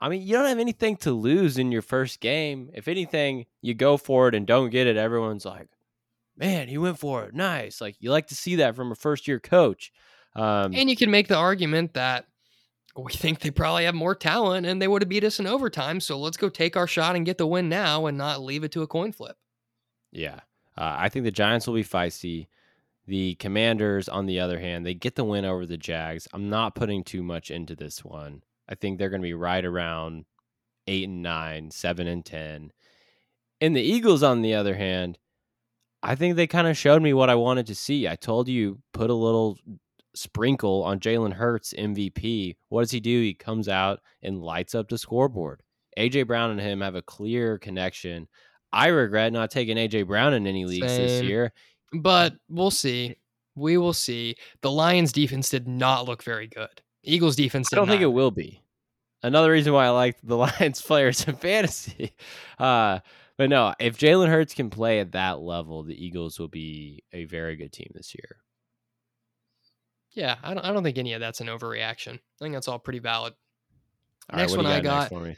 I 0.00 0.08
mean, 0.08 0.22
you 0.22 0.34
don't 0.34 0.48
have 0.48 0.58
anything 0.58 0.96
to 0.98 1.12
lose 1.12 1.58
in 1.58 1.72
your 1.72 1.82
first 1.82 2.20
game. 2.20 2.70
If 2.74 2.88
anything, 2.88 3.46
you 3.60 3.74
go 3.74 3.96
for 3.96 4.28
it 4.28 4.34
and 4.34 4.46
don't 4.46 4.70
get 4.70 4.86
it. 4.86 4.96
Everyone's 4.96 5.44
like, 5.44 5.68
man, 6.42 6.68
he 6.68 6.76
went 6.76 6.98
for 6.98 7.24
it. 7.24 7.34
Nice. 7.34 7.80
Like, 7.80 7.96
you 8.00 8.10
like 8.10 8.26
to 8.28 8.34
see 8.34 8.56
that 8.56 8.74
from 8.74 8.90
a 8.90 8.96
first 8.96 9.28
year 9.28 9.38
coach. 9.38 9.92
Um, 10.34 10.72
And 10.74 10.90
you 10.90 10.96
can 10.96 11.10
make 11.10 11.28
the 11.28 11.36
argument 11.36 11.94
that 11.94 12.26
we 12.96 13.12
think 13.12 13.40
they 13.40 13.50
probably 13.50 13.84
have 13.84 13.94
more 13.94 14.14
talent 14.14 14.66
and 14.66 14.82
they 14.82 14.88
would 14.88 15.02
have 15.02 15.08
beat 15.08 15.24
us 15.24 15.38
in 15.38 15.46
overtime. 15.46 16.00
So 16.00 16.18
let's 16.18 16.36
go 16.36 16.48
take 16.48 16.76
our 16.76 16.86
shot 16.86 17.16
and 17.16 17.24
get 17.24 17.38
the 17.38 17.46
win 17.46 17.68
now 17.68 18.06
and 18.06 18.18
not 18.18 18.42
leave 18.42 18.64
it 18.64 18.72
to 18.72 18.82
a 18.82 18.86
coin 18.86 19.12
flip. 19.12 19.36
Yeah. 20.10 20.40
Uh, 20.76 20.96
I 20.98 21.08
think 21.08 21.24
the 21.24 21.30
Giants 21.30 21.66
will 21.66 21.74
be 21.74 21.84
feisty. 21.84 22.48
The 23.06 23.34
Commanders, 23.36 24.08
on 24.08 24.26
the 24.26 24.40
other 24.40 24.58
hand, 24.58 24.84
they 24.84 24.94
get 24.94 25.14
the 25.14 25.24
win 25.24 25.44
over 25.44 25.64
the 25.64 25.76
Jags. 25.76 26.28
I'm 26.32 26.50
not 26.50 26.74
putting 26.74 27.04
too 27.04 27.22
much 27.22 27.50
into 27.50 27.76
this 27.76 28.04
one. 28.04 28.42
I 28.68 28.74
think 28.74 28.98
they're 28.98 29.10
going 29.10 29.22
to 29.22 29.26
be 29.26 29.34
right 29.34 29.64
around 29.64 30.24
eight 30.86 31.08
and 31.08 31.22
nine, 31.22 31.70
seven 31.70 32.06
and 32.06 32.24
10. 32.24 32.72
And 33.60 33.76
the 33.76 33.80
Eagles, 33.80 34.22
on 34.22 34.42
the 34.42 34.54
other 34.54 34.74
hand, 34.74 35.18
I 36.02 36.14
think 36.14 36.36
they 36.36 36.46
kind 36.46 36.66
of 36.66 36.76
showed 36.76 37.02
me 37.02 37.12
what 37.12 37.30
I 37.30 37.34
wanted 37.34 37.66
to 37.68 37.74
see. 37.74 38.08
I 38.08 38.16
told 38.16 38.48
you, 38.48 38.80
put 38.92 39.10
a 39.10 39.14
little 39.14 39.58
sprinkle 40.14 40.82
on 40.82 41.00
Jalen 41.00 41.32
Hurts 41.32 41.72
MVP. 41.72 42.56
What 42.68 42.82
does 42.82 42.90
he 42.90 43.00
do? 43.00 43.20
He 43.20 43.34
comes 43.34 43.68
out 43.68 44.00
and 44.22 44.42
lights 44.42 44.74
up 44.74 44.88
the 44.88 44.98
scoreboard. 44.98 45.62
AJ 45.98 46.26
Brown 46.26 46.50
and 46.50 46.60
him 46.60 46.80
have 46.80 46.94
a 46.94 47.02
clear 47.02 47.58
connection. 47.58 48.28
I 48.72 48.88
regret 48.88 49.32
not 49.32 49.50
taking 49.50 49.76
AJ 49.76 50.06
Brown 50.06 50.34
in 50.34 50.46
any 50.46 50.64
leagues 50.64 50.96
this 50.96 51.22
year. 51.22 51.52
But 51.92 52.34
we'll 52.48 52.70
see. 52.70 53.16
We 53.54 53.76
will 53.76 53.92
see. 53.92 54.36
The 54.62 54.70
Lions 54.70 55.12
defense 55.12 55.50
did 55.50 55.68
not 55.68 56.06
look 56.06 56.22
very 56.22 56.46
good. 56.46 56.82
Eagles 57.02 57.36
defense 57.36 57.68
I 57.72 57.76
don't 57.76 57.88
think 57.88 58.02
it 58.02 58.06
will 58.06 58.30
be. 58.30 58.62
Another 59.22 59.52
reason 59.52 59.72
why 59.72 59.86
I 59.86 59.90
like 59.90 60.16
the 60.22 60.36
Lions 60.60 60.80
players 60.80 61.26
in 61.28 61.36
fantasy. 61.36 62.12
Uh, 62.58 63.00
but 63.38 63.48
no, 63.50 63.74
if 63.78 63.98
Jalen 63.98 64.28
Hurts 64.28 64.54
can 64.54 64.70
play 64.70 65.00
at 65.00 65.12
that 65.12 65.40
level, 65.40 65.82
the 65.82 65.94
Eagles 66.04 66.38
will 66.38 66.48
be 66.48 67.02
a 67.12 67.24
very 67.24 67.56
good 67.56 67.72
team 67.72 67.90
this 67.94 68.14
year. 68.14 68.36
Yeah, 70.12 70.36
I 70.42 70.54
don't, 70.54 70.64
I 70.64 70.72
don't 70.72 70.82
think 70.82 70.98
any 70.98 71.14
of 71.14 71.20
that's 71.20 71.40
an 71.40 71.46
overreaction. 71.46 72.14
I 72.14 72.38
think 72.40 72.54
that's 72.54 72.68
all 72.68 72.78
pretty 72.78 72.98
valid. 72.98 73.32
All 74.30 74.38
Next 74.38 74.52
right, 74.52 74.56
one 74.58 74.66
do 74.66 74.70
I 74.72 74.80
got, 74.80 74.98
next 75.00 75.10
got- 75.10 75.18
for 75.18 75.24
me? 75.24 75.36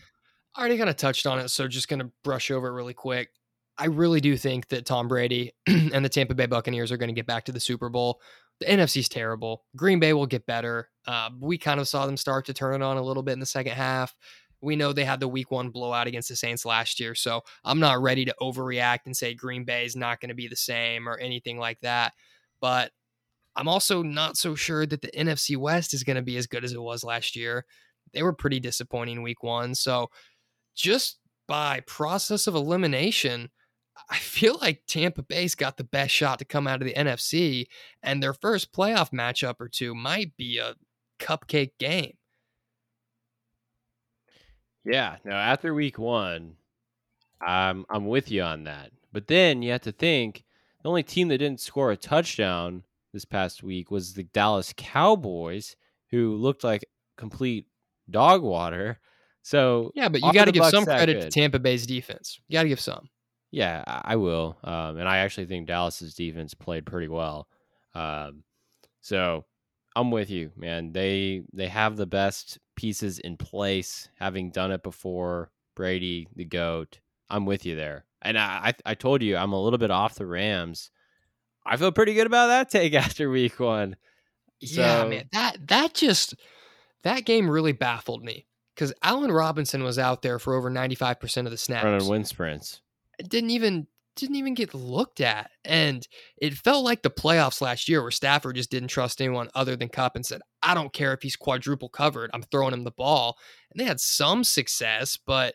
I 0.56 0.60
already 0.60 0.78
kind 0.78 0.90
of 0.90 0.96
touched 0.96 1.26
on 1.26 1.40
it, 1.40 1.48
so 1.48 1.66
just 1.66 1.88
going 1.88 1.98
to 1.98 2.10
brush 2.22 2.52
over 2.52 2.68
it 2.68 2.72
really 2.72 2.94
quick. 2.94 3.30
I 3.76 3.86
really 3.86 4.20
do 4.20 4.36
think 4.36 4.68
that 4.68 4.86
Tom 4.86 5.08
Brady 5.08 5.50
and 5.66 6.04
the 6.04 6.08
Tampa 6.08 6.32
Bay 6.34 6.46
Buccaneers 6.46 6.92
are 6.92 6.96
going 6.96 7.08
to 7.08 7.14
get 7.14 7.26
back 7.26 7.44
to 7.46 7.52
the 7.52 7.58
Super 7.58 7.88
Bowl. 7.88 8.20
The 8.60 8.66
NFC's 8.66 9.08
terrible. 9.08 9.64
Green 9.74 9.98
Bay 9.98 10.12
will 10.12 10.26
get 10.26 10.46
better. 10.46 10.90
Uh, 11.08 11.30
we 11.40 11.58
kind 11.58 11.80
of 11.80 11.88
saw 11.88 12.06
them 12.06 12.16
start 12.16 12.46
to 12.46 12.54
turn 12.54 12.80
it 12.80 12.84
on 12.84 12.98
a 12.98 13.02
little 13.02 13.24
bit 13.24 13.32
in 13.32 13.40
the 13.40 13.46
second 13.46 13.72
half. 13.72 14.14
We 14.64 14.76
know 14.76 14.92
they 14.92 15.04
had 15.04 15.20
the 15.20 15.28
week 15.28 15.50
one 15.50 15.70
blowout 15.70 16.06
against 16.06 16.28
the 16.28 16.36
Saints 16.36 16.64
last 16.64 16.98
year, 16.98 17.14
so 17.14 17.42
I'm 17.64 17.80
not 17.80 18.02
ready 18.02 18.24
to 18.24 18.34
overreact 18.40 19.00
and 19.06 19.16
say 19.16 19.34
Green 19.34 19.64
Bay 19.64 19.84
is 19.84 19.94
not 19.94 20.20
going 20.20 20.30
to 20.30 20.34
be 20.34 20.48
the 20.48 20.56
same 20.56 21.08
or 21.08 21.16
anything 21.18 21.58
like 21.58 21.80
that. 21.80 22.14
But 22.60 22.90
I'm 23.56 23.68
also 23.68 24.02
not 24.02 24.36
so 24.36 24.54
sure 24.54 24.86
that 24.86 25.02
the 25.02 25.10
NFC 25.16 25.56
West 25.56 25.94
is 25.94 26.02
going 26.02 26.16
to 26.16 26.22
be 26.22 26.36
as 26.36 26.46
good 26.46 26.64
as 26.64 26.72
it 26.72 26.82
was 26.82 27.04
last 27.04 27.36
year. 27.36 27.64
They 28.12 28.22
were 28.22 28.32
pretty 28.32 28.60
disappointing 28.60 29.22
week 29.22 29.42
one. 29.42 29.74
So 29.74 30.10
just 30.74 31.18
by 31.46 31.80
process 31.80 32.46
of 32.46 32.54
elimination, 32.54 33.50
I 34.10 34.16
feel 34.16 34.58
like 34.60 34.82
Tampa 34.86 35.22
Bay's 35.22 35.54
got 35.54 35.76
the 35.76 35.84
best 35.84 36.12
shot 36.12 36.38
to 36.40 36.44
come 36.44 36.66
out 36.66 36.82
of 36.82 36.86
the 36.86 36.94
NFC, 36.94 37.66
and 38.02 38.22
their 38.22 38.34
first 38.34 38.72
playoff 38.72 39.10
matchup 39.10 39.60
or 39.60 39.68
two 39.68 39.94
might 39.94 40.36
be 40.36 40.58
a 40.58 40.74
cupcake 41.20 41.72
game. 41.78 42.14
Yeah, 44.84 45.16
no, 45.24 45.32
after 45.32 45.72
week 45.74 45.98
one, 45.98 46.56
I'm 47.40 47.86
I'm 47.90 48.06
with 48.06 48.30
you 48.30 48.42
on 48.42 48.64
that. 48.64 48.90
But 49.12 49.28
then 49.28 49.62
you 49.62 49.72
have 49.72 49.82
to 49.82 49.92
think 49.92 50.44
the 50.82 50.88
only 50.88 51.02
team 51.02 51.28
that 51.28 51.38
didn't 51.38 51.60
score 51.60 51.90
a 51.90 51.96
touchdown 51.96 52.82
this 53.12 53.24
past 53.24 53.62
week 53.62 53.90
was 53.90 54.14
the 54.14 54.24
Dallas 54.24 54.74
Cowboys, 54.76 55.76
who 56.10 56.34
looked 56.36 56.64
like 56.64 56.84
complete 57.16 57.66
dog 58.10 58.42
water. 58.42 58.98
So 59.42 59.92
Yeah, 59.94 60.08
but 60.08 60.22
you 60.22 60.32
got 60.32 60.46
to 60.46 60.52
give 60.52 60.66
some 60.66 60.84
credit 60.84 61.20
to? 61.20 61.30
Tampa 61.30 61.58
Bay's 61.58 61.86
defense. 61.86 62.40
You 62.48 62.54
got 62.54 62.64
to 62.64 62.68
give 62.68 62.80
some. 62.80 63.08
Yeah, 63.50 63.84
I 63.86 64.00
I 64.04 64.16
will. 64.16 64.58
Um, 64.64 64.98
and 64.98 65.08
I 65.08 65.18
actually 65.18 65.46
think 65.46 65.68
Dallas's 65.68 66.14
defense 66.14 66.54
played 66.54 66.86
pretty 66.86 67.08
well. 67.08 67.48
Um, 67.94 68.42
so 69.00 69.44
I'm 69.96 70.10
with 70.10 70.30
you, 70.30 70.50
man. 70.56 70.92
They 70.92 71.42
they 71.52 71.68
have 71.68 71.96
the 71.96 72.06
best 72.06 72.58
pieces 72.76 73.18
in 73.18 73.36
place, 73.36 74.08
having 74.16 74.50
done 74.50 74.72
it 74.72 74.82
before. 74.82 75.50
Brady, 75.74 76.28
the 76.34 76.44
goat. 76.44 77.00
I'm 77.28 77.46
with 77.46 77.64
you 77.64 77.76
there. 77.76 78.04
And 78.22 78.38
I 78.38 78.74
I, 78.86 78.90
I 78.90 78.94
told 78.94 79.22
you 79.22 79.36
I'm 79.36 79.52
a 79.52 79.62
little 79.62 79.78
bit 79.78 79.90
off 79.90 80.16
the 80.16 80.26
Rams. 80.26 80.90
I 81.66 81.76
feel 81.76 81.92
pretty 81.92 82.14
good 82.14 82.26
about 82.26 82.48
that 82.48 82.70
take 82.70 82.94
after 82.94 83.30
week 83.30 83.60
one. 83.60 83.96
yeah, 84.60 85.04
man, 85.06 85.28
that 85.32 85.66
that 85.68 85.94
just 85.94 86.34
that 87.02 87.24
game 87.24 87.48
really 87.48 87.72
baffled 87.72 88.24
me 88.24 88.46
because 88.74 88.92
Allen 89.02 89.30
Robinson 89.30 89.84
was 89.84 89.98
out 89.98 90.22
there 90.22 90.38
for 90.38 90.54
over 90.54 90.70
ninety 90.70 90.96
five 90.96 91.20
percent 91.20 91.46
of 91.46 91.52
the 91.52 91.58
snaps. 91.58 91.84
Running 91.84 92.08
wind 92.08 92.26
sprints. 92.26 92.80
didn't 93.28 93.50
even 93.50 93.86
didn't 94.16 94.36
even 94.36 94.54
get 94.54 94.74
looked 94.74 95.20
at. 95.20 95.50
And 95.64 96.06
it 96.36 96.54
felt 96.54 96.84
like 96.84 97.02
the 97.02 97.10
playoffs 97.10 97.60
last 97.60 97.88
year 97.88 98.00
where 98.02 98.10
Stafford 98.10 98.56
just 98.56 98.70
didn't 98.70 98.88
trust 98.88 99.20
anyone 99.20 99.48
other 99.54 99.76
than 99.76 99.88
Kupp 99.88 100.16
and 100.16 100.24
said, 100.24 100.40
I 100.62 100.74
don't 100.74 100.92
care 100.92 101.12
if 101.12 101.22
he's 101.22 101.36
quadruple 101.36 101.88
covered, 101.88 102.30
I'm 102.32 102.42
throwing 102.42 102.74
him 102.74 102.84
the 102.84 102.90
ball. 102.90 103.36
And 103.70 103.80
they 103.80 103.84
had 103.84 104.00
some 104.00 104.44
success, 104.44 105.18
but 105.26 105.54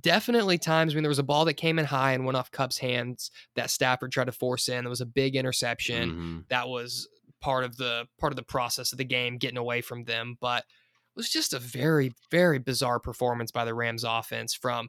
definitely 0.00 0.58
times 0.58 0.94
when 0.94 1.02
there 1.02 1.08
was 1.08 1.18
a 1.18 1.24
ball 1.24 1.44
that 1.44 1.54
came 1.54 1.78
in 1.78 1.84
high 1.84 2.12
and 2.12 2.24
went 2.24 2.36
off 2.36 2.50
Kupp's 2.50 2.78
hands 2.78 3.30
that 3.56 3.70
Stafford 3.70 4.12
tried 4.12 4.26
to 4.26 4.32
force 4.32 4.68
in. 4.68 4.84
There 4.84 4.90
was 4.90 5.00
a 5.00 5.06
big 5.06 5.36
interception 5.36 6.10
Mm-hmm. 6.10 6.38
that 6.48 6.68
was 6.68 7.08
part 7.40 7.64
of 7.64 7.76
the 7.76 8.06
part 8.18 8.32
of 8.32 8.36
the 8.36 8.42
process 8.42 8.92
of 8.92 8.98
the 8.98 9.04
game 9.04 9.38
getting 9.38 9.56
away 9.56 9.80
from 9.80 10.04
them. 10.04 10.36
But 10.40 10.58
it 10.60 11.16
was 11.16 11.30
just 11.30 11.54
a 11.54 11.58
very, 11.58 12.12
very 12.30 12.58
bizarre 12.58 13.00
performance 13.00 13.50
by 13.50 13.64
the 13.64 13.74
Rams 13.74 14.04
offense 14.04 14.54
from 14.54 14.88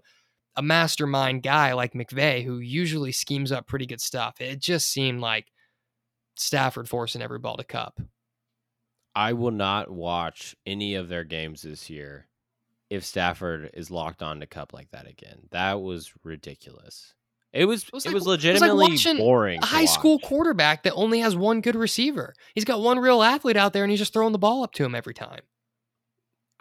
a 0.56 0.62
mastermind 0.62 1.44
guy 1.44 1.74
like 1.74 1.94
McVay, 1.94 2.44
who 2.44 2.60
usually 2.60 3.12
schemes 3.12 3.52
up 3.52 3.68
pretty 3.68 3.86
good 3.86 4.02
stuff. 4.02 4.42
It 4.42 4.60
just 4.60 4.90
seemed 4.90 5.22
like 5.22 5.48
Stafford 6.36 6.90
forcing 6.90 7.22
every 7.22 7.40
ball 7.40 7.58
to 7.58 7.64
Kupp. 7.64 8.00
I 9.16 9.34
will 9.34 9.52
not 9.52 9.90
watch 9.92 10.56
any 10.66 10.96
of 10.96 11.10
their 11.10 11.24
games 11.24 11.62
this 11.62 11.90
year 11.90 12.28
if 12.90 13.04
Stafford 13.06 13.70
is 13.74 13.92
locked 13.92 14.22
on 14.22 14.40
to 14.40 14.48
Kupp 14.48 14.74
like 14.74 14.90
that 14.92 15.08
again. 15.08 15.40
That 15.52 15.82
was 15.82 16.12
ridiculous. 16.24 17.14
It 17.54 17.66
was 17.66 17.84
it 17.84 17.94
was, 17.94 18.06
was 18.06 18.06
like- 18.06 18.12
it 18.12 18.16
was 18.16 18.28
like 18.62 18.72
legitimately 18.72 19.18
boring. 19.18 19.60
A 19.62 19.66
high 19.66 19.86
school 19.86 20.20
quarterback 20.20 20.84
that 20.84 20.94
only 20.94 21.20
has 21.20 21.36
one 21.36 21.60
good 21.62 21.76
receiver. 21.76 22.34
He's 22.56 22.64
got 22.66 22.80
one 22.82 23.00
real 23.00 23.22
athlete 23.22 23.58
out 23.58 23.74
there 23.74 23.84
and 23.84 23.92
he's 23.92 24.00
just 24.00 24.14
throwing 24.14 24.32
the 24.32 24.40
ball 24.40 24.64
up 24.64 24.72
to 24.74 24.86
him 24.86 24.96
every 24.96 25.14
time. 25.14 25.42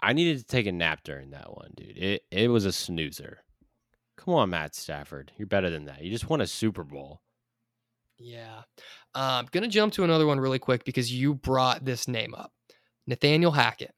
I 0.00 0.12
needed 0.12 0.38
to 0.38 0.44
take 0.44 0.66
a 0.66 0.72
nap 0.72 1.00
during 1.04 1.30
that 1.30 1.54
one, 1.56 1.70
dude. 1.76 1.96
It 1.96 2.22
it 2.32 2.48
was 2.48 2.64
a 2.64 2.72
snoozer. 2.72 3.38
Come 4.24 4.34
on, 4.34 4.50
Matt 4.50 4.74
Stafford. 4.74 5.32
You're 5.38 5.46
better 5.46 5.70
than 5.70 5.86
that. 5.86 6.02
You 6.02 6.10
just 6.10 6.28
won 6.28 6.42
a 6.42 6.46
Super 6.46 6.84
Bowl. 6.84 7.22
Yeah. 8.18 8.62
I'm 9.14 9.46
going 9.50 9.62
to 9.62 9.68
jump 9.68 9.94
to 9.94 10.04
another 10.04 10.26
one 10.26 10.38
really 10.38 10.58
quick 10.58 10.84
because 10.84 11.10
you 11.10 11.34
brought 11.34 11.86
this 11.86 12.06
name 12.06 12.34
up 12.34 12.52
Nathaniel 13.06 13.52
Hackett. 13.52 13.94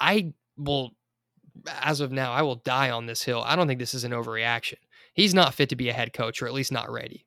I 0.00 0.34
will, 0.56 0.90
as 1.80 2.00
of 2.00 2.10
now, 2.10 2.32
I 2.32 2.42
will 2.42 2.56
die 2.56 2.90
on 2.90 3.06
this 3.06 3.22
hill. 3.22 3.42
I 3.46 3.54
don't 3.54 3.68
think 3.68 3.78
this 3.78 3.94
is 3.94 4.02
an 4.02 4.10
overreaction. 4.10 4.78
He's 5.14 5.32
not 5.32 5.54
fit 5.54 5.68
to 5.68 5.76
be 5.76 5.88
a 5.88 5.94
head 5.94 6.12
coach, 6.12 6.42
or 6.42 6.46
at 6.46 6.52
least 6.52 6.72
not 6.72 6.90
ready. 6.90 7.24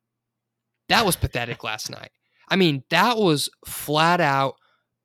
That 0.90 1.06
was 1.06 1.16
pathetic 1.16 1.64
last 1.64 1.90
night. 1.90 2.12
I 2.50 2.58
mean, 2.58 2.84
that 2.90 3.18
was 3.18 3.50
flat 3.66 4.20
out 4.20 4.56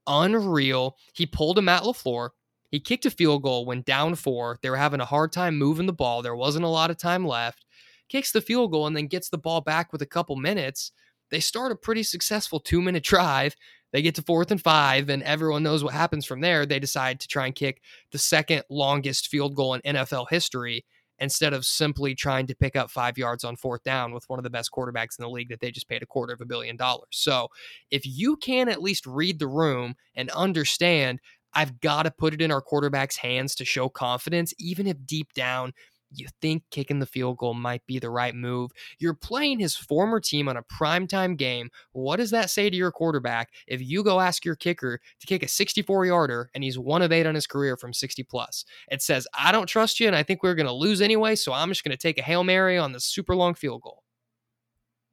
unreal. 0.07 0.97
He 1.13 1.27
pulled 1.27 1.59
a 1.59 1.63
Matt 1.63 1.85
LaFleur. 1.85 2.31
He 2.75 2.81
kicked 2.81 3.07
a 3.07 3.11
field 3.11 3.45
goal, 3.45 3.65
went 3.65 3.85
down 3.85 4.17
four. 4.17 4.59
They 4.61 4.69
were 4.69 4.77
having 4.77 4.99
a 4.99 5.05
hard 5.05 5.31
time 5.31 5.57
moving 5.57 5.87
the 5.87 5.93
ball. 5.93 6.23
There 6.23 6.35
wasn't 6.35 6.65
a 6.65 6.69
lot 6.69 6.91
of 6.91 6.97
time 6.97 7.25
left. 7.25 7.65
Kicks 8.09 8.33
the 8.33 8.41
field 8.41 8.73
goal 8.73 8.89
and 8.89 8.97
then 8.97 9.07
gets 9.07 9.29
the 9.29 9.39
ball 9.39 9.61
back 9.61 9.93
with 9.93 10.03
a 10.03 10.07
couple 10.07 10.35
minutes. 10.35 10.91
They 11.31 11.39
start 11.39 11.71
a 11.71 11.77
pretty 11.77 12.03
successful 12.03 12.59
two 12.59 12.83
minute 12.83 13.05
drive. 13.05 13.55
They 13.93 14.03
get 14.03 14.17
to 14.17 14.23
fourth 14.23 14.51
and 14.51 14.61
five, 14.61 15.09
and 15.09 15.23
everyone 15.23 15.63
knows 15.63 15.85
what 15.85 15.95
happens 15.95 16.27
from 16.27 16.41
there. 16.41 16.67
They 16.67 16.81
decide 16.81 17.21
to 17.21 17.29
try 17.29 17.47
and 17.47 17.55
kick 17.55 17.81
the 18.11 18.19
second 18.19 18.65
longest 18.69 19.29
field 19.29 19.55
goal 19.55 19.75
in 19.75 19.95
NFL 19.95 20.27
history 20.31 20.85
instead 21.21 21.53
of 21.53 21.65
simply 21.65 22.13
trying 22.17 22.49
to 22.49 22.57
pick 22.57 22.75
up 22.75 22.91
five 22.91 23.17
yards 23.17 23.45
on 23.45 23.55
fourth 23.55 23.85
down 23.85 24.13
with 24.13 24.29
one 24.29 24.41
of 24.41 24.43
the 24.43 24.51
best 24.51 24.73
quarterbacks 24.73 25.17
in 25.17 25.23
the 25.23 25.31
league 25.31 25.49
that 25.49 25.61
they 25.61 25.71
just 25.71 25.89
paid 25.89 26.03
a 26.03 26.07
quarter 26.07 26.33
of 26.33 26.41
a 26.41 26.45
billion 26.45 26.77
dollars. 26.77 27.07
So 27.13 27.47
if 27.93 28.05
you 28.05 28.37
can 28.37 28.69
at 28.69 28.83
least 28.83 29.07
read 29.07 29.39
the 29.39 29.47
room 29.47 29.95
and 30.17 30.29
understand, 30.31 31.21
I've 31.55 31.81
got 31.81 32.05
to 32.05 32.11
put 32.11 32.35
it 32.35 32.43
in 32.43 32.51
our 32.51 32.61
quarterback's 32.61 33.17
hands 33.17 33.55
to 33.57 33.65
show 33.65 33.89
confidence, 33.89 34.53
even 34.59 34.87
if 34.87 34.97
deep 35.07 35.33
down 35.33 35.73
you 36.19 36.29
think 36.41 36.63
kicking 36.71 36.99
the 36.99 37.07
field 37.07 37.39
goal 37.39 37.55
might 37.55 37.85
be 37.87 37.99
the 37.99 38.11
right 38.11 38.35
move. 38.35 38.71
You're 38.99 39.15
playing 39.15 39.59
his 39.59 39.77
former 39.77 40.21
team 40.21 40.49
on 40.49 40.57
a 40.57 40.63
primetime 40.63 41.37
game. 41.37 41.71
What 41.93 42.17
does 42.17 42.31
that 42.31 42.51
say 42.51 42.71
to 42.71 42.77
your 42.77 42.93
quarterback 42.93 43.51
if 43.67 43.83
you 43.83 44.03
go 44.03 44.21
ask 44.21 44.45
your 44.45 44.57
kicker 44.57 45.01
to 45.21 45.27
kick 45.27 45.43
a 45.43 45.49
64 45.49 46.07
yarder 46.07 46.51
and 46.55 46.63
he's 46.63 46.79
one 46.79 47.03
of 47.03 47.13
eight 47.13 47.27
on 47.27 47.35
his 47.35 47.47
career 47.47 47.77
from 47.77 47.93
60 47.93 48.23
plus? 48.25 48.65
It 48.91 49.03
says, 49.03 49.27
I 49.39 49.53
don't 49.53 49.67
trust 49.67 50.01
you 50.01 50.07
and 50.07 50.17
I 50.17 50.23
think 50.23 50.43
we're 50.43 50.55
going 50.55 50.67
to 50.67 50.73
lose 50.73 51.01
anyway, 51.01 51.35
so 51.35 51.53
I'm 51.53 51.69
just 51.69 51.85
going 51.85 51.97
to 51.97 51.99
take 51.99 52.19
a 52.19 52.23
Hail 52.23 52.45
Mary 52.45 52.79
on 52.79 52.93
the 52.93 53.01
super 53.01 53.35
long 53.35 53.55
field 53.55 53.83
goal. 53.83 54.03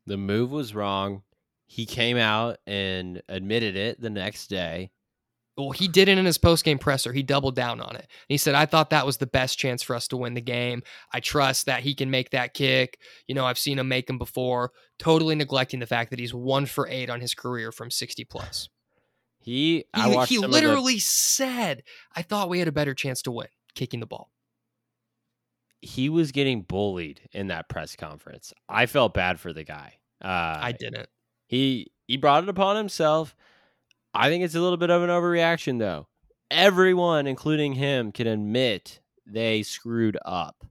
The 0.06 0.18
move 0.18 0.52
was 0.52 0.74
wrong. 0.74 1.24
He 1.68 1.86
came 1.86 2.18
out 2.18 2.58
and 2.68 3.22
admitted 3.30 3.76
it 3.76 4.02
the 4.02 4.10
next 4.10 4.48
day. 4.48 4.92
Well, 5.58 5.72
he 5.72 5.88
did 5.88 6.08
it 6.08 6.18
in 6.18 6.26
his 6.26 6.38
post-game 6.38 6.80
presser. 6.80 7.12
He 7.12 7.24
doubled 7.24 7.56
down 7.56 7.82
on 7.82 7.96
it. 7.96 8.08
He 8.30 8.38
said, 8.38 8.56
"I 8.56 8.66
thought 8.66 8.90
that 8.92 9.06
was 9.06 9.18
the 9.18 9.28
best 9.28 9.60
chance 9.60 9.84
for 9.84 9.96
us 9.96 10.08
to 10.08 10.18
win 10.18 10.34
the 10.34 10.42
game. 10.42 10.82
I 11.14 11.20
trust 11.20 11.66
that 11.66 11.84
he 11.84 11.94
can 11.94 12.10
make 12.10 12.30
that 12.32 12.54
kick. 12.54 12.98
You 13.28 13.36
know, 13.36 13.46
I've 13.46 13.60
seen 13.60 13.78
him 13.78 13.88
make 13.88 14.08
them 14.08 14.18
before." 14.18 14.72
Totally 14.98 15.36
neglecting 15.36 15.80
the 15.80 15.86
fact 15.88 16.10
that 16.12 16.20
he's 16.20 16.34
one 16.34 16.66
for 16.66 16.88
eight 16.88 17.10
on 17.10 17.20
his 17.22 17.34
career 17.34 17.72
from 17.72 17.92
sixty 17.92 18.24
plus. 18.24 18.70
He, 19.40 19.86
I 19.94 20.10
He, 20.10 20.26
he 20.26 20.36
of 20.38 20.42
the- 20.44 20.48
literally 20.48 21.00
said, 21.00 21.84
"I 22.16 22.22
thought 22.22 22.50
we 22.50 22.60
had 22.60 22.68
a 22.68 22.72
better 22.72 22.94
chance 22.94 23.22
to 23.24 23.32
win 23.32 23.48
kicking 23.76 24.00
the 24.00 24.06
ball." 24.08 24.32
he 25.82 26.10
was 26.10 26.32
getting 26.32 26.62
bullied 26.62 27.22
in 27.32 27.48
that 27.48 27.68
press 27.68 27.96
conference. 27.96 28.54
I 28.70 28.86
felt 28.86 29.16
bad 29.16 29.40
for 29.40 29.52
the 29.52 29.64
guy. 29.64 29.96
Uh, 30.24 30.28
I 30.62 30.74
didn't. 30.80 31.10
He 31.48 31.92
he 32.08 32.18
brought 32.18 32.44
it 32.44 32.50
upon 32.50 32.76
himself. 32.76 33.36
I 34.14 34.30
think 34.30 34.44
it's 34.44 34.56
a 34.56 34.62
little 34.62 34.78
bit 34.78 34.90
of 34.90 35.04
an 35.04 35.10
overreaction 35.10 35.80
though. 35.80 36.08
Everyone, 36.50 37.28
including 37.28 37.74
him, 37.74 38.12
can 38.12 38.28
admit 38.28 39.00
they 39.26 39.64
screwed 39.64 40.18
up. 40.26 40.66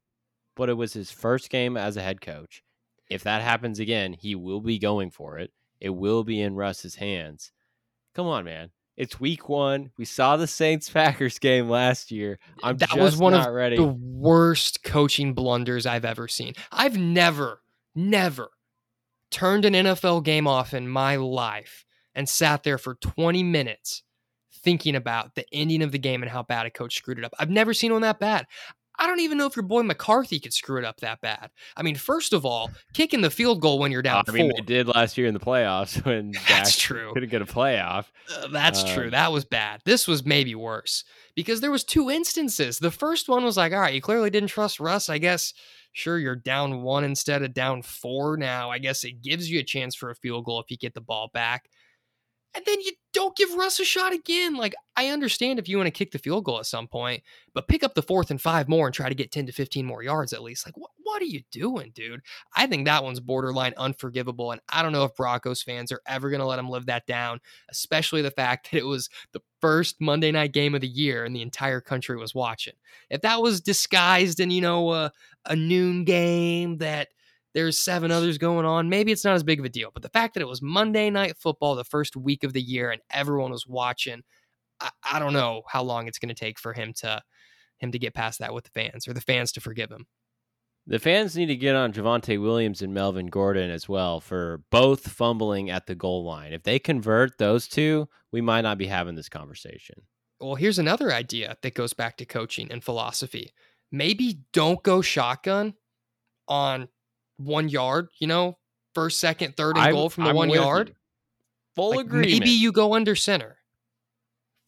But 0.57 0.69
it 0.69 0.75
was 0.75 0.93
his 0.93 1.11
first 1.11 1.49
game 1.49 1.77
as 1.77 1.97
a 1.97 2.03
head 2.03 2.21
coach. 2.21 2.63
If 3.09 3.23
that 3.25 3.43
happens 3.43 3.79
again, 3.79 4.13
he 4.13 4.35
will 4.35 4.61
be 4.61 4.79
going 4.79 5.11
for 5.11 5.39
it. 5.39 5.53
It 5.81 5.91
will 5.91 6.23
be 6.23 6.41
in 6.41 6.55
Russ's 6.55 6.97
hands. 6.97 7.51
Come 8.15 8.27
on, 8.27 8.45
man. 8.45 8.71
It's 8.97 9.19
week 9.19 9.49
one. 9.49 9.91
We 9.97 10.05
saw 10.05 10.37
the 10.37 10.47
Saints 10.47 10.91
Packers 10.93 11.39
game 11.39 11.71
last 11.71 12.11
year. 12.11 12.39
I'm 12.63 12.77
that 12.77 12.91
just 12.91 13.01
was 13.01 13.17
one 13.17 13.33
not 13.33 13.49
of 13.49 13.55
ready. 13.55 13.77
the 13.77 13.85
worst 13.85 14.85
coaching 14.85 15.33
blunders 15.33 15.87
I've 15.87 16.05
ever 16.05 16.29
seen. 16.29 16.53
I've 16.71 16.99
never, 16.99 17.63
never 17.95 18.51
turned 19.31 19.65
an 19.65 19.73
NFL 19.73 20.25
game 20.25 20.47
off 20.47 20.75
in 20.75 20.87
my 20.87 21.17
life 21.17 21.87
and 22.21 22.29
sat 22.29 22.63
there 22.63 22.79
for 22.79 22.95
20 22.95 23.43
minutes 23.43 24.03
thinking 24.63 24.95
about 24.95 25.35
the 25.35 25.45
ending 25.53 25.83
of 25.83 25.91
the 25.91 25.99
game 25.99 26.23
and 26.23 26.31
how 26.31 26.43
bad 26.43 26.67
a 26.67 26.71
coach 26.71 26.95
screwed 26.97 27.19
it 27.19 27.25
up. 27.25 27.33
I've 27.39 27.51
never 27.51 27.73
seen 27.73 27.93
one 27.93 28.03
that 28.03 28.21
bad. 28.21 28.47
I 28.99 29.07
don't 29.07 29.21
even 29.21 29.39
know 29.39 29.47
if 29.47 29.57
your 29.57 29.63
boy 29.63 29.83
McCarthy 29.83 30.39
could 30.39 30.53
screw 30.53 30.79
it 30.79 30.85
up 30.85 31.01
that 31.01 31.23
bad. 31.23 31.49
I 31.75 31.83
mean, 31.83 31.95
first 31.97 32.35
of 32.35 32.45
all, 32.45 32.71
kicking 32.93 33.23
the 33.23 33.31
field 33.31 33.63
goal 33.63 33.79
when 33.79 33.91
you're 33.91 34.03
down 34.03 34.25
I 34.29 34.31
mean, 34.31 34.51
four. 34.51 34.53
they 34.59 34.63
did 34.63 34.89
last 34.89 35.17
year 35.17 35.27
in 35.27 35.33
the 35.33 35.41
playoffs 35.41 36.05
when 36.05 36.33
That's 36.47 36.77
Dak 36.77 36.81
true. 36.81 37.11
couldn't 37.15 37.31
get 37.31 37.41
a 37.41 37.47
playoff. 37.47 38.05
Uh, 38.31 38.49
that's 38.49 38.85
true. 38.85 39.05
Um, 39.05 39.11
That 39.13 39.33
was 39.33 39.47
bad. 39.47 39.81
This 39.87 40.07
was 40.07 40.27
maybe 40.27 40.55
worse 40.55 41.05
because 41.35 41.63
there 41.63 41.71
was 41.71 41.83
two 41.83 42.11
instances. 42.11 42.79
The 42.79 42.91
first 42.91 43.27
one 43.31 43.43
was 43.43 43.57
like, 43.57 43.73
all 43.73 43.81
right, 43.81 43.95
you 43.95 44.03
clearly 44.03 44.29
didn't 44.29 44.51
trust 44.51 44.79
Russ. 44.79 45.09
I 45.09 45.17
guess 45.17 45.55
sure 45.93 46.19
you're 46.19 46.37
down 46.37 46.83
one 46.83 47.03
instead 47.03 47.43
of 47.43 47.55
down 47.55 47.81
four 47.81 48.37
now. 48.37 48.71
I 48.71 48.79
guess 48.79 49.03
it 49.05 49.23
gives 49.23 49.51
you 49.51 49.61
a 49.61 49.65
chance 49.65 49.95
for 49.95 50.11
a 50.11 50.15
field 50.15 50.45
goal 50.45 50.61
if 50.61 50.71
you 50.71 50.77
get 50.77 50.93
the 50.93 51.01
ball 51.01 51.31
back. 51.33 51.71
And 52.55 52.65
then 52.67 52.81
you 52.81 52.93
don't 53.13 53.37
give 53.37 53.55
Russ 53.55 53.79
a 53.79 53.85
shot 53.85 54.13
again. 54.13 54.57
Like, 54.57 54.75
I 54.97 55.09
understand 55.09 55.59
if 55.59 55.69
you 55.69 55.77
want 55.77 55.87
to 55.87 55.93
kick 55.93 56.11
the 56.11 56.19
field 56.19 56.45
goal 56.45 56.59
at 56.59 56.67
some 56.67 56.89
point, 56.89 57.23
but 57.55 57.69
pick 57.69 57.85
up 57.85 57.95
the 57.95 58.03
fourth 58.03 58.31
and 58.31 58.41
five 58.41 58.69
more 58.69 58.87
and 58.87 58.95
try 58.95 59.09
to 59.09 59.15
get 59.15 59.31
10 59.31 59.47
to 59.47 59.53
15 59.53 59.87
more 59.87 60.03
yards 60.03 60.33
at 60.33 60.43
least. 60.43 60.67
Like, 60.67 60.77
what, 60.77 60.91
what 61.05 61.23
are 61.23 61.27
you 61.27 61.43
doing, 61.53 61.93
dude? 61.95 62.23
I 62.57 62.67
think 62.67 62.87
that 62.87 63.05
one's 63.05 63.21
borderline 63.21 63.75
unforgivable. 63.77 64.51
And 64.51 64.61
I 64.69 64.83
don't 64.83 64.93
know 64.93 65.05
if 65.05 65.15
Broncos 65.15 65.63
fans 65.63 65.93
are 65.93 66.03
ever 66.07 66.29
going 66.29 66.41
to 66.41 66.47
let 66.47 66.59
him 66.59 66.69
live 66.69 66.87
that 66.87 67.07
down, 67.07 67.41
especially 67.71 68.23
the 68.23 68.33
fact 68.33 68.71
that 68.71 68.79
it 68.79 68.87
was 68.87 69.09
the 69.33 69.43
first 69.61 70.01
Monday 70.01 70.33
night 70.33 70.53
game 70.53 70.75
of 70.75 70.81
the 70.81 70.89
year 70.89 71.25
and 71.25 71.35
the 71.35 71.43
entire 71.43 71.81
country 71.81 72.17
was 72.17 72.35
watching. 72.35 72.75
If 73.11 73.21
that 73.23 73.41
was 73.41 73.61
disguised 73.61 74.41
in, 74.41 74.51
you 74.51 74.61
know, 74.61 74.93
a, 74.93 75.13
a 75.47 75.55
noon 75.55 76.05
game 76.05 76.79
that 76.79 77.09
there's 77.55 77.79
seven 77.79 78.11
others 78.11 78.39
going 78.39 78.65
on, 78.65 78.89
maybe 78.89 79.13
it's 79.13 79.25
not 79.25 79.35
as 79.35 79.43
big 79.43 79.59
of 79.59 79.65
a 79.65 79.71
deal. 79.71 79.91
But 79.93 80.03
the 80.03 80.09
fact 80.09 80.35
that 80.35 80.41
it 80.41 80.49
was 80.49 80.63
Monday 80.63 81.11
night 81.11 81.37
football, 81.39 81.75
the 81.75 81.85
first 81.85 82.17
week 82.17 82.45
of 82.45 82.53
the 82.53 82.63
year, 82.63 82.91
and 82.91 83.01
everyone 83.11 83.51
was 83.51 83.67
watching, 83.67 84.23
I, 84.81 84.91
I 85.13 85.19
don't 85.19 85.33
know 85.33 85.63
how 85.69 85.83
long 85.83 86.07
it's 86.07 86.19
going 86.19 86.29
to 86.29 86.35
take 86.35 86.59
for 86.59 86.73
him 86.73 86.93
to 86.99 87.23
him 87.79 87.93
to 87.93 87.99
get 87.99 88.15
past 88.15 88.41
that 88.41 88.53
with 88.53 88.65
the 88.65 88.71
fans 88.71 89.09
or 89.09 89.15
the 89.15 89.21
fans 89.21 89.53
to 89.53 89.61
forgive 89.61 89.91
him. 89.91 90.07
The 90.87 90.99
fans 90.99 91.37
need 91.37 91.47
to 91.47 91.57
get 91.57 91.77
on 91.77 91.93
Javonte 91.93 92.41
Williams 92.41 92.83
and 92.83 92.93
Melvin 92.93 93.27
Gordon 93.27 93.71
as 93.71 93.89
well 93.89 94.21
for 94.21 94.63
both 94.71 95.09
fumbling 95.09 95.71
at 95.71 95.87
the 95.87 95.95
goal 95.95 96.25
line. 96.25 96.53
If 96.53 96.63
they 96.63 96.79
convert 96.79 97.39
those 97.39 97.69
two, 97.69 98.09
we 98.33 98.41
might 98.41 98.63
not 98.63 98.79
be 98.79 98.87
having 98.87 99.15
this 99.15 99.29
conversation. 99.29 100.03
Well, 100.41 100.55
here's 100.55 100.79
another 100.79 101.13
idea 101.13 101.57
that 101.63 101.75
goes 101.75 101.93
back 101.93 102.17
to 102.17 102.25
coaching 102.25 102.73
and 102.73 102.83
philosophy. 102.83 103.53
Maybe 103.93 104.41
don't 104.53 104.83
go 104.83 105.03
shotgun 105.03 105.75
on 106.49 106.89
one 107.41 107.69
yard, 107.69 108.09
you 108.19 108.27
know, 108.27 108.59
first, 108.95 109.19
second, 109.21 109.57
third, 109.57 109.77
and 109.77 109.85
I'm- 109.87 109.95
goal 109.95 110.11
from 110.11 110.25
the 110.25 110.31
I'm 110.31 110.37
one 110.37 110.51
yard. 110.51 110.89
you. 110.91 110.95
Full 111.77 111.91
Like, 111.91 112.07
agreement. 112.07 112.31
maybe 112.41 112.51
you 112.51 112.73
go 112.73 112.95
under 112.95 113.15
center. 113.17 113.57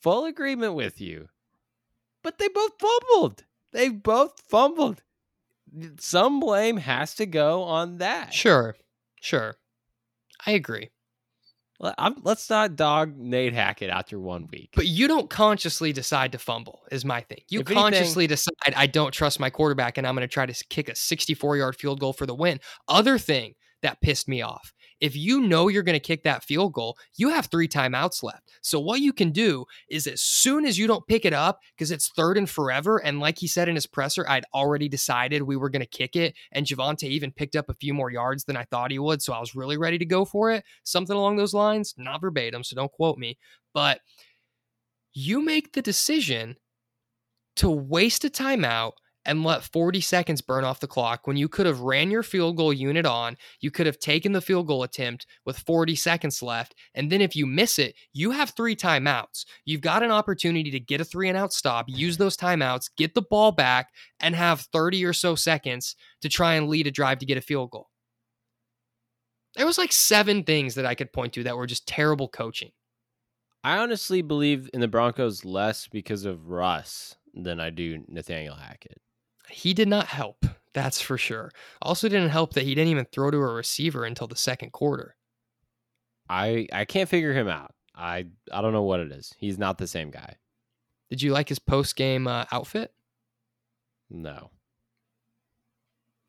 full 0.00 0.24
agreement 0.24 0.74
with 0.74 1.00
you. 1.00 1.28
But 2.22 2.38
they 2.38 2.48
both 2.48 2.72
fumbled. 2.78 3.44
They 3.72 3.88
both 3.88 4.40
fumbled. 4.48 5.02
some 5.98 6.38
blame 6.40 6.76
has 6.78 7.14
to 7.16 7.24
go 7.26 7.62
on 7.62 7.98
that. 7.98 8.34
Sure, 8.34 8.76
sure, 9.20 9.56
I 10.44 10.50
agree. 10.52 10.90
I'm- 11.98 12.20
let's 12.22 12.48
not 12.48 12.76
dog 12.76 13.16
Nate 13.16 13.52
Hackett 13.54 13.90
after 13.90 14.18
one 14.20 14.48
week. 14.52 14.70
But 14.76 14.86
you 14.86 15.08
don't 15.08 15.28
consciously 15.28 15.92
decide 15.92 16.32
to 16.32 16.38
fumble, 16.38 16.82
is 16.92 17.04
my 17.04 17.20
thing. 17.22 17.40
You 17.48 17.60
If 17.60 17.66
anything- 17.68 17.82
consciously 17.82 18.26
decide, 18.26 18.52
I 18.76 18.86
don't 18.86 19.12
trust 19.12 19.40
my 19.40 19.50
quarterback 19.50 19.98
and 19.98 20.06
I'm 20.06 20.14
going 20.14 20.26
to 20.26 20.32
try 20.32 20.46
to 20.46 20.64
kick 20.68 20.88
a 20.88 20.94
64 20.94 21.56
yard 21.56 21.76
field 21.76 21.98
goal 22.00 22.12
for 22.12 22.26
the 22.26 22.34
win. 22.34 22.60
Other 22.88 23.18
thing 23.18 23.54
that 23.82 24.00
pissed 24.00 24.28
me 24.28 24.42
off 24.42 24.72
if 25.02 25.16
you 25.16 25.40
know 25.40 25.66
you're 25.66 25.82
going 25.82 25.94
to 25.94 26.00
kick 26.00 26.22
that 26.22 26.44
field 26.44 26.72
goal, 26.72 26.96
you 27.16 27.28
have 27.30 27.46
three 27.46 27.66
timeouts 27.66 28.22
left. 28.22 28.52
So 28.62 28.78
what 28.78 29.00
you 29.00 29.12
can 29.12 29.32
do 29.32 29.66
is 29.90 30.06
as 30.06 30.22
soon 30.22 30.64
as 30.64 30.78
you 30.78 30.86
don't 30.86 31.06
pick 31.08 31.24
it 31.24 31.32
up, 31.32 31.58
because 31.74 31.90
it's 31.90 32.08
third 32.10 32.38
and 32.38 32.48
forever, 32.48 32.98
and 32.98 33.18
like 33.18 33.36
he 33.36 33.48
said 33.48 33.68
in 33.68 33.74
his 33.74 33.86
presser, 33.86 34.24
I'd 34.28 34.44
already 34.54 34.88
decided 34.88 35.42
we 35.42 35.56
were 35.56 35.70
going 35.70 35.82
to 35.82 35.86
kick 35.86 36.14
it, 36.14 36.34
and 36.52 36.64
Javonte 36.64 37.02
even 37.02 37.32
picked 37.32 37.56
up 37.56 37.68
a 37.68 37.74
few 37.74 37.92
more 37.92 38.12
yards 38.12 38.44
than 38.44 38.56
I 38.56 38.62
thought 38.62 38.92
he 38.92 39.00
would, 39.00 39.20
so 39.20 39.32
I 39.32 39.40
was 39.40 39.56
really 39.56 39.76
ready 39.76 39.98
to 39.98 40.06
go 40.06 40.24
for 40.24 40.52
it. 40.52 40.64
Something 40.84 41.16
along 41.16 41.36
those 41.36 41.52
lines, 41.52 41.94
not 41.98 42.20
verbatim, 42.20 42.62
so 42.62 42.76
don't 42.76 42.92
quote 42.92 43.18
me, 43.18 43.38
but 43.74 44.00
you 45.14 45.44
make 45.44 45.72
the 45.72 45.82
decision 45.82 46.54
to 47.56 47.68
waste 47.68 48.24
a 48.24 48.30
timeout 48.30 48.92
and 49.24 49.44
let 49.44 49.62
40 49.62 50.00
seconds 50.00 50.40
burn 50.40 50.64
off 50.64 50.80
the 50.80 50.86
clock 50.86 51.26
when 51.26 51.36
you 51.36 51.48
could 51.48 51.66
have 51.66 51.80
ran 51.80 52.10
your 52.10 52.22
field 52.22 52.56
goal 52.56 52.72
unit 52.72 53.06
on, 53.06 53.36
you 53.60 53.70
could 53.70 53.86
have 53.86 53.98
taken 53.98 54.32
the 54.32 54.40
field 54.40 54.66
goal 54.66 54.82
attempt 54.82 55.26
with 55.44 55.58
40 55.58 55.94
seconds 55.94 56.42
left, 56.42 56.74
and 56.94 57.10
then 57.10 57.20
if 57.20 57.36
you 57.36 57.46
miss 57.46 57.78
it, 57.78 57.94
you 58.12 58.30
have 58.32 58.50
three 58.50 58.74
timeouts. 58.74 59.44
You've 59.64 59.80
got 59.80 60.02
an 60.02 60.10
opportunity 60.10 60.70
to 60.70 60.80
get 60.80 61.00
a 61.00 61.04
three 61.04 61.28
and 61.28 61.38
out 61.38 61.52
stop, 61.52 61.86
use 61.88 62.16
those 62.16 62.36
timeouts, 62.36 62.90
get 62.96 63.14
the 63.14 63.22
ball 63.22 63.52
back, 63.52 63.90
and 64.20 64.34
have 64.34 64.62
30 64.72 65.04
or 65.04 65.12
so 65.12 65.34
seconds 65.34 65.96
to 66.20 66.28
try 66.28 66.54
and 66.54 66.68
lead 66.68 66.86
a 66.86 66.90
drive 66.90 67.18
to 67.18 67.26
get 67.26 67.38
a 67.38 67.42
field 67.42 67.70
goal. 67.70 67.88
There 69.54 69.66
was 69.66 69.78
like 69.78 69.92
seven 69.92 70.44
things 70.44 70.74
that 70.76 70.86
I 70.86 70.94
could 70.94 71.12
point 71.12 71.34
to 71.34 71.42
that 71.44 71.56
were 71.56 71.66
just 71.66 71.86
terrible 71.86 72.28
coaching. 72.28 72.70
I 73.64 73.78
honestly 73.78 74.22
believe 74.22 74.68
in 74.72 74.80
the 74.80 74.88
Broncos 74.88 75.44
less 75.44 75.86
because 75.86 76.24
of 76.24 76.48
Russ 76.48 77.16
than 77.34 77.60
I 77.60 77.70
do 77.70 78.02
Nathaniel 78.08 78.56
Hackett. 78.56 79.00
He 79.52 79.74
did 79.74 79.88
not 79.88 80.06
help, 80.06 80.44
that's 80.74 81.00
for 81.00 81.18
sure. 81.18 81.50
Also, 81.80 82.08
didn't 82.08 82.30
help 82.30 82.54
that 82.54 82.64
he 82.64 82.74
didn't 82.74 82.90
even 82.90 83.06
throw 83.12 83.30
to 83.30 83.36
a 83.36 83.52
receiver 83.54 84.04
until 84.04 84.26
the 84.26 84.36
second 84.36 84.72
quarter. 84.72 85.16
I 86.28 86.66
I 86.72 86.84
can't 86.84 87.08
figure 87.08 87.32
him 87.32 87.48
out. 87.48 87.74
I 87.94 88.26
I 88.50 88.62
don't 88.62 88.72
know 88.72 88.82
what 88.82 89.00
it 89.00 89.12
is. 89.12 89.32
He's 89.36 89.58
not 89.58 89.78
the 89.78 89.86
same 89.86 90.10
guy. 90.10 90.36
Did 91.10 91.20
you 91.20 91.32
like 91.32 91.48
his 91.48 91.58
post 91.58 91.94
game 91.96 92.26
uh, 92.26 92.46
outfit? 92.50 92.92
No. 94.08 94.50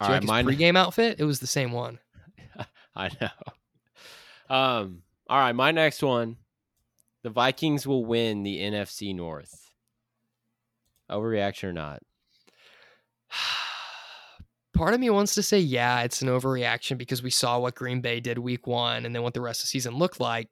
All 0.01 0.09
right, 0.09 0.15
like 0.15 0.21
his 0.23 0.27
mine. 0.27 0.45
pregame 0.45 0.77
outfit? 0.77 1.19
It 1.19 1.23
was 1.23 1.39
the 1.39 1.47
same 1.47 1.71
one. 1.71 1.99
I 2.95 3.09
know. 3.21 4.55
Um. 4.55 5.03
All 5.29 5.39
right, 5.39 5.53
my 5.53 5.71
next 5.71 6.03
one. 6.03 6.37
The 7.23 7.29
Vikings 7.29 7.87
will 7.87 8.03
win 8.03 8.43
the 8.43 8.59
NFC 8.59 9.15
North. 9.15 9.71
Overreaction 11.09 11.65
or 11.65 11.73
not? 11.73 12.01
Part 14.73 14.93
of 14.93 14.99
me 14.99 15.09
wants 15.09 15.35
to 15.35 15.43
say, 15.43 15.59
yeah, 15.59 16.01
it's 16.01 16.21
an 16.21 16.29
overreaction 16.29 16.97
because 16.97 17.21
we 17.21 17.29
saw 17.29 17.59
what 17.59 17.75
Green 17.75 18.01
Bay 18.01 18.19
did 18.19 18.39
week 18.39 18.65
one 18.65 19.05
and 19.05 19.13
then 19.13 19.21
what 19.21 19.35
the 19.35 19.41
rest 19.41 19.61
of 19.61 19.65
the 19.65 19.67
season 19.67 19.95
looked 19.95 20.19
like. 20.19 20.49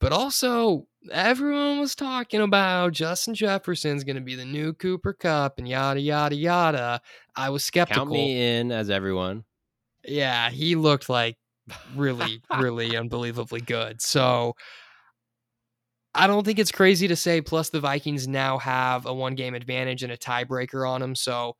But 0.00 0.12
also, 0.12 0.86
everyone 1.12 1.78
was 1.78 1.94
talking 1.94 2.40
about 2.40 2.92
Justin 2.92 3.34
Jefferson's 3.34 4.04
going 4.04 4.16
to 4.16 4.22
be 4.22 4.34
the 4.34 4.44
new 4.44 4.72
Cooper 4.72 5.12
Kupp 5.12 5.58
and 5.58 5.68
yada, 5.68 6.00
yada, 6.00 6.34
yada. 6.34 7.00
I 7.36 7.50
was 7.50 7.64
skeptical. 7.64 8.04
Count 8.04 8.12
me 8.12 8.58
in 8.58 8.72
as 8.72 8.88
everyone. 8.88 9.44
Yeah, 10.06 10.48
he 10.50 10.74
looked 10.74 11.08
like 11.10 11.36
really, 11.94 12.42
really 12.58 12.96
unbelievably 12.96 13.60
good. 13.62 14.00
So 14.00 14.56
I 16.14 16.26
don't 16.26 16.44
think 16.44 16.58
it's 16.58 16.72
crazy 16.72 17.08
to 17.08 17.16
say. 17.16 17.40
Plus, 17.40 17.70
the 17.70 17.80
Vikings 17.80 18.26
now 18.26 18.58
have 18.58 19.06
a 19.06 19.14
one 19.14 19.34
game 19.34 19.54
advantage 19.54 20.02
and 20.02 20.12
a 20.12 20.16
tiebreaker 20.16 20.88
on 20.88 21.00
them. 21.00 21.14
So, 21.14 21.56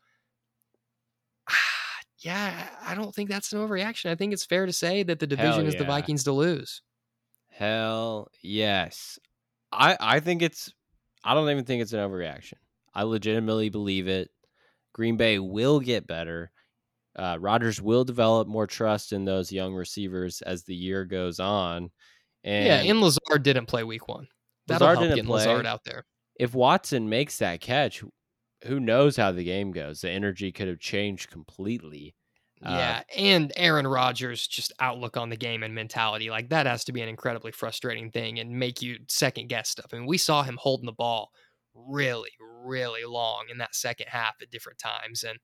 yeah, 2.19 2.67
I 2.85 2.95
don't 2.95 3.15
think 3.15 3.31
that's 3.31 3.53
an 3.53 3.61
overreaction. 3.61 4.11
I 4.11 4.17
think 4.17 4.33
it's 4.33 4.45
fair 4.45 4.67
to 4.67 4.73
say 4.73 5.03
that 5.05 5.21
the 5.21 5.27
division 5.27 5.67
is 5.67 5.77
the. 5.77 5.85
Vikings 5.85 6.25
to 6.25 6.33
lose. 6.33 6.83
Hell 7.49 8.29
yes. 8.43 9.19
I 9.73 9.97
I 10.01 10.21
think 10.21 10.43
it's 10.43 10.73
I 11.23 11.35
don't 11.35 11.49
even 11.49 11.65
think 11.65 11.83
it's 11.83 11.93
an 11.93 12.01
overreaction. 12.01 12.55
I 12.95 13.05
legitimately 13.05 13.69
believe 13.69 14.09
it. 14.09 14.31
Green 14.93 15.17
Bay 15.17 15.39
will 15.39 15.79
get 15.79 16.07
better. 16.07 16.51
Uh, 17.17 17.37
Rodgers 17.41 17.81
will 17.81 18.05
develop 18.05 18.49
more 18.49 18.67
trust 18.67 19.13
in 19.13 19.25
those 19.25 19.53
young 19.53 19.75
receivers 19.75 20.43
as 20.43 20.65
the 20.65 20.75
year 20.75 21.05
goes 21.05 21.39
on. 21.39 21.91
And 22.43 22.67
yeah, 22.67 22.81
and 22.91 23.01
Lazard 23.01 23.43
didn't 23.43 23.67
play 23.67 23.85
week 23.85 24.09
one. 24.09 24.27
That'll 24.71 24.89
Lazard 24.89 25.11
didn't 25.11 25.27
play. 25.27 25.47
Lazard 25.47 25.66
out 25.66 25.85
there. 25.85 26.05
if 26.39 26.55
Watson 26.55 27.09
makes 27.09 27.39
that 27.39 27.61
catch, 27.61 28.03
who 28.64 28.81
knows 28.81 29.16
how 29.16 29.33
the 29.33 29.45
game 29.45 29.73
goes? 29.73 30.01
The 30.01 30.11
energy 30.11 30.53
could 30.53 30.68
have 30.68 30.79
changed 30.79 31.31
completely. 31.31 32.14
Uh, 32.62 32.71
Yeah, 32.77 33.03
and 33.16 33.53
Aaron 33.57 33.87
Rodgers' 33.87 34.47
just 34.47 34.73
outlook 34.81 35.16
on 35.16 35.31
the 35.31 35.37
game 35.37 35.62
and 35.62 35.75
mentality, 35.75 36.31
like 36.31 36.51
that 36.51 36.66
has 36.66 36.85
to 36.85 36.93
be 36.93 37.01
an 37.01 37.09
incredibly 37.09 37.53
frustrating 37.53 38.11
thing 38.11 38.39
and 38.39 38.51
make 38.51 38.83
you 38.83 38.99
second 39.09 39.49
guess 39.49 39.71
stuff. 39.71 39.87
I 39.93 39.97
mean, 39.97 40.07
we 40.07 40.18
saw 40.18 40.43
him 40.43 40.59
holding 40.61 40.87
the 40.87 40.93
ball 40.93 41.31
really, 41.75 42.31
really 42.39 43.05
long 43.05 43.45
in 43.51 43.59
that 43.59 43.75
second 43.75 44.09
half 44.09 44.35
at 44.43 44.51
different 44.51 44.79
times, 44.79 45.25
and 45.25 45.39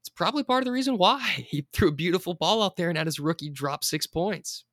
it's 0.00 0.08
probably 0.08 0.42
part 0.42 0.62
of 0.62 0.66
the 0.66 0.72
reason 0.72 0.96
why 0.96 1.20
he 1.48 1.66
threw 1.72 1.88
a 1.88 1.92
beautiful 1.92 2.34
ball 2.34 2.62
out 2.62 2.76
there 2.76 2.88
and 2.88 2.96
had 2.96 3.06
his 3.06 3.20
rookie 3.20 3.50
drop 3.50 3.84
six 3.84 4.06
points. 4.06 4.64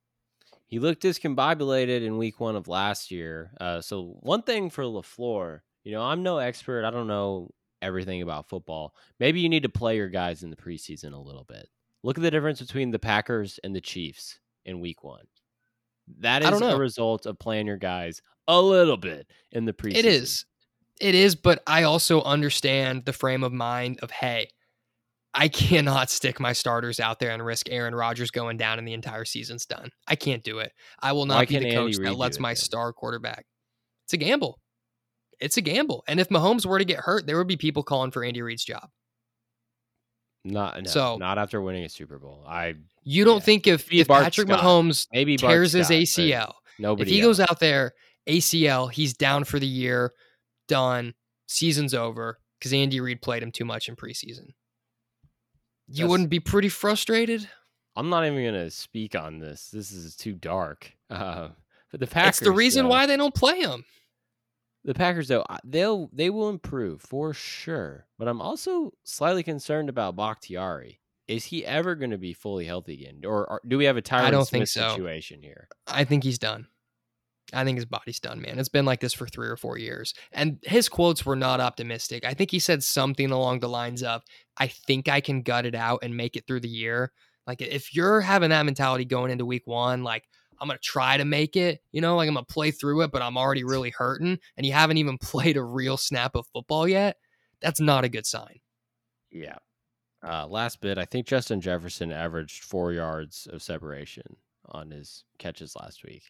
He 0.71 0.79
looked 0.79 1.03
discombobulated 1.03 2.01
in 2.01 2.17
week 2.17 2.39
one 2.39 2.55
of 2.55 2.69
last 2.69 3.11
year. 3.11 3.51
Uh, 3.59 3.81
so 3.81 4.15
one 4.21 4.41
thing 4.41 4.69
for 4.69 4.85
Lafleur, 4.85 5.59
you 5.83 5.91
know, 5.91 6.01
I'm 6.01 6.23
no 6.23 6.37
expert. 6.37 6.85
I 6.85 6.91
don't 6.91 7.07
know 7.07 7.51
everything 7.81 8.21
about 8.21 8.47
football. 8.47 8.95
Maybe 9.19 9.41
you 9.41 9.49
need 9.49 9.63
to 9.63 9.69
play 9.69 9.97
your 9.97 10.07
guys 10.07 10.43
in 10.43 10.49
the 10.49 10.55
preseason 10.55 11.11
a 11.11 11.19
little 11.19 11.43
bit. 11.43 11.67
Look 12.03 12.17
at 12.17 12.23
the 12.23 12.31
difference 12.31 12.61
between 12.61 12.91
the 12.91 12.99
Packers 12.99 13.59
and 13.65 13.75
the 13.75 13.81
Chiefs 13.81 14.39
in 14.63 14.79
week 14.79 15.03
one. 15.03 15.25
That 16.19 16.41
is 16.41 16.47
I 16.47 16.53
is 16.53 16.59
don't 16.61 16.69
know. 16.69 16.75
a 16.77 16.79
result 16.79 17.25
of 17.25 17.37
playing 17.37 17.67
your 17.67 17.77
guys 17.77 18.21
a 18.47 18.61
little 18.61 18.95
bit 18.95 19.27
in 19.51 19.65
the 19.65 19.73
preseason. 19.73 19.97
It 19.97 20.05
is. 20.05 20.45
It 21.01 21.15
is, 21.15 21.35
but 21.35 21.61
I 21.67 21.83
also 21.83 22.21
understand 22.21 23.03
the 23.03 23.13
frame 23.13 23.43
of 23.43 23.51
mind 23.51 23.99
of 24.01 24.11
hey, 24.11 24.51
I 25.33 25.47
cannot 25.47 26.09
stick 26.09 26.39
my 26.41 26.51
starters 26.53 26.99
out 26.99 27.19
there 27.19 27.31
and 27.31 27.43
risk 27.45 27.69
Aaron 27.69 27.95
Rodgers 27.95 28.31
going 28.31 28.57
down 28.57 28.79
and 28.79 28.87
the 28.87 28.93
entire 28.93 29.23
season's 29.23 29.65
done. 29.65 29.89
I 30.07 30.15
can't 30.15 30.43
do 30.43 30.59
it. 30.59 30.73
I 30.99 31.13
will 31.13 31.21
Why 31.21 31.39
not 31.39 31.47
be 31.47 31.57
the 31.59 31.71
coach 31.71 31.97
that 31.97 32.15
lets 32.17 32.37
my 32.39 32.49
then? 32.49 32.55
star 32.57 32.91
quarterback. 32.91 33.45
It's 34.05 34.13
a 34.13 34.17
gamble. 34.17 34.59
It's 35.39 35.55
a 35.57 35.61
gamble. 35.61 36.03
And 36.07 36.19
if 36.19 36.27
Mahomes 36.29 36.65
were 36.65 36.79
to 36.79 36.85
get 36.85 36.99
hurt, 36.99 37.25
there 37.27 37.37
would 37.37 37.47
be 37.47 37.55
people 37.57 37.81
calling 37.81 38.11
for 38.11 38.23
Andy 38.25 38.41
Reid's 38.41 38.65
job. 38.65 38.89
Not 40.43 40.81
no, 40.83 40.89
So- 40.89 41.17
not 41.17 41.37
after 41.37 41.61
winning 41.61 41.83
a 41.85 41.89
Super 41.89 42.17
Bowl. 42.19 42.43
I 42.47 42.75
You 43.03 43.23
don't 43.25 43.37
Yeah. 43.37 43.39
think 43.41 43.67
if, 43.67 43.91
if 43.91 44.07
Bart 44.07 44.23
Patrick 44.25 44.47
Scott. 44.47 44.59
Mahomes 44.63 45.07
maybe 45.11 45.37
Bart 45.37 45.51
tears 45.51 45.71
his 45.73 45.87
Scott, 45.87 45.93
but 45.95 46.01
ACL, 46.01 46.53
Nobody. 46.79 47.09
if 47.09 47.13
he 47.15 47.21
else. 47.21 47.37
goes 47.37 47.39
out 47.39 47.59
there, 47.59 47.93
ACL, 48.27 48.87
he's 48.91 49.13
down 49.13 49.43
for 49.45 49.59
the 49.59 49.67
year, 49.67 50.13
done, 50.67 51.13
season's 51.47 51.93
over 51.93 52.39
because 52.59 52.73
Andy 52.73 52.99
Reid 52.99 53.21
played 53.21 53.41
him 53.43 53.51
too 53.51 53.65
much 53.65 53.87
in 53.89 53.95
preseason. 53.95 54.49
You 55.91 55.97
That's- 56.03 56.09
wouldn't 56.09 56.29
be 56.29 56.39
pretty 56.39 56.69
frustrated? 56.69 57.49
I'm 57.95 58.09
not 58.09 58.25
even 58.25 58.43
gonna 58.45 58.69
speak 58.71 59.15
on 59.15 59.39
this. 59.39 59.69
This 59.69 59.91
is 59.91 60.15
too 60.15 60.33
dark. 60.33 60.91
Uh, 61.11 61.49
but 61.91 61.99
the 61.99 62.07
Packers. 62.07 62.37
It's 62.37 62.39
the 62.39 62.51
reason 62.53 62.85
though- 62.85 62.89
why 62.91 63.05
they 63.05 63.17
don't 63.17 63.35
play 63.35 63.59
him. 63.59 63.83
The 64.85 64.93
Packers, 64.93 65.27
though, 65.27 65.45
they'll 65.65 66.09
they 66.13 66.29
will 66.29 66.47
improve 66.49 67.01
for 67.01 67.33
sure. 67.33 68.07
But 68.17 68.29
I'm 68.29 68.41
also 68.41 68.93
slightly 69.03 69.43
concerned 69.43 69.89
about 69.89 70.15
Bakhtiari. 70.15 71.01
Is 71.27 71.45
he 71.45 71.65
ever 71.65 71.95
going 71.95 72.11
to 72.11 72.17
be 72.17 72.31
fully 72.33 72.65
healthy 72.65 72.93
again, 72.93 73.21
or, 73.25 73.45
or 73.47 73.61
do 73.67 73.77
we 73.77 73.85
have 73.85 73.97
a 73.97 74.01
Tyron 74.01 74.31
don't 74.31 74.45
Smith 74.45 74.59
think 74.61 74.67
so. 74.69 74.89
situation 74.89 75.41
here? 75.43 75.67
I 75.85 76.03
think 76.05 76.23
he's 76.23 76.39
done. 76.39 76.67
I 77.53 77.63
think 77.63 77.77
his 77.77 77.85
body's 77.85 78.19
done, 78.19 78.41
man. 78.41 78.59
It's 78.59 78.69
been 78.69 78.85
like 78.85 78.99
this 78.99 79.13
for 79.13 79.27
three 79.27 79.47
or 79.47 79.57
four 79.57 79.77
years. 79.77 80.13
And 80.31 80.59
his 80.63 80.89
quotes 80.89 81.25
were 81.25 81.35
not 81.35 81.59
optimistic. 81.59 82.25
I 82.25 82.33
think 82.33 82.51
he 82.51 82.59
said 82.59 82.83
something 82.83 83.31
along 83.31 83.59
the 83.59 83.69
lines 83.69 84.03
of, 84.03 84.23
I 84.57 84.67
think 84.67 85.09
I 85.09 85.21
can 85.21 85.41
gut 85.41 85.65
it 85.65 85.75
out 85.75 85.99
and 86.03 86.15
make 86.15 86.35
it 86.35 86.47
through 86.47 86.61
the 86.61 86.69
year. 86.69 87.11
Like, 87.47 87.61
if 87.61 87.93
you're 87.95 88.21
having 88.21 88.51
that 88.51 88.65
mentality 88.65 89.05
going 89.05 89.31
into 89.31 89.45
week 89.45 89.63
one, 89.65 90.03
like, 90.03 90.23
I'm 90.61 90.67
going 90.67 90.77
to 90.77 90.83
try 90.83 91.17
to 91.17 91.25
make 91.25 91.55
it, 91.55 91.81
you 91.91 92.01
know, 92.01 92.15
like 92.15 92.27
I'm 92.27 92.35
going 92.35 92.45
to 92.45 92.53
play 92.53 92.69
through 92.69 93.01
it, 93.01 93.11
but 93.11 93.23
I'm 93.23 93.35
already 93.35 93.63
really 93.63 93.89
hurting, 93.89 94.37
and 94.55 94.65
you 94.65 94.73
haven't 94.73 94.97
even 94.97 95.17
played 95.21 95.57
a 95.57 95.63
real 95.63 95.97
snap 95.97 96.35
of 96.35 96.45
football 96.53 96.87
yet, 96.87 97.17
that's 97.61 97.79
not 97.79 98.03
a 98.03 98.09
good 98.09 98.27
sign. 98.27 98.59
Yeah. 99.31 99.57
Uh, 100.23 100.45
last 100.47 100.81
bit, 100.81 100.99
I 100.99 101.05
think 101.05 101.25
Justin 101.25 101.61
Jefferson 101.61 102.11
averaged 102.11 102.63
four 102.63 102.93
yards 102.93 103.47
of 103.51 103.63
separation 103.63 104.37
on 104.67 104.91
his 104.91 105.23
catches 105.39 105.75
last 105.75 106.03
week. 106.03 106.23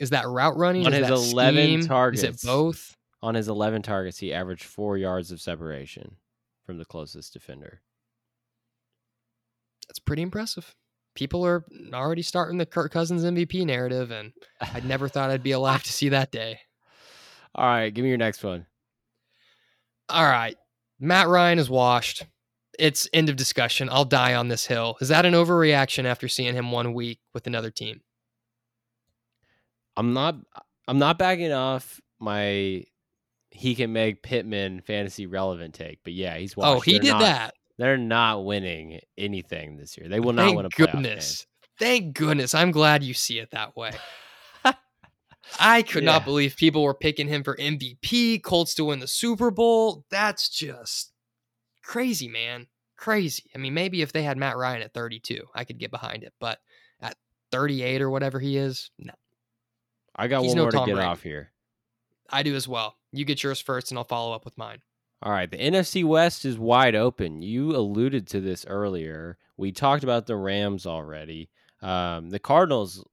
Is 0.00 0.10
that 0.10 0.26
route 0.26 0.56
running? 0.56 0.86
On 0.86 0.92
Is 0.92 1.08
his 1.08 1.32
11 1.32 1.62
scheme? 1.62 1.80
Is 1.80 1.86
targets. 1.86 2.22
it 2.24 2.42
both? 2.46 2.96
On 3.22 3.34
his 3.34 3.48
11 3.48 3.82
targets, 3.82 4.18
he 4.18 4.32
averaged 4.32 4.64
four 4.64 4.98
yards 4.98 5.30
of 5.32 5.40
separation. 5.40 6.16
from 6.66 6.78
the 6.78 6.84
closest 6.84 7.32
defender. 7.32 7.80
That's 9.88 9.98
pretty 9.98 10.22
impressive. 10.22 10.74
People 11.14 11.44
are 11.46 11.64
already 11.92 12.22
starting 12.22 12.58
the 12.58 12.66
Kirk 12.66 12.90
Cousins 12.90 13.22
MVP 13.24 13.64
narrative, 13.66 14.10
and 14.10 14.32
I 14.60 14.80
never 14.80 15.08
thought 15.08 15.30
I'd 15.30 15.42
be 15.42 15.52
alive 15.60 15.82
to 15.84 15.92
see 15.92 16.08
that 16.08 16.32
day. 16.32 16.60
All 17.54 17.66
right, 17.66 17.92
give 17.92 18.02
me 18.02 18.08
your 18.08 18.18
next 18.18 18.42
one. 18.42 18.66
All 20.08 20.24
right. 20.24 20.56
Matt 20.98 21.28
Ryan 21.28 21.58
is 21.58 21.70
washed. 21.70 22.24
It's 22.78 23.08
end 23.12 23.28
of 23.28 23.36
discussion. 23.36 23.88
I'll 23.90 24.04
die 24.04 24.34
on 24.34 24.48
this 24.48 24.66
hill. 24.66 24.96
Is 25.00 25.08
that 25.08 25.24
an 25.26 25.34
overreaction 25.34 26.04
after 26.04 26.26
seeing 26.28 26.54
him 26.54 26.72
one 26.72 26.94
week 26.94 27.20
with 27.32 27.46
another 27.46 27.70
team? 27.70 28.00
I'm 29.96 30.12
not 30.12 30.36
I'm 30.88 30.98
not 30.98 31.18
backing 31.18 31.52
off 31.52 32.00
my 32.18 32.84
he 33.50 33.74
can 33.74 33.92
make 33.92 34.22
Pittman 34.22 34.80
fantasy 34.80 35.26
relevant 35.26 35.74
take, 35.74 36.00
but 36.02 36.12
yeah, 36.12 36.36
he's 36.36 36.54
oh, 36.56 36.60
washed. 36.60 36.76
Oh, 36.76 36.80
he 36.80 36.92
They're 36.92 37.00
did 37.00 37.12
not- 37.12 37.20
that. 37.20 37.54
They're 37.76 37.98
not 37.98 38.44
winning 38.44 39.00
anything 39.18 39.76
this 39.76 39.98
year. 39.98 40.08
They 40.08 40.20
will 40.20 40.32
not 40.32 40.44
Thank 40.44 40.56
win 40.56 40.66
a 40.66 40.68
goodness. 40.68 41.44
Thank 41.78 42.14
goodness. 42.14 42.54
I'm 42.54 42.70
glad 42.70 43.02
you 43.02 43.14
see 43.14 43.40
it 43.40 43.50
that 43.50 43.76
way. 43.76 43.90
I 45.60 45.82
could 45.82 46.04
not 46.04 46.24
believe 46.24 46.56
people 46.56 46.84
were 46.84 46.94
picking 46.94 47.26
him 47.26 47.42
for 47.42 47.56
MVP, 47.56 48.44
Colts 48.44 48.74
to 48.74 48.84
win 48.84 49.00
the 49.00 49.08
Super 49.08 49.50
Bowl. 49.50 50.04
That's 50.08 50.48
just 50.48 51.12
crazy, 51.82 52.28
man. 52.28 52.68
Crazy. 52.96 53.42
I 53.54 53.58
mean, 53.58 53.74
maybe 53.74 54.02
if 54.02 54.12
they 54.12 54.22
had 54.22 54.38
Matt 54.38 54.56
Ryan 54.56 54.82
at 54.82 54.94
32, 54.94 55.42
I 55.52 55.64
could 55.64 55.78
get 55.78 55.90
behind 55.90 56.22
it, 56.22 56.32
but 56.38 56.60
at 57.00 57.16
38 57.50 58.02
or 58.02 58.10
whatever 58.10 58.38
he 58.38 58.56
is, 58.56 58.90
no. 58.98 59.12
I 60.16 60.28
got 60.28 60.42
He's 60.42 60.50
one 60.50 60.56
no 60.56 60.62
more 60.64 60.70
to 60.70 60.76
Tom 60.78 60.86
get 60.86 60.94
Brady. 60.94 61.06
off 61.08 61.22
here. 61.22 61.50
I 62.30 62.42
do 62.42 62.54
as 62.54 62.66
well. 62.68 62.96
You 63.12 63.24
get 63.24 63.42
yours 63.42 63.60
first, 63.60 63.90
and 63.90 63.98
I'll 63.98 64.04
follow 64.04 64.32
up 64.34 64.44
with 64.44 64.56
mine. 64.58 64.78
All 65.22 65.32
right, 65.32 65.50
the 65.50 65.56
NFC 65.58 66.04
West 66.04 66.44
is 66.44 66.58
wide 66.58 66.94
open. 66.94 67.42
You 67.42 67.74
alluded 67.76 68.26
to 68.28 68.40
this 68.40 68.64
earlier. 68.66 69.38
We 69.56 69.72
talked 69.72 70.04
about 70.04 70.26
the 70.26 70.36
Rams 70.36 70.86
already. 70.86 71.48
Um, 71.80 72.30
the 72.30 72.38
Cardinals, 72.38 73.04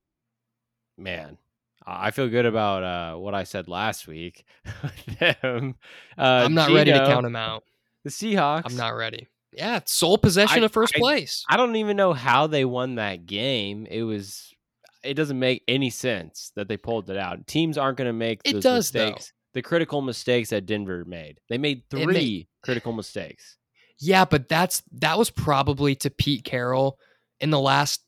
man, 0.97 1.37
I 1.85 2.11
feel 2.11 2.27
good 2.29 2.45
about 2.45 2.83
uh, 2.83 3.15
what 3.17 3.33
I 3.33 3.43
said 3.43 3.67
last 3.67 4.07
week. 4.07 4.45
Them, 5.19 5.75
uh, 6.17 6.21
I'm 6.21 6.53
not 6.53 6.71
ready 6.71 6.91
to 6.91 6.99
count 6.99 7.25
him 7.25 7.35
out. 7.35 7.63
The 8.03 8.09
Seahawks. 8.09 8.63
I'm 8.65 8.75
not 8.77 8.89
ready. 8.95 9.27
Yeah, 9.53 9.81
sole 9.85 10.17
possession 10.17 10.63
I- 10.63 10.65
of 10.65 10.71
first 10.71 10.93
I- 10.95 10.99
place. 10.99 11.43
I 11.49 11.57
don't 11.57 11.75
even 11.75 11.97
know 11.97 12.13
how 12.13 12.47
they 12.47 12.65
won 12.65 12.95
that 12.95 13.25
game. 13.25 13.85
It 13.89 14.03
was. 14.03 14.50
It 15.03 15.15
doesn't 15.15 15.39
make 15.39 15.63
any 15.67 15.89
sense 15.89 16.51
that 16.55 16.67
they 16.67 16.77
pulled 16.77 17.09
it 17.09 17.17
out. 17.17 17.47
Teams 17.47 17.77
aren't 17.77 17.97
going 17.97 18.07
to 18.09 18.13
make 18.13 18.41
It 18.45 18.61
does, 18.61 18.91
though. 18.91 19.05
mistakes. 19.07 19.33
The 19.53 19.61
critical 19.61 20.01
mistakes 20.01 20.49
that 20.51 20.65
Denver 20.65 21.03
made. 21.05 21.39
They 21.49 21.57
made 21.57 21.83
three 21.89 22.05
made- 22.05 22.47
critical 22.63 22.93
mistakes. 22.93 23.57
Yeah, 23.99 24.25
but 24.25 24.47
that's 24.49 24.81
that 24.93 25.17
was 25.17 25.29
probably 25.29 25.95
to 25.97 26.09
Pete 26.09 26.43
Carroll 26.43 26.97
in 27.39 27.49
the 27.49 27.59
last 27.59 28.01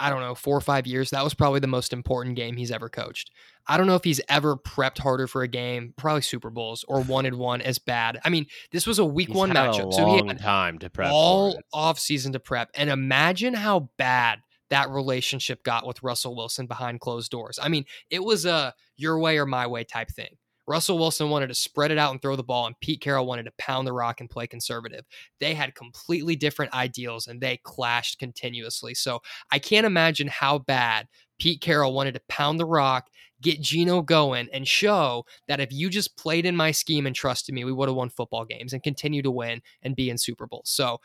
I 0.00 0.10
don't 0.10 0.20
know, 0.20 0.36
4 0.36 0.56
or 0.56 0.60
5 0.60 0.86
years. 0.86 1.10
That 1.10 1.24
was 1.24 1.34
probably 1.34 1.58
the 1.58 1.66
most 1.66 1.92
important 1.92 2.36
game 2.36 2.56
he's 2.56 2.70
ever 2.70 2.88
coached. 2.88 3.32
I 3.66 3.76
don't 3.76 3.88
know 3.88 3.96
if 3.96 4.04
he's 4.04 4.20
ever 4.28 4.56
prepped 4.56 4.98
harder 4.98 5.26
for 5.26 5.42
a 5.42 5.48
game, 5.48 5.92
probably 5.96 6.22
Super 6.22 6.50
Bowls 6.50 6.84
or 6.86 7.00
wanted 7.02 7.34
one 7.34 7.60
as 7.60 7.80
bad. 7.80 8.20
I 8.24 8.28
mean, 8.28 8.46
this 8.70 8.86
was 8.86 9.00
a 9.00 9.04
week 9.04 9.26
He's 9.26 9.36
1 9.36 9.48
had 9.50 9.56
matchup. 9.56 9.88
A 9.88 9.92
so 9.92 10.04
he 10.06 10.18
long 10.18 10.28
had 10.28 10.38
time 10.38 10.78
to 10.78 10.88
prep. 10.90 11.10
all 11.12 11.58
off 11.72 11.98
season 11.98 12.32
to 12.34 12.38
prep. 12.38 12.70
And 12.74 12.88
imagine 12.90 13.54
how 13.54 13.90
bad 13.98 14.38
that 14.70 14.90
relationship 14.90 15.62
got 15.62 15.86
with 15.86 16.02
Russell 16.02 16.36
Wilson 16.36 16.66
behind 16.66 17.00
closed 17.00 17.30
doors. 17.30 17.58
I 17.62 17.68
mean, 17.68 17.84
it 18.10 18.22
was 18.22 18.44
a 18.44 18.74
your 18.96 19.18
way 19.18 19.38
or 19.38 19.46
my 19.46 19.66
way 19.66 19.84
type 19.84 20.10
thing. 20.10 20.36
Russell 20.68 20.98
Wilson 20.98 21.30
wanted 21.30 21.46
to 21.46 21.54
spread 21.54 21.90
it 21.90 21.96
out 21.96 22.12
and 22.12 22.20
throw 22.20 22.36
the 22.36 22.42
ball, 22.42 22.66
and 22.66 22.78
Pete 22.80 23.00
Carroll 23.00 23.26
wanted 23.26 23.44
to 23.44 23.52
pound 23.56 23.86
the 23.86 23.92
rock 23.92 24.20
and 24.20 24.28
play 24.28 24.46
conservative. 24.46 25.06
They 25.40 25.54
had 25.54 25.74
completely 25.74 26.36
different 26.36 26.74
ideals 26.74 27.26
and 27.26 27.40
they 27.40 27.56
clashed 27.64 28.18
continuously. 28.18 28.92
So 28.92 29.20
I 29.50 29.58
can't 29.60 29.86
imagine 29.86 30.28
how 30.28 30.58
bad 30.58 31.08
Pete 31.38 31.62
Carroll 31.62 31.94
wanted 31.94 32.14
to 32.14 32.20
pound 32.28 32.60
the 32.60 32.66
rock, 32.66 33.08
get 33.40 33.62
Geno 33.62 34.02
going, 34.02 34.48
and 34.52 34.68
show 34.68 35.24
that 35.46 35.60
if 35.60 35.72
you 35.72 35.88
just 35.88 36.18
played 36.18 36.44
in 36.44 36.54
my 36.54 36.70
scheme 36.70 37.06
and 37.06 37.16
trusted 37.16 37.54
me, 37.54 37.64
we 37.64 37.72
would 37.72 37.88
have 37.88 37.96
won 37.96 38.10
football 38.10 38.44
games 38.44 38.74
and 38.74 38.82
continue 38.82 39.22
to 39.22 39.30
win 39.30 39.62
and 39.82 39.96
be 39.96 40.10
in 40.10 40.18
Super 40.18 40.46
Bowls. 40.46 40.68
So 40.68 41.00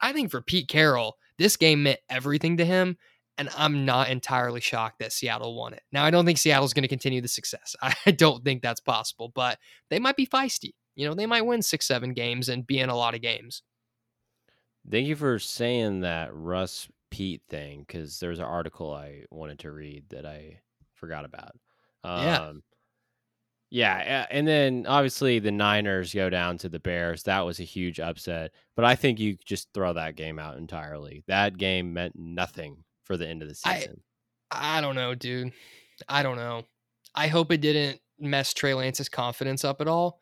I 0.00 0.12
think 0.12 0.30
for 0.30 0.40
Pete 0.40 0.68
Carroll, 0.68 1.16
this 1.40 1.56
game 1.56 1.82
meant 1.82 1.98
everything 2.10 2.58
to 2.58 2.64
him. 2.64 2.98
And 3.38 3.48
I'm 3.56 3.86
not 3.86 4.10
entirely 4.10 4.60
shocked 4.60 4.98
that 4.98 5.12
Seattle 5.12 5.56
won 5.56 5.72
it. 5.72 5.82
Now, 5.90 6.04
I 6.04 6.10
don't 6.10 6.26
think 6.26 6.36
Seattle's 6.36 6.74
going 6.74 6.82
to 6.82 6.88
continue 6.88 7.22
the 7.22 7.28
success. 7.28 7.74
I 7.82 8.10
don't 8.10 8.44
think 8.44 8.60
that's 8.60 8.80
possible, 8.80 9.32
but 9.34 9.58
they 9.88 9.98
might 9.98 10.16
be 10.16 10.26
feisty. 10.26 10.74
You 10.94 11.08
know, 11.08 11.14
they 11.14 11.24
might 11.24 11.46
win 11.46 11.62
six, 11.62 11.86
seven 11.86 12.12
games 12.12 12.50
and 12.50 12.66
be 12.66 12.78
in 12.78 12.90
a 12.90 12.96
lot 12.96 13.14
of 13.14 13.22
games. 13.22 13.62
Thank 14.90 15.06
you 15.06 15.16
for 15.16 15.38
saying 15.38 16.00
that 16.00 16.34
Russ 16.34 16.88
Pete 17.10 17.42
thing 17.48 17.84
because 17.86 18.20
there 18.20 18.30
was 18.30 18.38
an 18.38 18.44
article 18.44 18.92
I 18.92 19.24
wanted 19.30 19.60
to 19.60 19.70
read 19.70 20.04
that 20.10 20.26
I 20.26 20.60
forgot 20.94 21.24
about. 21.24 21.52
Um, 22.04 22.22
Yeah. 22.22 22.52
Yeah, 23.72 24.26
and 24.30 24.48
then 24.48 24.84
obviously 24.88 25.38
the 25.38 25.52
Niners 25.52 26.12
go 26.12 26.28
down 26.28 26.58
to 26.58 26.68
the 26.68 26.80
Bears. 26.80 27.22
That 27.22 27.40
was 27.40 27.60
a 27.60 27.64
huge 27.64 28.00
upset, 28.00 28.50
but 28.74 28.84
I 28.84 28.96
think 28.96 29.20
you 29.20 29.36
just 29.44 29.68
throw 29.72 29.92
that 29.92 30.16
game 30.16 30.40
out 30.40 30.56
entirely. 30.58 31.22
That 31.28 31.56
game 31.56 31.92
meant 31.92 32.16
nothing 32.16 32.82
for 33.04 33.16
the 33.16 33.28
end 33.28 33.42
of 33.42 33.48
the 33.48 33.56
I- 33.64 33.78
season. 33.78 34.00
I 34.50 34.80
don't 34.80 34.96
know, 34.96 35.14
dude. 35.14 35.52
I 36.08 36.24
don't 36.24 36.36
know. 36.36 36.64
I 37.14 37.28
hope 37.28 37.52
it 37.52 37.60
didn't 37.60 38.00
mess 38.18 38.52
Trey 38.52 38.74
Lance's 38.74 39.08
confidence 39.08 39.64
up 39.64 39.80
at 39.80 39.86
all. 39.86 40.20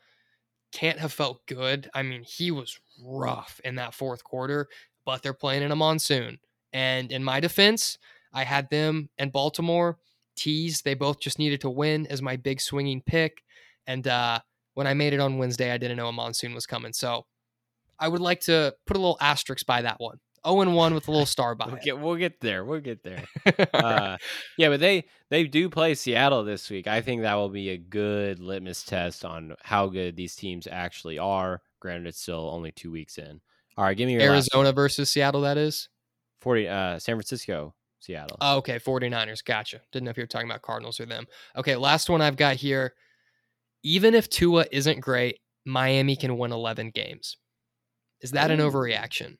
Can't 0.70 0.98
have 0.98 1.12
felt 1.14 1.46
good. 1.46 1.88
I 1.94 2.02
mean, 2.02 2.24
he 2.24 2.50
was 2.50 2.78
rough 3.02 3.58
in 3.64 3.76
that 3.76 3.94
fourth 3.94 4.22
quarter, 4.22 4.68
but 5.06 5.22
they're 5.22 5.32
playing 5.32 5.62
in 5.62 5.72
a 5.72 5.76
monsoon. 5.76 6.40
And 6.74 7.10
in 7.10 7.24
my 7.24 7.40
defense, 7.40 7.96
I 8.34 8.44
had 8.44 8.68
them 8.68 9.08
and 9.16 9.32
Baltimore 9.32 9.98
teased. 10.38 10.84
They 10.84 10.94
both 10.94 11.20
just 11.20 11.38
needed 11.38 11.60
to 11.62 11.70
win 11.70 12.06
as 12.06 12.22
my 12.22 12.36
big 12.36 12.60
swinging 12.60 13.02
pick. 13.04 13.42
And 13.86 14.06
uh, 14.06 14.40
when 14.74 14.86
I 14.86 14.94
made 14.94 15.12
it 15.12 15.20
on 15.20 15.38
Wednesday, 15.38 15.70
I 15.72 15.78
didn't 15.78 15.96
know 15.96 16.08
a 16.08 16.12
monsoon 16.12 16.54
was 16.54 16.66
coming. 16.66 16.92
So 16.92 17.26
I 17.98 18.08
would 18.08 18.20
like 18.20 18.40
to 18.42 18.74
put 18.86 18.96
a 18.96 19.00
little 19.00 19.18
asterisk 19.20 19.66
by 19.66 19.82
that 19.82 19.96
one. 19.98 20.18
0 20.46 20.60
and 20.60 20.74
1 20.74 20.94
with 20.94 21.08
a 21.08 21.10
little 21.10 21.26
star 21.26 21.54
by 21.56 21.66
We'll 21.66 21.74
it. 21.76 21.82
get, 21.82 21.98
we'll 21.98 22.14
get 22.16 22.40
there. 22.40 22.64
We'll 22.64 22.80
get 22.80 23.02
there. 23.02 23.24
Uh, 23.58 23.64
right. 23.82 24.18
yeah, 24.56 24.68
but 24.68 24.78
they 24.80 25.04
they 25.30 25.44
do 25.44 25.68
play 25.68 25.94
Seattle 25.94 26.44
this 26.44 26.70
week. 26.70 26.86
I 26.86 27.00
think 27.00 27.22
that 27.22 27.34
will 27.34 27.48
be 27.48 27.70
a 27.70 27.76
good 27.76 28.38
litmus 28.38 28.82
test 28.84 29.24
on 29.24 29.54
how 29.62 29.88
good 29.88 30.14
these 30.16 30.36
teams 30.36 30.66
actually 30.70 31.18
are. 31.18 31.60
Granted, 31.80 32.08
it's 32.08 32.20
still 32.22 32.50
only 32.52 32.70
two 32.72 32.90
weeks 32.90 33.18
in. 33.18 33.40
All 33.76 33.84
right, 33.84 33.96
give 33.96 34.06
me 34.06 34.20
Arizona 34.20 34.72
versus 34.72 35.10
Seattle, 35.10 35.40
that 35.42 35.58
is. 35.58 35.88
forty. 36.40 36.68
Uh, 36.68 36.98
San 36.98 37.16
Francisco, 37.16 37.74
Seattle. 38.00 38.36
Oh, 38.40 38.58
okay. 38.58 38.78
49ers. 38.78 39.44
Gotcha. 39.44 39.80
Didn't 39.92 40.04
know 40.04 40.10
if 40.10 40.16
you 40.16 40.22
were 40.22 40.28
talking 40.28 40.48
about 40.48 40.62
Cardinals 40.62 41.00
or 41.00 41.06
them. 41.06 41.26
Okay. 41.56 41.76
Last 41.76 42.08
one 42.08 42.20
I've 42.20 42.36
got 42.36 42.56
here. 42.56 42.94
Even 43.82 44.14
if 44.14 44.28
Tua 44.28 44.66
isn't 44.70 45.00
great, 45.00 45.38
Miami 45.64 46.16
can 46.16 46.36
win 46.38 46.52
11 46.52 46.90
games. 46.90 47.36
Is 48.20 48.32
that 48.32 48.50
an 48.50 48.58
overreaction? 48.60 49.36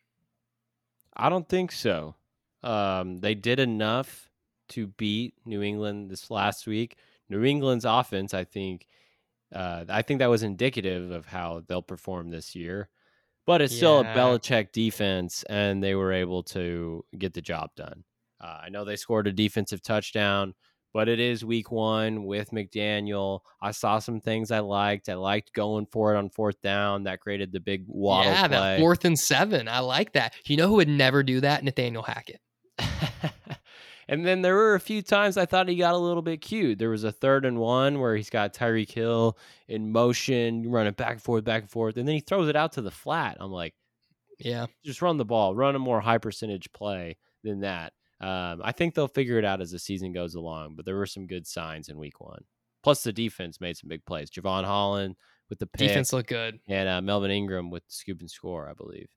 I 1.16 1.28
don't 1.28 1.48
think 1.48 1.72
so. 1.72 2.14
Um, 2.62 3.18
they 3.18 3.34
did 3.34 3.58
enough 3.58 4.30
to 4.70 4.86
beat 4.86 5.34
New 5.44 5.62
England 5.62 6.10
this 6.10 6.30
last 6.30 6.66
week. 6.66 6.96
New 7.28 7.44
England's 7.44 7.84
offense, 7.84 8.34
I 8.34 8.44
think, 8.44 8.86
uh, 9.54 9.84
I 9.88 10.02
think 10.02 10.18
that 10.20 10.30
was 10.30 10.42
indicative 10.42 11.10
of 11.10 11.26
how 11.26 11.62
they'll 11.66 11.82
perform 11.82 12.30
this 12.30 12.54
year. 12.54 12.88
But 13.46 13.62
it's 13.62 13.74
still 13.74 14.00
a 14.00 14.04
Yeah. 14.04 14.14
Belichick 14.14 14.72
defense, 14.72 15.42
and 15.44 15.82
they 15.82 15.94
were 15.94 16.12
able 16.12 16.42
to 16.44 17.04
get 17.16 17.32
the 17.34 17.40
job 17.40 17.74
done. 17.74 18.04
Uh, 18.40 18.60
I 18.64 18.68
know 18.68 18.84
they 18.84 18.96
scored 18.96 19.26
a 19.26 19.32
defensive 19.32 19.82
touchdown, 19.82 20.54
but 20.94 21.08
it 21.08 21.18
is 21.20 21.44
week 21.44 21.70
one 21.70 22.24
with 22.24 22.50
McDaniel. 22.50 23.40
I 23.60 23.72
saw 23.72 23.98
some 23.98 24.20
things 24.20 24.50
I 24.50 24.60
liked. 24.60 25.08
I 25.08 25.14
liked 25.14 25.52
going 25.52 25.86
for 25.86 26.14
it 26.14 26.18
on 26.18 26.30
fourth 26.30 26.60
down. 26.62 27.04
That 27.04 27.20
created 27.20 27.52
the 27.52 27.60
big 27.60 27.84
Waddle 27.86 28.32
yeah, 28.32 28.48
play. 28.48 28.56
that 28.56 28.80
fourth 28.80 29.04
and 29.04 29.18
seven. 29.18 29.68
I 29.68 29.80
like 29.80 30.12
that. 30.12 30.34
You 30.46 30.56
know 30.56 30.68
who 30.68 30.74
would 30.74 30.88
never 30.88 31.22
do 31.22 31.40
that? 31.40 31.64
Nathaniel 31.64 32.02
Hackett. 32.02 32.40
and 34.08 34.24
then 34.24 34.40
there 34.42 34.54
were 34.54 34.74
a 34.74 34.80
few 34.80 35.02
times 35.02 35.36
I 35.36 35.46
thought 35.46 35.68
he 35.68 35.76
got 35.76 35.94
a 35.94 35.98
little 35.98 36.22
bit 36.22 36.40
cute. 36.40 36.78
There 36.78 36.90
was 36.90 37.04
a 37.04 37.12
third 37.12 37.44
and 37.44 37.58
one 37.58 38.00
where 38.00 38.16
he's 38.16 38.30
got 38.30 38.54
Tyreek 38.54 38.90
Hill 38.90 39.36
in 39.66 39.92
motion, 39.92 40.70
running 40.70 40.92
back 40.94 41.12
and 41.12 41.22
forth, 41.22 41.44
back 41.44 41.62
and 41.62 41.70
forth, 41.70 41.96
and 41.96 42.06
then 42.08 42.14
he 42.14 42.20
throws 42.20 42.48
it 42.48 42.56
out 42.56 42.72
to 42.72 42.82
the 42.82 42.90
flat. 42.90 43.36
I'm 43.40 43.50
like, 43.52 43.74
Yeah. 44.38 44.66
just 44.84 45.02
run 45.02 45.16
the 45.18 45.24
ball, 45.24 45.54
run 45.54 45.74
a 45.74 45.78
more 45.78 46.00
high 46.00 46.18
percentage 46.18 46.72
play 46.72 47.16
than 47.44 47.60
that. 47.60 47.92
Um, 48.20 48.60
I 48.64 48.72
think 48.72 48.94
they'll 48.94 49.06
figure 49.08 49.38
it 49.38 49.44
out 49.44 49.60
as 49.60 49.70
the 49.70 49.78
season 49.78 50.12
goes 50.12 50.34
along, 50.34 50.74
but 50.74 50.84
there 50.84 50.96
were 50.96 51.06
some 51.06 51.26
good 51.26 51.46
signs 51.46 51.88
in 51.88 51.96
week 51.98 52.20
one. 52.20 52.42
Plus, 52.82 53.02
the 53.02 53.12
defense 53.12 53.60
made 53.60 53.76
some 53.76 53.88
big 53.88 54.04
plays. 54.04 54.30
Jevon 54.30 54.64
Holland 54.64 55.16
with 55.50 55.58
the 55.58 55.66
pick, 55.66 55.88
Defense 55.88 56.12
looked 56.12 56.28
good. 56.28 56.58
and 56.68 56.88
uh, 56.88 57.00
Melvin 57.00 57.30
Ingram 57.30 57.70
with 57.70 57.84
the 57.86 57.92
scoop 57.92 58.20
and 58.20 58.30
score, 58.30 58.68
I 58.68 58.72
believe. 58.74 59.08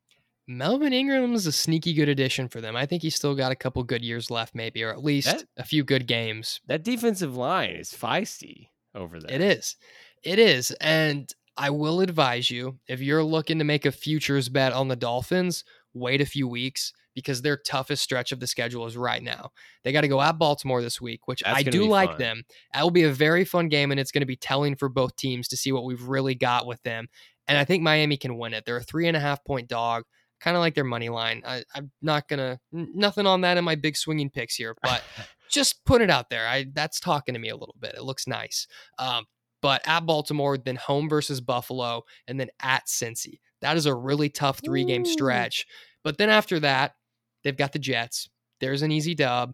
Melvin 0.47 0.93
Ingram 0.93 1.33
is 1.33 1.45
a 1.45 1.51
sneaky 1.51 1.93
good 1.93 2.09
addition 2.09 2.47
for 2.47 2.61
them. 2.61 2.75
I 2.75 2.85
think 2.85 3.01
he's 3.03 3.15
still 3.15 3.35
got 3.35 3.51
a 3.51 3.55
couple 3.55 3.83
good 3.83 4.03
years 4.03 4.29
left, 4.31 4.55
maybe, 4.55 4.83
or 4.83 4.91
at 4.91 5.03
least 5.03 5.27
That- 5.27 5.45
a 5.57 5.63
few 5.63 5.83
good 5.83 6.07
games. 6.07 6.59
That 6.67 6.83
defensive 6.83 7.35
line 7.37 7.71
is 7.71 7.91
feisty 7.91 8.69
over 8.95 9.19
there. 9.19 9.33
It 9.33 9.41
is. 9.41 9.75
It 10.23 10.39
is. 10.39 10.71
And 10.81 11.31
I 11.57 11.69
will 11.69 12.01
advise 12.01 12.49
you 12.49 12.79
if 12.87 13.01
you're 13.01 13.23
looking 13.23 13.59
to 13.59 13.63
make 13.65 13.85
a 13.85 13.91
futures 13.91 14.49
bet 14.49 14.73
on 14.73 14.87
the 14.87 14.95
Dolphins, 14.95 15.63
wait 15.93 16.21
a 16.21 16.25
few 16.25 16.47
weeks 16.47 16.91
because 17.13 17.41
their 17.41 17.57
toughest 17.57 18.03
stretch 18.03 18.31
of 18.31 18.39
the 18.39 18.47
schedule 18.47 18.85
is 18.85 18.97
right 18.97 19.21
now. 19.21 19.51
They 19.83 19.91
got 19.91 20.01
to 20.01 20.07
go 20.07 20.21
at 20.21 20.37
Baltimore 20.37 20.81
this 20.81 21.01
week, 21.01 21.27
which 21.27 21.41
That's 21.43 21.59
I 21.59 21.63
do 21.63 21.85
like 21.85 22.11
fun. 22.11 22.19
them. 22.19 22.43
That 22.73 22.83
will 22.83 22.91
be 22.91 23.03
a 23.03 23.11
very 23.11 23.45
fun 23.45 23.69
game, 23.69 23.91
and 23.91 23.99
it's 23.99 24.11
going 24.11 24.21
to 24.21 24.27
be 24.27 24.35
telling 24.35 24.75
for 24.75 24.89
both 24.89 25.15
teams 25.15 25.47
to 25.49 25.57
see 25.57 25.71
what 25.71 25.85
we've 25.85 26.03
really 26.03 26.35
got 26.35 26.65
with 26.65 26.81
them. 26.83 27.07
And 27.47 27.57
I 27.57 27.65
think 27.65 27.83
Miami 27.83 28.17
can 28.17 28.37
win 28.37 28.53
it. 28.53 28.65
They're 28.65 28.77
a 28.77 28.83
three 28.83 29.07
and 29.07 29.17
a 29.17 29.19
half 29.19 29.43
point 29.43 29.67
dog, 29.67 30.03
kind 30.39 30.55
of 30.55 30.61
like 30.61 30.75
their 30.75 30.83
money 30.83 31.09
line. 31.09 31.43
I, 31.45 31.63
I'm 31.75 31.91
not 32.01 32.27
gonna 32.27 32.59
nothing 32.71 33.27
on 33.27 33.41
that 33.41 33.57
in 33.57 33.63
my 33.63 33.75
big 33.75 33.97
swinging 33.97 34.29
picks 34.29 34.55
here, 34.55 34.75
but 34.81 35.03
just 35.49 35.83
put 35.85 36.01
it 36.01 36.09
out 36.09 36.29
there. 36.29 36.47
I 36.47 36.67
that's 36.73 36.99
talking 36.99 37.33
to 37.33 37.39
me 37.39 37.49
a 37.49 37.55
little 37.55 37.75
bit. 37.79 37.95
It 37.95 38.03
looks 38.03 38.27
nice. 38.27 38.67
Um, 38.97 39.25
but 39.61 39.81
at 39.87 40.05
Baltimore, 40.05 40.57
then 40.57 40.75
home 40.75 41.07
versus 41.07 41.39
Buffalo, 41.39 42.03
and 42.27 42.39
then 42.39 42.49
at 42.61 42.87
Cincy. 42.87 43.39
That 43.61 43.77
is 43.77 43.85
a 43.85 43.93
really 43.93 44.29
tough 44.29 44.59
three 44.63 44.85
game 44.85 45.05
stretch. 45.05 45.67
But 46.03 46.17
then 46.17 46.29
after 46.29 46.59
that, 46.61 46.95
they've 47.43 47.57
got 47.57 47.73
the 47.73 47.79
Jets. 47.79 48.29
There's 48.59 48.81
an 48.81 48.91
easy 48.91 49.15
dub. 49.15 49.53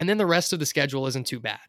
And 0.00 0.08
then 0.08 0.18
the 0.18 0.26
rest 0.26 0.52
of 0.52 0.58
the 0.58 0.66
schedule 0.66 1.06
isn't 1.06 1.26
too 1.26 1.40
bad. 1.40 1.60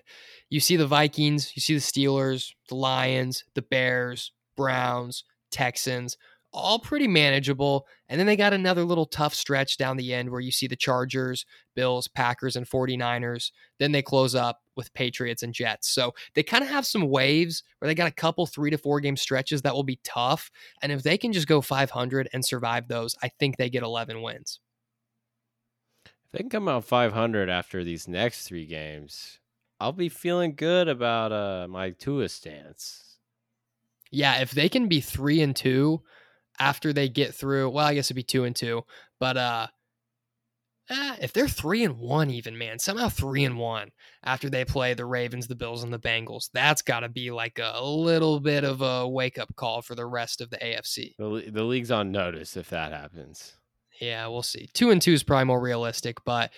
You 0.50 0.60
see 0.60 0.76
the 0.76 0.88
Vikings, 0.88 1.52
you 1.56 1.62
see 1.62 1.74
the 1.74 1.80
Steelers, 1.80 2.54
the 2.68 2.76
Lions, 2.76 3.44
the 3.56 3.62
Bears, 3.62 4.32
Browns, 4.56 5.24
Texans, 5.52 6.18
all 6.52 6.80
pretty 6.80 7.08
manageable. 7.08 7.88
And 8.08 8.20
then 8.20 8.28
they 8.28 8.36
got 8.36 8.54
another 8.54 8.84
little 8.84 9.06
tough 9.06 9.34
stretch 9.34 9.78
down 9.78 9.98
the 9.98 10.14
end 10.14 10.30
where 10.30 10.40
you 10.42 10.52
see 10.52 10.68
the 10.68 10.76
Chargers, 10.76 11.46
Bills, 11.76 12.08
Packers, 12.08 12.56
and 12.56 12.68
49ers. 12.68 13.52
Then 13.78 13.92
they 13.92 14.02
close 14.02 14.36
up 14.36 14.62
with 14.76 14.94
Patriots 14.94 15.44
and 15.44 15.54
Jets. 15.54 15.90
So 15.90 16.14
they 16.34 16.44
kind 16.44 16.64
of 16.64 16.70
have 16.70 16.86
some 16.86 17.10
waves 17.10 17.64
where 17.80 17.88
they 17.88 17.96
got 17.96 18.08
a 18.08 18.14
couple 18.14 18.46
three 18.46 18.72
to 18.72 18.78
four 18.78 19.00
game 19.00 19.18
stretches 19.18 19.62
that 19.62 19.74
will 19.74 19.84
be 19.84 20.00
tough. 20.04 20.50
And 20.82 20.92
if 20.92 21.04
they 21.04 21.18
can 21.18 21.34
just 21.34 21.48
go 21.48 21.62
500 21.62 22.30
and 22.34 22.44
survive 22.44 22.88
those, 22.88 23.16
I 23.22 23.30
think 23.40 23.58
they 23.58 23.70
get 23.70 23.84
11 23.84 24.22
wins. 24.22 24.60
If 26.32 26.38
they 26.38 26.44
can 26.44 26.50
come 26.50 26.68
out 26.68 26.86
500 26.86 27.50
after 27.50 27.84
these 27.84 28.08
next 28.08 28.48
three 28.48 28.68
games, 28.68 29.40
I'll 29.80 29.94
be 29.94 30.10
feeling 30.10 30.54
good 30.56 30.88
about 30.88 31.32
uh 31.32 31.68
my 31.68 31.90
Tua 31.90 32.30
stance. 32.30 33.18
Yeah, 34.12 34.40
if 34.42 34.52
they 34.52 34.70
can 34.70 34.88
be 34.88 35.02
three 35.02 35.42
and 35.42 35.56
two 35.56 36.04
after 36.60 36.94
they 36.94 37.10
get 37.10 37.34
through, 37.34 37.72
well, 37.72 37.86
I 37.86 37.96
guess 37.96 38.08
it'd 38.08 38.16
be 38.16 38.24
two 38.24 38.44
and 38.44 38.56
two, 38.56 38.84
but 39.20 39.38
uh, 39.38 39.68
eh, 40.90 41.16
if 41.22 41.34
they're 41.34 41.48
three 41.48 41.84
and 41.84 41.98
one, 41.98 42.30
even 42.30 42.58
man, 42.58 42.78
somehow 42.78 43.10
three 43.10 43.44
and 43.44 43.58
one 43.58 43.90
after 44.24 44.50
they 44.50 44.66
play 44.66 44.94
the 44.94 45.06
Ravens, 45.06 45.48
the 45.48 45.56
Bills, 45.56 45.84
and 45.84 45.94
the 45.94 46.00
Bengals, 46.00 46.50
that's 46.54 46.82
got 46.82 47.00
to 47.00 47.10
be 47.10 47.32
like 47.32 47.60
a 47.62 47.84
little 47.84 48.40
bit 48.40 48.64
of 48.64 48.82
a 48.82 49.08
wake 49.08 49.40
up 49.40 49.56
call 49.56 49.82
for 49.82 49.96
the 49.96 50.06
rest 50.06 50.42
of 50.42 50.50
the 50.50 50.58
AFC. 50.58 51.16
The, 51.18 51.50
the 51.52 51.64
league's 51.64 51.92
on 51.92 52.12
notice 52.12 52.56
if 52.58 52.70
that 52.70 52.92
happens. 52.92 53.54
Yeah, 54.00 54.28
we'll 54.28 54.44
see. 54.44 54.70
Two 54.74 54.92
and 54.92 55.02
two 55.02 55.14
is 55.14 55.24
probably 55.24 55.46
more 55.46 55.60
realistic, 55.60 56.18
but 56.26 56.52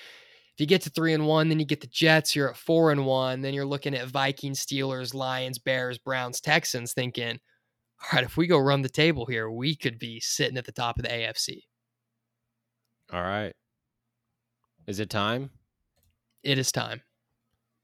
if 0.53 0.59
you 0.59 0.65
get 0.65 0.81
to 0.83 0.89
three 0.89 1.13
and 1.13 1.25
one, 1.25 1.49
then 1.49 1.59
you 1.59 1.65
get 1.65 1.81
the 1.81 1.87
Jets, 1.87 2.35
you're 2.35 2.49
at 2.49 2.57
four 2.57 2.91
and 2.91 3.05
one, 3.05 3.41
then 3.41 3.53
you're 3.53 3.65
looking 3.65 3.95
at 3.95 4.07
Vikings, 4.07 4.63
Steelers, 4.63 5.13
Lions, 5.13 5.57
Bears, 5.57 5.97
Browns, 5.97 6.39
Texans, 6.41 6.93
thinking, 6.93 7.39
all 8.01 8.09
right, 8.13 8.23
if 8.23 8.37
we 8.37 8.47
go 8.47 8.59
run 8.59 8.81
the 8.81 8.89
table 8.89 9.25
here, 9.25 9.49
we 9.49 9.75
could 9.75 9.97
be 9.97 10.19
sitting 10.19 10.57
at 10.57 10.65
the 10.65 10.71
top 10.71 10.97
of 10.97 11.03
the 11.03 11.09
AFC. 11.09 11.63
All 13.11 13.21
right. 13.21 13.53
Is 14.87 14.99
it 14.99 15.09
time? 15.09 15.51
It 16.43 16.57
is 16.57 16.71
time. 16.71 17.01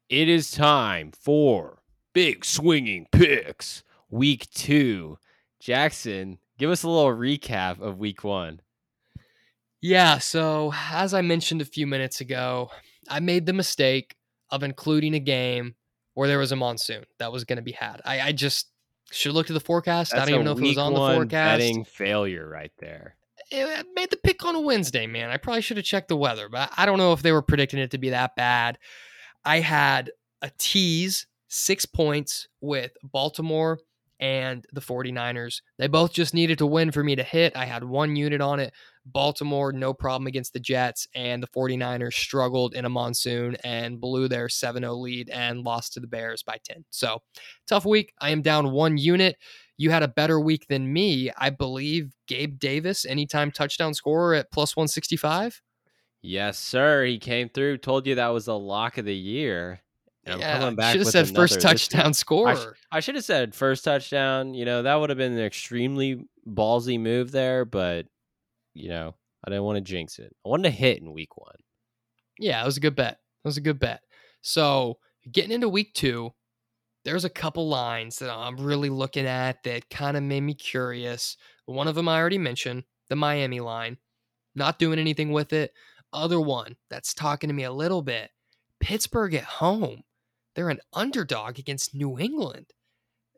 It 0.09 0.29
is 0.29 0.51
time 0.51 1.11
for 1.11 1.83
Big 2.13 2.43
Swinging 2.45 3.07
Picks, 3.11 3.83
Week 4.09 4.49
Two. 4.51 5.17
Jackson, 5.59 6.39
give 6.57 6.69
us 6.69 6.83
a 6.83 6.89
little 6.89 7.11
recap 7.11 7.79
of 7.79 7.99
Week 7.99 8.23
One. 8.23 8.61
Yeah, 9.81 10.17
so 10.17 10.73
as 10.91 11.13
I 11.13 11.21
mentioned 11.21 11.61
a 11.61 11.65
few 11.65 11.87
minutes 11.87 12.21
ago, 12.21 12.71
I 13.09 13.19
made 13.19 13.45
the 13.45 13.53
mistake 13.53 14.15
of 14.49 14.63
including 14.63 15.13
a 15.13 15.19
game 15.19 15.75
where 16.13 16.27
there 16.27 16.39
was 16.39 16.51
a 16.51 16.55
monsoon 16.55 17.03
that 17.19 17.31
was 17.31 17.43
going 17.43 17.57
to 17.57 17.63
be 17.63 17.73
had. 17.73 18.01
I, 18.03 18.21
I 18.21 18.31
just 18.31 18.67
should 19.11 19.33
looked 19.33 19.49
at 19.49 19.53
the 19.53 19.59
forecast. 19.59 20.13
I 20.13 20.19
don't 20.19 20.29
even 20.29 20.45
know 20.45 20.53
if 20.53 20.59
it 20.59 20.63
was 20.63 20.77
on 20.77 20.93
the 20.93 20.99
forecast. 20.99 21.59
Betting 21.59 21.85
failure 21.85 22.47
right 22.47 22.71
there. 22.79 23.15
Eh, 23.51 23.79
it 23.79 23.87
made 23.95 24.09
the 24.09 24.17
pick 24.17 24.43
on 24.43 24.55
a 24.55 24.59
Wednesday, 24.59 25.07
man. 25.07 25.29
I 25.29 25.37
probably 25.37 25.61
should 25.61 25.77
have 25.77 25.85
checked 25.85 26.09
the 26.09 26.17
weather, 26.17 26.49
but 26.49 26.71
I 26.75 26.85
don't 26.85 26.97
know 26.97 27.13
if 27.13 27.21
they 27.21 27.31
were 27.31 27.41
predicting 27.41 27.79
it 27.79 27.91
to 27.91 27.97
be 27.97 28.09
that 28.09 28.35
bad. 28.35 28.79
I 29.45 29.59
had 29.59 30.11
a 30.41 30.51
tease, 30.57 31.27
six 31.47 31.85
points 31.85 32.47
with 32.61 32.91
Baltimore 33.03 33.79
and 34.19 34.65
the 34.73 34.81
49ers. 34.81 35.61
They 35.77 35.87
both 35.87 36.13
just 36.13 36.33
needed 36.33 36.57
to 36.59 36.65
win 36.65 36.91
for 36.91 37.03
me 37.03 37.15
to 37.15 37.23
hit. 37.23 37.55
I 37.55 37.65
had 37.65 37.83
one 37.83 38.15
unit 38.15 38.41
on 38.41 38.59
it. 38.59 38.73
Baltimore, 39.05 39.71
no 39.71 39.93
problem 39.93 40.27
against 40.27 40.53
the 40.53 40.59
Jets, 40.59 41.07
and 41.15 41.41
the 41.41 41.47
49ers 41.47 42.13
struggled 42.13 42.73
in 42.73 42.85
a 42.85 42.89
monsoon 42.89 43.55
and 43.63 44.01
blew 44.01 44.27
their 44.27 44.49
7 44.49 44.83
0 44.83 44.93
lead 44.95 45.29
and 45.29 45.61
lost 45.61 45.93
to 45.93 45.99
the 45.99 46.07
Bears 46.07 46.43
by 46.43 46.57
10. 46.63 46.83
So, 46.89 47.21
tough 47.67 47.85
week. 47.85 48.13
I 48.19 48.31
am 48.31 48.41
down 48.41 48.71
one 48.71 48.97
unit 48.97 49.37
you 49.77 49.91
had 49.91 50.03
a 50.03 50.07
better 50.07 50.39
week 50.39 50.67
than 50.67 50.91
me. 50.91 51.31
I 51.37 51.51
believe 51.51 52.11
Gabe 52.27 52.59
Davis, 52.59 53.05
anytime 53.05 53.51
touchdown 53.51 53.93
scorer 53.93 54.33
at 54.33 54.51
plus 54.51 54.75
165. 54.75 55.61
Yes, 56.23 56.57
sir. 56.57 57.05
He 57.05 57.19
came 57.19 57.49
through. 57.49 57.77
Told 57.77 58.07
you 58.07 58.15
that 58.15 58.29
was 58.29 58.45
the 58.45 58.57
lock 58.57 58.97
of 58.97 59.05
the 59.05 59.15
year. 59.15 59.81
And 60.27 60.35
I'm 60.35 60.39
yeah, 60.41 60.59
coming 60.59 60.75
back. 60.75 60.91
should 60.91 61.01
have 61.01 61.09
said 61.09 61.33
first 61.33 61.35
another 61.35 61.45
this 61.45 61.55
week. 61.55 61.61
touchdown 61.61 62.07
I, 62.09 62.11
scorer. 62.11 62.75
sh- 62.75 62.85
I 62.91 62.99
should 62.99 63.15
have 63.15 63.23
said 63.23 63.55
first 63.55 63.83
touchdown. 63.83 64.53
You 64.53 64.65
know, 64.65 64.83
that 64.83 64.95
would 64.95 65.09
have 65.09 65.17
been 65.17 65.33
an 65.33 65.39
extremely 65.39 66.27
ballsy 66.47 66.99
move 66.99 67.31
there, 67.31 67.63
but 67.65 68.05
you 68.73 68.89
know, 68.89 69.15
I 69.45 69.49
didn't 69.49 69.63
want 69.63 69.77
to 69.77 69.81
jinx 69.81 70.19
it. 70.19 70.35
I 70.45 70.49
wanted 70.49 70.63
to 70.63 70.69
hit 70.71 71.01
in 71.01 71.13
week 71.13 71.37
one. 71.37 71.55
yeah, 72.39 72.61
it 72.61 72.65
was 72.65 72.77
a 72.77 72.81
good 72.81 72.95
bet. 72.95 73.13
It 73.13 73.47
was 73.47 73.57
a 73.57 73.61
good 73.61 73.79
bet. 73.79 74.01
So 74.41 74.97
getting 75.31 75.51
into 75.51 75.69
week 75.69 75.93
two, 75.93 76.33
there's 77.05 77.25
a 77.25 77.29
couple 77.29 77.67
lines 77.69 78.19
that 78.19 78.29
I'm 78.29 78.57
really 78.57 78.89
looking 78.89 79.25
at 79.25 79.63
that 79.63 79.89
kind 79.89 80.17
of 80.17 80.23
made 80.23 80.41
me 80.41 80.53
curious. 80.53 81.37
One 81.65 81.87
of 81.87 81.95
them 81.95 82.09
I 82.09 82.19
already 82.19 82.37
mentioned, 82.37 82.83
the 83.09 83.15
Miami 83.15 83.61
line. 83.61 83.97
Not 84.55 84.79
doing 84.79 84.99
anything 84.99 85.31
with 85.31 85.53
it. 85.53 85.71
Other 86.11 86.41
one 86.41 86.75
that's 86.89 87.13
talking 87.13 87.47
to 87.47 87.53
me 87.53 87.63
a 87.63 87.71
little 87.71 88.01
bit. 88.01 88.29
Pittsburgh 88.79 89.33
at 89.35 89.43
home. 89.43 90.03
They're 90.57 90.69
an 90.69 90.79
underdog 90.91 91.59
against 91.59 91.93
New 91.93 92.17
England. 92.17 92.65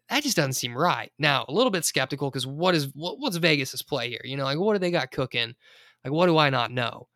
That 0.09 0.23
just 0.23 0.37
doesn't 0.37 0.53
seem 0.53 0.75
right. 0.75 1.11
Now, 1.19 1.43
a 1.49 1.51
little 1.51 1.69
bit 1.69 1.83
skeptical 1.83 2.31
because 2.31 2.47
what 2.47 2.73
is 2.73 2.89
what, 2.95 3.19
what's 3.19 3.35
Vegas's 3.35 3.83
play 3.83 4.09
here? 4.09 4.21
You 4.23 4.37
know, 4.37 4.45
like 4.45 4.57
what 4.57 4.71
do 4.71 4.79
they 4.79 4.89
got 4.89 5.11
cooking? 5.11 5.53
Like 6.05 6.13
what 6.13 6.27
do 6.27 6.37
I 6.37 6.49
not 6.49 6.71
know? 6.71 7.09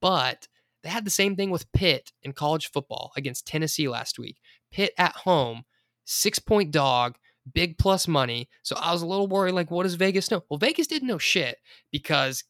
But 0.00 0.48
they 0.82 0.88
had 0.88 1.04
the 1.04 1.10
same 1.10 1.36
thing 1.36 1.50
with 1.50 1.70
Pitt 1.72 2.12
in 2.22 2.32
college 2.32 2.70
football 2.72 3.12
against 3.14 3.46
Tennessee 3.46 3.88
last 3.88 4.18
week. 4.18 4.38
Pitt 4.72 4.94
at 4.96 5.12
home, 5.12 5.64
six 6.06 6.38
point 6.38 6.70
dog, 6.70 7.16
big 7.52 7.76
plus 7.76 8.08
money. 8.08 8.48
So 8.62 8.74
I 8.76 8.90
was 8.90 9.02
a 9.02 9.06
little 9.06 9.26
worried, 9.26 9.52
like, 9.52 9.70
what 9.70 9.82
does 9.82 9.96
Vegas 9.96 10.30
know? 10.30 10.42
Well, 10.48 10.58
Vegas 10.58 10.86
didn't 10.86 11.08
know 11.08 11.18
shit 11.18 11.58
because 11.90 12.42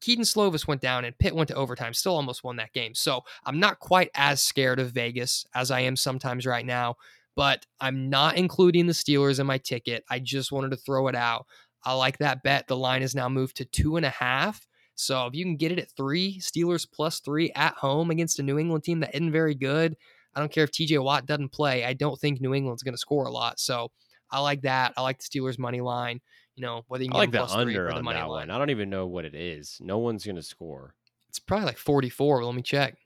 Kedon 0.00 0.24
Slovis 0.24 0.66
went 0.66 0.80
down 0.80 1.04
and 1.04 1.18
Pitt 1.18 1.34
went 1.34 1.48
to 1.48 1.54
overtime, 1.54 1.94
still 1.94 2.14
almost 2.14 2.44
won 2.44 2.56
that 2.56 2.72
game. 2.72 2.94
So 2.94 3.22
I'm 3.44 3.58
not 3.58 3.80
quite 3.80 4.10
as 4.14 4.42
scared 4.42 4.78
of 4.78 4.92
Vegas 4.92 5.46
as 5.54 5.70
I 5.70 5.80
am 5.80 5.96
sometimes 5.96 6.46
right 6.46 6.66
now, 6.66 6.96
but 7.34 7.66
I'm 7.80 8.10
not 8.10 8.36
including 8.36 8.86
the 8.86 8.92
Steelers 8.92 9.40
in 9.40 9.46
my 9.46 9.58
ticket. 9.58 10.04
I 10.10 10.18
just 10.18 10.52
wanted 10.52 10.70
to 10.70 10.76
throw 10.76 11.08
it 11.08 11.14
out. 11.14 11.46
I 11.84 11.92
like 11.92 12.18
that 12.18 12.42
bet. 12.42 12.66
The 12.66 12.76
line 12.76 13.02
is 13.02 13.14
now 13.14 13.28
moved 13.28 13.56
to 13.58 13.64
two 13.64 13.96
and 13.96 14.04
a 14.04 14.10
half. 14.10 14.66
So 14.96 15.26
if 15.26 15.34
you 15.34 15.44
can 15.44 15.56
get 15.56 15.72
it 15.72 15.78
at 15.78 15.90
three, 15.90 16.38
Steelers 16.40 16.86
plus 16.90 17.20
three 17.20 17.52
at 17.54 17.74
home 17.74 18.10
against 18.10 18.38
a 18.38 18.42
New 18.42 18.58
England 18.58 18.84
team 18.84 19.00
that 19.00 19.14
isn't 19.14 19.30
very 19.30 19.54
good, 19.54 19.96
I 20.34 20.40
don't 20.40 20.52
care 20.52 20.64
if 20.64 20.72
TJ 20.72 21.02
Watt 21.02 21.26
doesn't 21.26 21.52
play. 21.52 21.84
I 21.84 21.92
don't 21.94 22.18
think 22.18 22.40
New 22.40 22.54
England's 22.54 22.82
going 22.82 22.94
to 22.94 22.98
score 22.98 23.26
a 23.26 23.30
lot. 23.30 23.60
So 23.60 23.90
I 24.30 24.40
like 24.40 24.62
that. 24.62 24.94
I 24.96 25.02
like 25.02 25.18
the 25.18 25.24
Steelers 25.24 25.58
money 25.58 25.80
line. 25.80 26.20
You 26.56 26.62
know, 26.62 26.82
whether 26.88 27.04
you 27.04 27.10
I 27.12 27.18
like 27.18 27.30
the 27.30 27.44
under 27.44 27.86
or 27.88 27.90
the 27.92 27.96
on 27.98 28.04
that 28.06 28.10
line. 28.12 28.28
one. 28.28 28.50
I 28.50 28.58
don't 28.58 28.70
even 28.70 28.90
know 28.90 29.06
what 29.06 29.24
it 29.24 29.34
is. 29.34 29.78
No 29.80 29.98
one's 29.98 30.24
gonna 30.26 30.42
score. 30.42 30.94
It's 31.28 31.38
probably 31.38 31.66
like 31.66 31.76
44. 31.78 32.44
Let 32.44 32.54
me 32.54 32.62
check. 32.62 32.96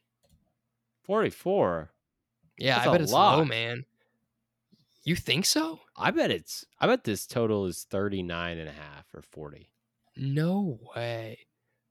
Forty-four. 1.04 1.90
Yeah, 2.58 2.76
That's 2.76 2.86
I 2.86 2.92
bet 2.92 3.00
it's 3.02 3.12
low, 3.12 3.44
man. 3.44 3.84
You 5.02 5.16
think 5.16 5.46
so? 5.46 5.80
I 5.96 6.10
bet 6.10 6.30
it's. 6.30 6.64
I 6.78 6.86
bet 6.86 7.04
this 7.04 7.26
total 7.26 7.66
is 7.66 7.84
39 7.90 8.58
and 8.58 8.68
a 8.68 8.72
half 8.72 9.06
or 9.14 9.22
40. 9.22 9.70
No 10.16 10.78
way. 10.94 11.38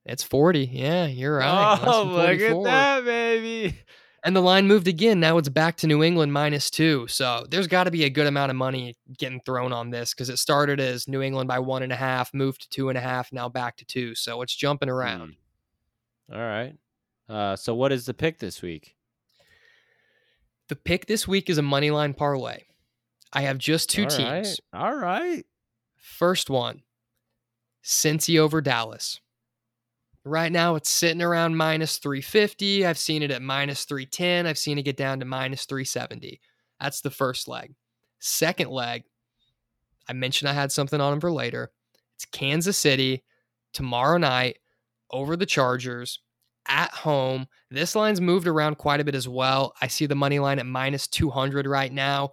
It's 0.06 0.22
40. 0.22 0.64
Yeah, 0.72 1.06
you're 1.06 1.36
right. 1.38 1.78
Oh, 1.82 2.04
look 2.04 2.40
at 2.40 2.62
that, 2.64 3.04
baby. 3.04 3.76
And 4.22 4.36
the 4.36 4.42
line 4.42 4.66
moved 4.66 4.86
again. 4.86 5.18
Now 5.18 5.38
it's 5.38 5.48
back 5.48 5.76
to 5.78 5.86
New 5.86 6.02
England 6.02 6.32
minus 6.32 6.68
two. 6.68 7.06
So 7.08 7.46
there's 7.50 7.66
got 7.66 7.84
to 7.84 7.90
be 7.90 8.04
a 8.04 8.10
good 8.10 8.26
amount 8.26 8.50
of 8.50 8.56
money 8.56 8.96
getting 9.16 9.40
thrown 9.40 9.72
on 9.72 9.90
this 9.90 10.12
because 10.12 10.28
it 10.28 10.38
started 10.38 10.78
as 10.78 11.08
New 11.08 11.22
England 11.22 11.48
by 11.48 11.58
one 11.58 11.82
and 11.82 11.92
a 11.92 11.96
half, 11.96 12.34
moved 12.34 12.62
to 12.62 12.68
two 12.68 12.90
and 12.90 12.98
a 12.98 13.00
half, 13.00 13.32
now 13.32 13.48
back 13.48 13.76
to 13.78 13.84
two. 13.86 14.14
So 14.14 14.42
it's 14.42 14.54
jumping 14.54 14.90
around. 14.90 15.36
Hmm. 16.28 16.34
All 16.34 16.40
right. 16.40 16.74
Uh, 17.28 17.56
so 17.56 17.74
what 17.74 17.92
is 17.92 18.06
the 18.06 18.14
pick 18.14 18.38
this 18.38 18.60
week? 18.60 18.94
The 20.68 20.76
pick 20.76 21.06
this 21.06 21.26
week 21.26 21.48
is 21.48 21.58
a 21.58 21.62
money 21.62 21.90
line 21.90 22.12
parlay. 22.12 22.64
I 23.32 23.42
have 23.42 23.58
just 23.58 23.88
two 23.88 24.02
All 24.02 24.08
right. 24.08 24.44
teams. 24.44 24.60
All 24.72 24.94
right. 24.94 25.46
First 25.96 26.50
one, 26.50 26.82
Cincy 27.84 28.38
over 28.38 28.60
Dallas. 28.60 29.20
Right 30.24 30.52
now, 30.52 30.74
it's 30.74 30.90
sitting 30.90 31.22
around 31.22 31.56
minus 31.56 31.98
350. 31.98 32.84
I've 32.84 32.98
seen 32.98 33.22
it 33.22 33.30
at 33.30 33.40
minus 33.40 33.84
310. 33.84 34.46
I've 34.46 34.58
seen 34.58 34.78
it 34.78 34.82
get 34.82 34.96
down 34.96 35.20
to 35.20 35.24
minus 35.24 35.64
370. 35.64 36.40
That's 36.78 37.00
the 37.00 37.10
first 37.10 37.48
leg. 37.48 37.74
Second 38.18 38.70
leg, 38.70 39.04
I 40.08 40.12
mentioned 40.12 40.50
I 40.50 40.54
had 40.54 40.72
something 40.72 41.00
on 41.00 41.12
them 41.12 41.20
for 41.20 41.32
later. 41.32 41.72
It's 42.16 42.26
Kansas 42.26 42.76
City 42.76 43.24
tomorrow 43.72 44.18
night 44.18 44.58
over 45.10 45.36
the 45.36 45.46
Chargers 45.46 46.20
at 46.68 46.90
home. 46.90 47.46
This 47.70 47.96
line's 47.96 48.20
moved 48.20 48.46
around 48.46 48.76
quite 48.76 49.00
a 49.00 49.04
bit 49.04 49.14
as 49.14 49.28
well. 49.28 49.74
I 49.80 49.86
see 49.86 50.04
the 50.04 50.14
money 50.14 50.38
line 50.38 50.58
at 50.58 50.66
minus 50.66 51.06
200 51.08 51.66
right 51.66 51.92
now. 51.92 52.30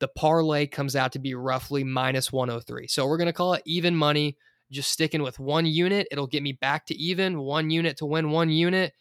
The 0.00 0.08
parlay 0.08 0.66
comes 0.66 0.96
out 0.96 1.12
to 1.12 1.18
be 1.18 1.34
roughly 1.34 1.84
minus 1.84 2.32
103. 2.32 2.86
So 2.86 3.06
we're 3.06 3.18
going 3.18 3.26
to 3.26 3.32
call 3.32 3.54
it 3.54 3.62
even 3.66 3.94
money 3.94 4.36
just 4.70 4.90
sticking 4.90 5.22
with 5.22 5.38
one 5.38 5.66
unit. 5.66 6.08
It'll 6.10 6.26
get 6.26 6.42
me 6.42 6.52
back 6.52 6.86
to 6.86 6.94
even, 6.96 7.38
one 7.38 7.70
unit 7.70 7.96
to 7.98 8.06
win 8.06 8.30
one 8.30 8.50
unit. 8.50 8.92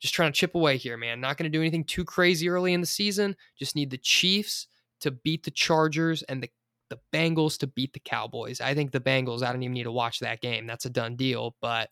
Just 0.00 0.14
trying 0.14 0.32
to 0.32 0.38
chip 0.38 0.54
away 0.54 0.76
here, 0.76 0.96
man. 0.96 1.20
Not 1.20 1.36
going 1.36 1.50
to 1.50 1.56
do 1.56 1.62
anything 1.62 1.84
too 1.84 2.04
crazy 2.04 2.48
early 2.48 2.74
in 2.74 2.80
the 2.80 2.86
season. 2.86 3.34
Just 3.58 3.74
need 3.74 3.90
the 3.90 3.98
Chiefs 3.98 4.66
to 5.00 5.10
beat 5.10 5.44
the 5.44 5.50
Chargers 5.50 6.22
and 6.24 6.42
the, 6.42 6.50
the 6.90 6.98
Bengals 7.12 7.58
to 7.58 7.66
beat 7.66 7.92
the 7.92 8.00
Cowboys. 8.00 8.60
I 8.60 8.74
think 8.74 8.92
the 8.92 9.00
Bengals, 9.00 9.42
I 9.42 9.52
don't 9.52 9.62
even 9.62 9.72
need 9.72 9.84
to 9.84 9.92
watch 9.92 10.20
that 10.20 10.40
game. 10.40 10.66
That's 10.66 10.84
a 10.84 10.90
done 10.90 11.16
deal. 11.16 11.56
But 11.60 11.88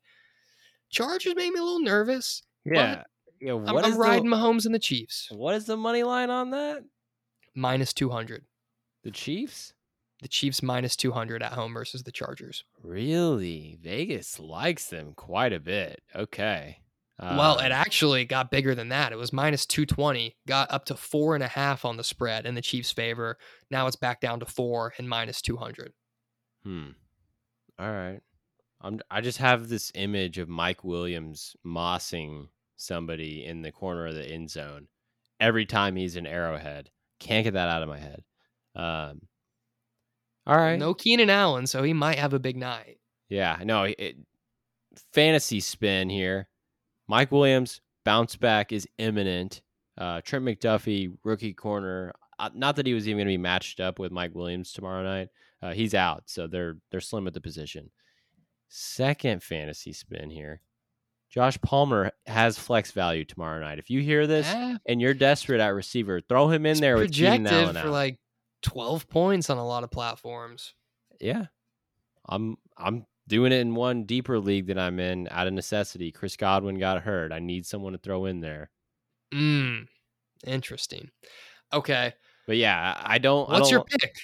Chargers 0.91 1.35
made 1.35 1.53
me 1.53 1.61
a 1.61 1.63
little 1.63 1.81
nervous. 1.81 2.43
Yeah. 2.65 3.03
Yeah. 3.41 3.53
I'm, 3.55 3.63
What 3.75 3.85
I'm 3.85 3.97
riding 3.97 4.29
the, 4.29 4.37
Mahomes 4.37 4.67
and 4.67 4.75
the 4.75 4.79
Chiefs. 4.79 5.29
what 5.31 5.55
is 5.55 5.65
the 5.67 5.77
money 5.77 6.03
line 6.03 6.31
on 6.31 6.51
that? 6.51 6.83
Minus 7.55 7.93
200. 7.93 8.45
The 9.03 9.11
Chiefs? 9.11 9.73
The 10.23 10.29
Chiefs 10.29 10.63
minus 10.63 10.97
200 10.97 11.43
at 11.43 11.53
home 11.53 11.75
versus 11.75 12.03
the 12.05 12.13
Chargers. 12.13 12.65
Really? 12.83 13.79
Vegas 13.83 14.39
likes 14.39 14.87
them 14.87 15.13
quite 15.15 15.53
a 15.53 15.61
bit. 15.61 16.03
Okay. 16.15 16.79
well, 17.21 17.59
it 17.59 17.67
Um, 17.67 17.73
actually 17.73 18.25
got 18.25 18.51
bigger 18.51 18.75
than 18.75 18.89
that. 18.89 19.13
It 19.13 19.17
was 19.19 19.33
minus 19.33 19.67
220, 19.67 20.37
got 20.49 20.71
up 20.73 20.85
to 20.87 20.97
four 20.97 21.35
and 21.35 21.45
a 21.45 21.49
half 21.49 21.85
on 21.85 21.97
the 21.97 22.05
spread 22.05 22.47
in 22.47 22.55
the 22.55 22.63
Chiefs' 22.63 22.91
favor. 22.93 23.39
Now 23.71 23.87
it's 23.87 23.97
back 23.97 24.21
down 24.21 24.41
to 24.41 24.47
four 24.47 24.95
and 24.99 25.09
minus 25.09 25.43
200. 25.43 25.93
Hmm. 26.65 26.91
All 27.79 27.91
right. 27.93 28.21
I'm. 28.81 29.01
I 29.11 29.21
just 29.21 29.39
have 29.39 29.69
this 29.69 29.91
image 29.95 30.39
of 30.39 30.49
Mike 30.49 30.85
Williams 30.85 31.57
mossing 31.67 32.49
somebody 32.77 33.45
in 33.45 33.63
the 33.63 33.73
corner 33.73 34.07
of 34.07 34.15
the 34.15 34.25
end 34.27 34.51
zone 34.51 34.89
every 35.41 35.67
time 35.67 35.97
he's 35.97 36.17
in 36.17 36.27
Arrowhead. 36.27 36.91
Can't 37.19 37.45
get 37.45 37.55
that 37.55 37.69
out 37.69 37.83
of 37.83 37.89
my 37.89 37.99
head. 37.99 38.23
Um. 38.75 39.23
All 40.47 40.57
right. 40.57 40.79
No 40.79 40.95
Keenan 40.95 41.31
Allen, 41.31 41.67
so 41.67 41.83
he 41.83 41.93
might 41.93 42.19
have 42.19 42.35
a 42.35 42.39
big 42.39 42.57
night. 42.57 42.99
Yeah. 43.29 43.59
No. 43.65 43.85
It, 43.85 44.17
fantasy 45.13 45.61
spin 45.61 46.11
here. 46.11 46.49
Mike 47.09 47.33
Williams 47.33 47.81
bounce 48.05 48.37
back 48.37 48.73
is 48.73 48.87
imminent. 48.99 49.63
Uh, 49.97 50.21
Trent 50.23 50.45
McDuffie, 50.45 51.17
rookie 51.25 51.53
corner. 51.55 52.13
Uh, 52.39 52.51
not 52.55 52.77
that 52.77 52.87
he 52.87 52.95
was 52.95 53.07
even 53.09 53.19
going 53.19 53.27
to 53.27 53.33
be 53.33 53.39
matched 53.39 53.81
up 53.81 53.99
with 53.99 54.13
Mike 54.13 54.35
Williams 54.35 54.73
tomorrow 54.73 55.03
night. 55.03 55.29
Uh, 55.63 55.73
he's 55.73 55.95
out, 55.95 56.25
so 56.27 56.47
they're 56.47 56.77
they're 56.91 57.01
slim 57.01 57.27
at 57.27 57.35
the 57.35 57.41
position. 57.41 57.91
Second 58.69 59.43
fantasy 59.43 59.93
spin 59.93 60.31
here. 60.31 60.61
Josh 61.31 61.59
Palmer 61.63 62.13
has 62.27 62.59
flex 62.59 62.93
value 62.93 63.25
tomorrow 63.25 63.61
night. 63.61 63.79
If 63.79 63.91
you 63.91 64.01
hear 64.01 64.27
this 64.27 64.47
Eh, 64.47 64.77
and 64.87 65.01
you're 65.01 65.15
desperate 65.15 65.61
at 65.61 65.69
receiver, 65.69 66.21
throw 66.21 66.49
him 66.49 66.67
in 66.67 66.73
it's 66.73 66.81
there 66.81 66.97
with 66.97 67.13
Keenan 67.13 67.47
Allen 67.47 67.75
for 67.75 67.81
out. 67.81 67.87
like 67.89 68.19
12 68.65 69.09
points 69.09 69.51
on 69.51 69.59
a 69.59 69.67
lot 69.67 69.85
of 69.85 69.91
platforms. 69.91 70.75
yeah, 71.21 71.47
I'm 72.27 72.57
I'm 72.77 73.07
doing 73.29 73.53
it 73.53 73.61
in 73.61 73.75
one 73.75 74.05
deeper 74.05 74.39
league 74.39 74.67
that 74.67 74.79
I'm 74.79 74.99
in 74.99 75.29
out 75.31 75.47
of 75.47 75.53
necessity. 75.53 76.11
Chris 76.11 76.37
Godwin 76.37 76.79
got 76.79 77.03
hurt. 77.03 77.33
I 77.33 77.39
need 77.39 77.67
someone 77.67 77.93
to 77.93 77.99
throw 77.99 78.25
in 78.27 78.41
there. 78.41 78.71
Mm, 79.33 79.87
interesting. 80.47 81.11
Okay. 81.73 82.15
But 82.47 82.57
yeah, 82.57 82.95
I 82.99 83.15
I 83.15 83.19
don't. 83.19 83.49
I 83.49 83.55
What's 83.55 83.71
don't, 83.71 83.73
your 83.73 83.85
pick? 83.85 84.15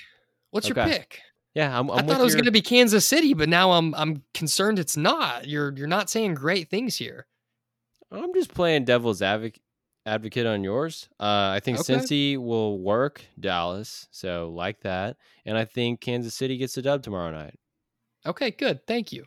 What's 0.50 0.68
your 0.68 0.74
pick? 0.74 1.20
Yeah, 1.54 1.78
I'm. 1.78 1.90
I'm 1.90 1.98
i 1.98 2.02
thought 2.02 2.20
it 2.20 2.24
was 2.24 2.34
going 2.34 2.44
to 2.44 2.52
be 2.52 2.62
Kansas 2.62 3.06
City, 3.06 3.34
but 3.34 3.48
now 3.48 3.72
I'm 3.72 3.94
I'm 3.94 4.22
concerned 4.34 4.78
it's 4.78 4.96
not. 4.96 5.48
You're 5.48 5.72
you're 5.76 5.86
not 5.86 6.10
saying 6.10 6.34
great 6.34 6.70
things 6.70 6.96
here. 6.96 7.26
I'm 8.12 8.34
just 8.34 8.52
playing 8.54 8.84
devil's 8.84 9.22
advocate 9.22 9.62
advocate 10.06 10.46
on 10.46 10.64
yours. 10.64 11.08
Uh, 11.20 11.50
I 11.54 11.60
think 11.62 11.78
Okay. 11.80 11.94
Cincy 11.94 12.36
will 12.38 12.78
work 12.80 13.22
Dallas, 13.38 14.08
so 14.10 14.50
like 14.54 14.80
that, 14.80 15.16
and 15.44 15.56
I 15.58 15.64
think 15.64 16.00
Kansas 16.00 16.34
City 16.34 16.56
gets 16.56 16.76
a 16.76 16.82
dub 16.82 17.02
tomorrow 17.02 17.30
night. 17.30 17.58
Okay, 18.26 18.50
good. 18.50 18.86
Thank 18.86 19.12
you. 19.12 19.24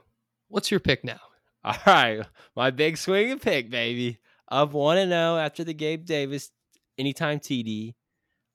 What's 0.50 0.70
your 0.72 0.80
pick 0.80 1.04
now? 1.04 1.20
All 1.64 1.76
right, 1.88 2.26
my 2.56 2.72
big 2.72 2.98
swing 2.98 3.32
and 3.32 3.42
pick, 3.42 3.70
baby. 3.70 4.20
Up 4.50 4.74
one 4.74 4.98
and 4.98 5.12
zero 5.12 5.38
after 5.38 5.64
the 5.64 5.74
Gabe 5.74 6.06
Davis 6.06 6.52
anytime 6.98 7.40
TD. 7.40 7.94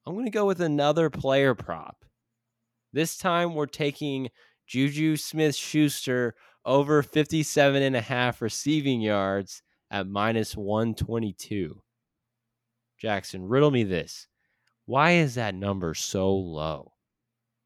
I'm 0.07 0.15
gonna 0.17 0.31
go 0.31 0.47
with 0.47 0.61
another 0.61 1.11
player 1.11 1.55
prop. 1.55 2.05
This 2.93 3.17
time 3.19 3.55
we're 3.55 3.67
taking 3.67 4.29
Juju 4.67 5.17
Smith 5.17 5.55
Schuster 5.57 6.35
over 6.65 7.03
57 7.03 7.83
and 7.83 7.97
a 7.97 8.01
half 8.01 8.41
receiving 8.43 9.01
yards 9.01 9.63
at 9.91 10.07
minus 10.07 10.55
122. 10.57 11.81
Jackson, 12.99 13.47
riddle 13.49 13.71
me 13.71 13.85
this. 13.85 14.27
Why 14.87 15.13
is 15.13 15.35
that 15.35 15.55
number 15.55 15.95
so 15.95 16.35
low? 16.35 16.93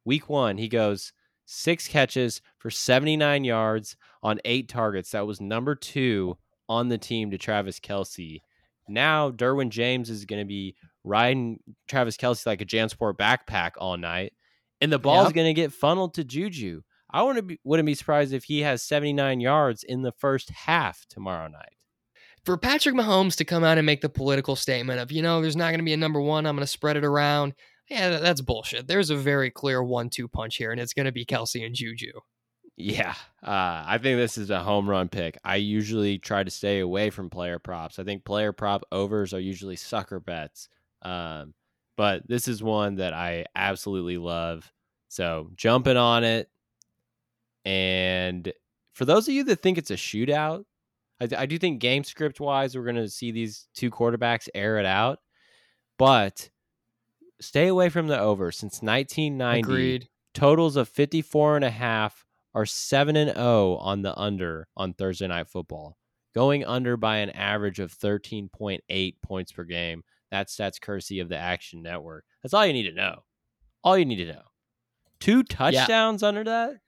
Week 0.05 0.29
one, 0.29 0.59
he 0.59 0.69
goes 0.69 1.13
six 1.45 1.87
catches 1.89 2.41
for 2.59 2.71
79 2.71 3.45
yards 3.45 3.97
on 4.23 4.41
eight 4.45 4.69
targets. 4.69 5.11
That 5.13 5.27
was 5.27 5.41
number 5.41 5.75
two 5.75 6.37
on 6.69 6.89
the 6.89 6.99
team 6.99 7.31
to 7.31 7.39
Travis 7.39 7.79
Kelce. 7.81 8.41
Now, 8.89 9.31
Derwin 9.31 9.71
James 9.71 10.11
is 10.11 10.25
going 10.25 10.41
to 10.43 10.47
be 10.47 10.75
riding 11.05 11.61
Travis 11.89 12.17
Kelce 12.17 12.47
like 12.47 12.61
a 12.61 12.67
Jansport 12.67 13.15
backpack 13.17 13.73
all 13.79 13.97
night, 13.97 14.33
and 14.81 14.93
the 14.93 14.99
ball's 14.99 15.29
Yep. 15.29 15.35
going 15.35 15.55
to 15.55 15.61
get 15.61 15.73
funneled 15.73 16.15
to 16.15 16.25
Juju. 16.25 16.83
I 17.11 17.23
wouldn't 17.23 17.47
be, 17.47 17.61
wouldn't 17.63 17.87
be 17.87 17.95
surprised 17.95 18.33
if 18.33 18.45
he 18.45 18.61
has 18.61 18.83
79 18.83 19.41
yards 19.41 19.85
in 19.85 20.03
the 20.03 20.13
first 20.13 20.51
half 20.51 21.05
tomorrow 21.09 21.47
night. 21.49 21.77
For 22.45 22.57
Patrick 22.57 22.95
Mahomes 22.95 23.37
to 23.37 23.45
come 23.45 23.63
out 23.63 23.79
and 23.79 23.87
make 23.87 24.01
the 24.01 24.09
political 24.09 24.57
statement 24.57 24.99
of, 25.01 25.13
you 25.13 25.23
know, 25.23 25.41
there's 25.41 25.57
not 25.57 25.69
going 25.69 25.79
to 25.79 25.85
be 25.85 25.93
a 25.93 25.97
number 25.97 26.21
one, 26.21 26.45
I'm 26.45 26.57
going 26.57 26.65
to 26.65 26.67
spread 26.67 26.97
it 26.97 27.05
around. 27.05 27.55
Yeah, 27.89 28.19
that's 28.19 28.41
bullshit. 28.41 28.87
There's 28.87 29.11
a 29.11 29.17
very 29.17 29.51
clear 29.51 29.83
one-two 29.83 30.29
punch 30.29 30.57
here, 30.57 30.73
and 30.73 30.81
it's 30.81 30.95
going 30.95 31.07
to 31.07 31.13
be 31.13 31.25
Kelce 31.25 31.65
and 31.65 31.75
Juju. 31.75 32.13
Yeah, 32.77 33.15
uh, 33.43 33.85
I 33.87 33.99
think 34.03 34.19
this 34.19 34.39
is 34.39 34.51
a 34.51 34.61
home 34.61 34.89
run 34.89 35.09
pick. 35.09 35.39
I 35.45 35.57
usually 35.57 36.19
try 36.19 36.43
to 36.43 36.51
stay 36.51 36.81
away 36.81 37.11
from 37.11 37.29
player 37.29 37.59
props. 37.59 37.99
I 37.99 38.05
think 38.05 38.25
player 38.25 38.53
prop 38.53 38.83
overs 38.91 39.35
are 39.35 39.41
usually 39.41 39.77
sucker 39.77 40.19
bets. 40.21 40.69
Um, 41.03 41.55
but 41.97 42.27
this 42.27 42.49
is 42.49 42.63
one 42.63 42.97
that 42.97 43.13
I 43.13 43.45
absolutely 43.55 44.17
love. 44.17 44.73
So 45.09 45.51
jumping 45.55 45.99
on 45.99 46.25
it. 46.25 46.49
And 47.65 48.51
for 48.95 49.05
those 49.05 49.29
of 49.29 49.35
you 49.35 49.45
that 49.45 49.61
think 49.61 49.77
it's 49.77 49.91
a 49.91 49.97
shootout, 49.97 50.65
I, 51.23 51.43
I 51.43 51.47
do 51.47 51.59
think 51.59 51.81
game 51.81 52.05
script 52.05 52.41
wise, 52.41 52.77
we're 52.77 52.85
going 52.85 52.97
to 52.97 53.09
see 53.09 53.31
these 53.31 53.69
two 53.75 53.91
quarterbacks 53.91 54.49
air 54.55 54.79
it 54.79 54.87
out. 54.87 55.19
But 55.99 56.51
stay 57.41 57.69
away 57.69 57.89
from 57.89 58.09
the 58.09 58.19
over 58.19 58.51
since 58.51 58.83
1990 58.83 59.61
Agreed. 59.61 60.09
totals 60.35 60.77
of 60.77 60.89
54 60.89 61.57
and 61.57 61.65
a 61.65 61.71
half 61.71 62.25
are 62.55 62.67
7 62.67 63.17
and 63.17 63.35
0 63.35 63.77
on 63.77 64.03
the 64.03 64.19
under 64.19 64.69
on 64.77 64.95
Thursday 64.95 65.29
night 65.29 65.49
football. 65.49 65.97
Going 66.35 66.65
under 66.65 66.97
by 66.97 67.19
an 67.19 67.31
average 67.31 67.79
of 67.79 67.93
13.8 67.93 69.15
points 69.23 69.53
per 69.53 69.65
game. 69.65 70.03
That's 70.31 70.57
that's 70.57 70.79
courtesy 70.79 71.21
of 71.21 71.29
the 71.29 71.37
Action 71.37 71.83
Network. 71.83 72.25
That's 72.43 72.55
all 72.55 72.67
you 72.67 72.73
need 72.73 72.89
to 72.89 72.95
know. 72.95 73.23
All 73.85 73.99
you 73.99 74.07
need 74.07 74.17
to 74.17 74.33
know. 74.33 74.43
Two 75.21 75.43
touchdowns 75.43 76.23
under 76.23 76.43
that? 76.45 76.79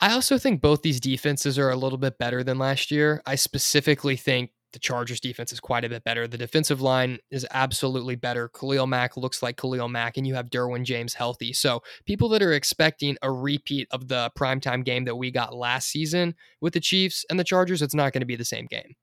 I 0.00 0.12
also 0.12 0.38
think 0.38 0.62
both 0.62 0.82
these 0.82 1.00
defenses 1.00 1.58
are 1.58 1.70
a 1.70 1.76
little 1.76 1.98
bit 1.98 2.18
better 2.18 2.42
than 2.42 2.58
last 2.58 2.90
year. 2.90 3.22
I 3.26 3.34
specifically 3.34 4.16
think 4.16 4.50
the 4.72 4.78
Chargers 4.78 5.20
defense 5.20 5.52
is 5.52 5.60
quite 5.60 5.84
a 5.84 5.88
bit 5.88 6.04
better. 6.04 6.26
The 6.26 6.38
defensive 6.38 6.80
line 6.80 7.18
is 7.30 7.46
absolutely 7.50 8.16
better. 8.16 8.48
Khalil 8.48 8.86
Mack 8.86 9.16
looks 9.16 9.42
like 9.42 9.56
Khalil 9.56 9.88
Mack, 9.88 10.16
and 10.16 10.26
you 10.26 10.34
have 10.34 10.48
Derwin 10.48 10.84
James 10.84 11.14
healthy. 11.14 11.52
So 11.52 11.82
people 12.06 12.28
that 12.30 12.42
are 12.42 12.52
expecting 12.52 13.16
a 13.20 13.30
repeat 13.30 13.88
of 13.90 14.08
the 14.08 14.30
primetime 14.38 14.84
game 14.84 15.04
that 15.04 15.16
we 15.16 15.30
got 15.30 15.54
last 15.54 15.88
season 15.88 16.34
with 16.60 16.72
the 16.72 16.80
Chiefs 16.80 17.24
and 17.28 17.38
the 17.38 17.44
Chargers, 17.44 17.82
it's 17.82 17.94
not 17.94 18.12
going 18.12 18.20
to 18.20 18.26
be 18.26 18.36
the 18.36 18.44
same 18.44 18.66
game. 18.66 18.94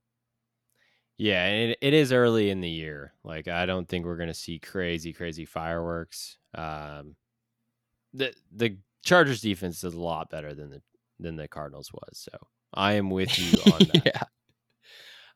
Yeah, 1.18 1.48
it, 1.48 1.78
it 1.82 1.94
is 1.94 2.14
early 2.14 2.50
in 2.50 2.62
the 2.62 2.70
year. 2.70 3.14
Like 3.24 3.48
I 3.48 3.66
don't 3.66 3.88
think 3.88 4.06
we're 4.06 4.18
going 4.18 4.28
to 4.28 4.34
see 4.34 4.60
crazy 4.60 5.14
crazy 5.14 5.46
fireworks. 5.46 6.38
Um 6.56 7.16
the 8.14 8.34
the 8.52 8.78
Chargers 9.08 9.40
defense 9.40 9.84
is 9.84 9.94
a 9.94 10.00
lot 10.00 10.30
better 10.30 10.54
than 10.54 10.70
the 10.70 10.82
than 11.20 11.38
the 11.38 11.48
Cardinals 11.48 11.92
was. 11.94 12.20
So 12.20 12.38
I 12.74 12.94
am 12.94 13.10
with 13.10 13.40
you 13.40 13.58
on 13.72 13.80
that. 13.80 14.02
yeah. 14.06 14.24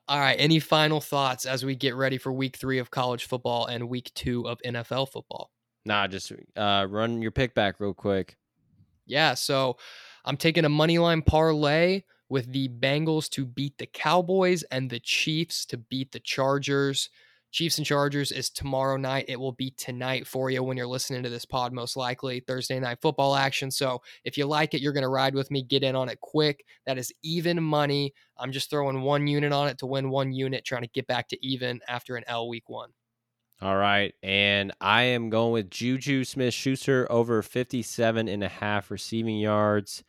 All 0.07 0.19
right. 0.19 0.35
Any 0.37 0.59
final 0.59 0.99
thoughts 0.99 1.45
as 1.45 1.63
we 1.63 1.75
get 1.75 1.95
ready 1.95 2.17
for 2.17 2.33
week 2.33 2.57
three 2.57 2.79
of 2.79 2.91
college 2.91 3.25
football 3.25 3.67
and 3.67 3.87
week 3.87 4.11
two 4.13 4.47
of 4.47 4.59
NFL 4.65 5.09
football? 5.09 5.51
Nah, 5.85 6.07
just 6.07 6.33
uh, 6.57 6.85
run 6.89 7.21
your 7.21 7.31
pick 7.31 7.55
back 7.55 7.79
real 7.79 7.93
quick. 7.93 8.35
Yeah, 9.05 9.33
so 9.33 9.77
I'm 10.25 10.37
taking 10.37 10.65
a 10.65 10.69
money 10.69 10.99
line 10.99 11.21
parlay 11.21 12.03
with 12.29 12.51
the 12.51 12.67
Bengals 12.67 13.29
to 13.29 13.45
beat 13.45 13.77
the 13.77 13.87
Cowboys 13.87 14.63
and 14.63 14.89
the 14.89 14.99
Chiefs 14.99 15.65
to 15.67 15.77
beat 15.77 16.11
the 16.11 16.19
Chargers. 16.19 17.09
Chiefs 17.51 17.77
and 17.77 17.85
Chargers 17.85 18.31
is 18.31 18.49
tomorrow 18.49 18.95
night. 18.95 19.25
It 19.27 19.39
will 19.39 19.51
be 19.51 19.71
tonight 19.71 20.25
for 20.25 20.49
you 20.49 20.63
when 20.63 20.77
you're 20.77 20.87
listening 20.87 21.21
to 21.23 21.29
this 21.29 21.45
pod, 21.45 21.73
most 21.73 21.97
likely 21.97 22.39
Thursday 22.39 22.79
night 22.79 22.99
football 23.01 23.35
action. 23.35 23.69
So 23.69 24.01
if 24.23 24.37
you 24.37 24.45
like 24.45 24.73
it, 24.73 24.81
you're 24.81 24.93
going 24.93 25.03
to 25.03 25.09
ride 25.09 25.35
with 25.35 25.51
me. 25.51 25.61
Get 25.61 25.83
in 25.83 25.95
on 25.95 26.07
it 26.07 26.21
quick. 26.21 26.65
That 26.85 26.97
is 26.97 27.13
even 27.23 27.61
money. 27.61 28.13
I'm 28.37 28.53
just 28.53 28.69
throwing 28.69 29.01
one 29.01 29.27
unit 29.27 29.51
on 29.51 29.67
it 29.67 29.77
to 29.79 29.85
win 29.85 30.09
one 30.09 30.31
unit, 30.31 30.63
trying 30.63 30.83
to 30.83 30.87
get 30.87 31.07
back 31.07 31.27
to 31.29 31.45
even 31.45 31.81
after 31.87 32.15
an 32.15 32.23
L 32.27 32.47
week 32.47 32.69
one. 32.69 32.91
All 33.61 33.77
right. 33.77 34.13
And 34.23 34.71
I 34.81 35.03
am 35.03 35.29
going 35.29 35.51
with 35.51 35.69
Juju 35.69 36.23
Smith 36.23 36.53
Schuster 36.53 37.05
over 37.11 37.43
57 37.43 38.27
and 38.27 38.43
a 38.43 38.49
half 38.49 38.89
receiving 38.89 39.37
yards. 39.37 40.03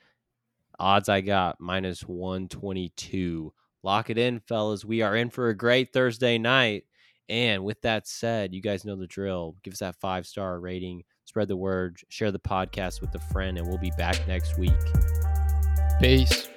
Odds 0.78 1.08
I 1.08 1.20
got 1.20 1.60
minus 1.60 2.02
122. 2.02 3.52
Lock 3.82 4.10
it 4.10 4.16
in, 4.16 4.40
fellas. 4.40 4.84
We 4.84 5.02
are 5.02 5.16
in 5.16 5.28
for 5.28 5.48
a 5.48 5.56
great 5.56 5.92
Thursday 5.92 6.38
night. 6.38 6.84
And 7.28 7.64
with 7.64 7.80
that 7.82 8.06
said, 8.06 8.52
you 8.54 8.60
guys 8.60 8.84
know 8.84 8.96
the 8.96 9.06
drill. 9.06 9.56
Give 9.62 9.72
us 9.72 9.80
that 9.80 9.96
five 10.00 10.26
star 10.26 10.60
rating, 10.60 11.04
spread 11.24 11.48
the 11.48 11.56
word, 11.56 11.98
share 12.08 12.30
the 12.30 12.38
podcast 12.38 13.00
with 13.00 13.14
a 13.14 13.20
friend, 13.32 13.58
and 13.58 13.66
we'll 13.66 13.78
be 13.78 13.92
back 13.96 14.26
next 14.26 14.58
week. 14.58 14.72
Peace. 16.00 16.48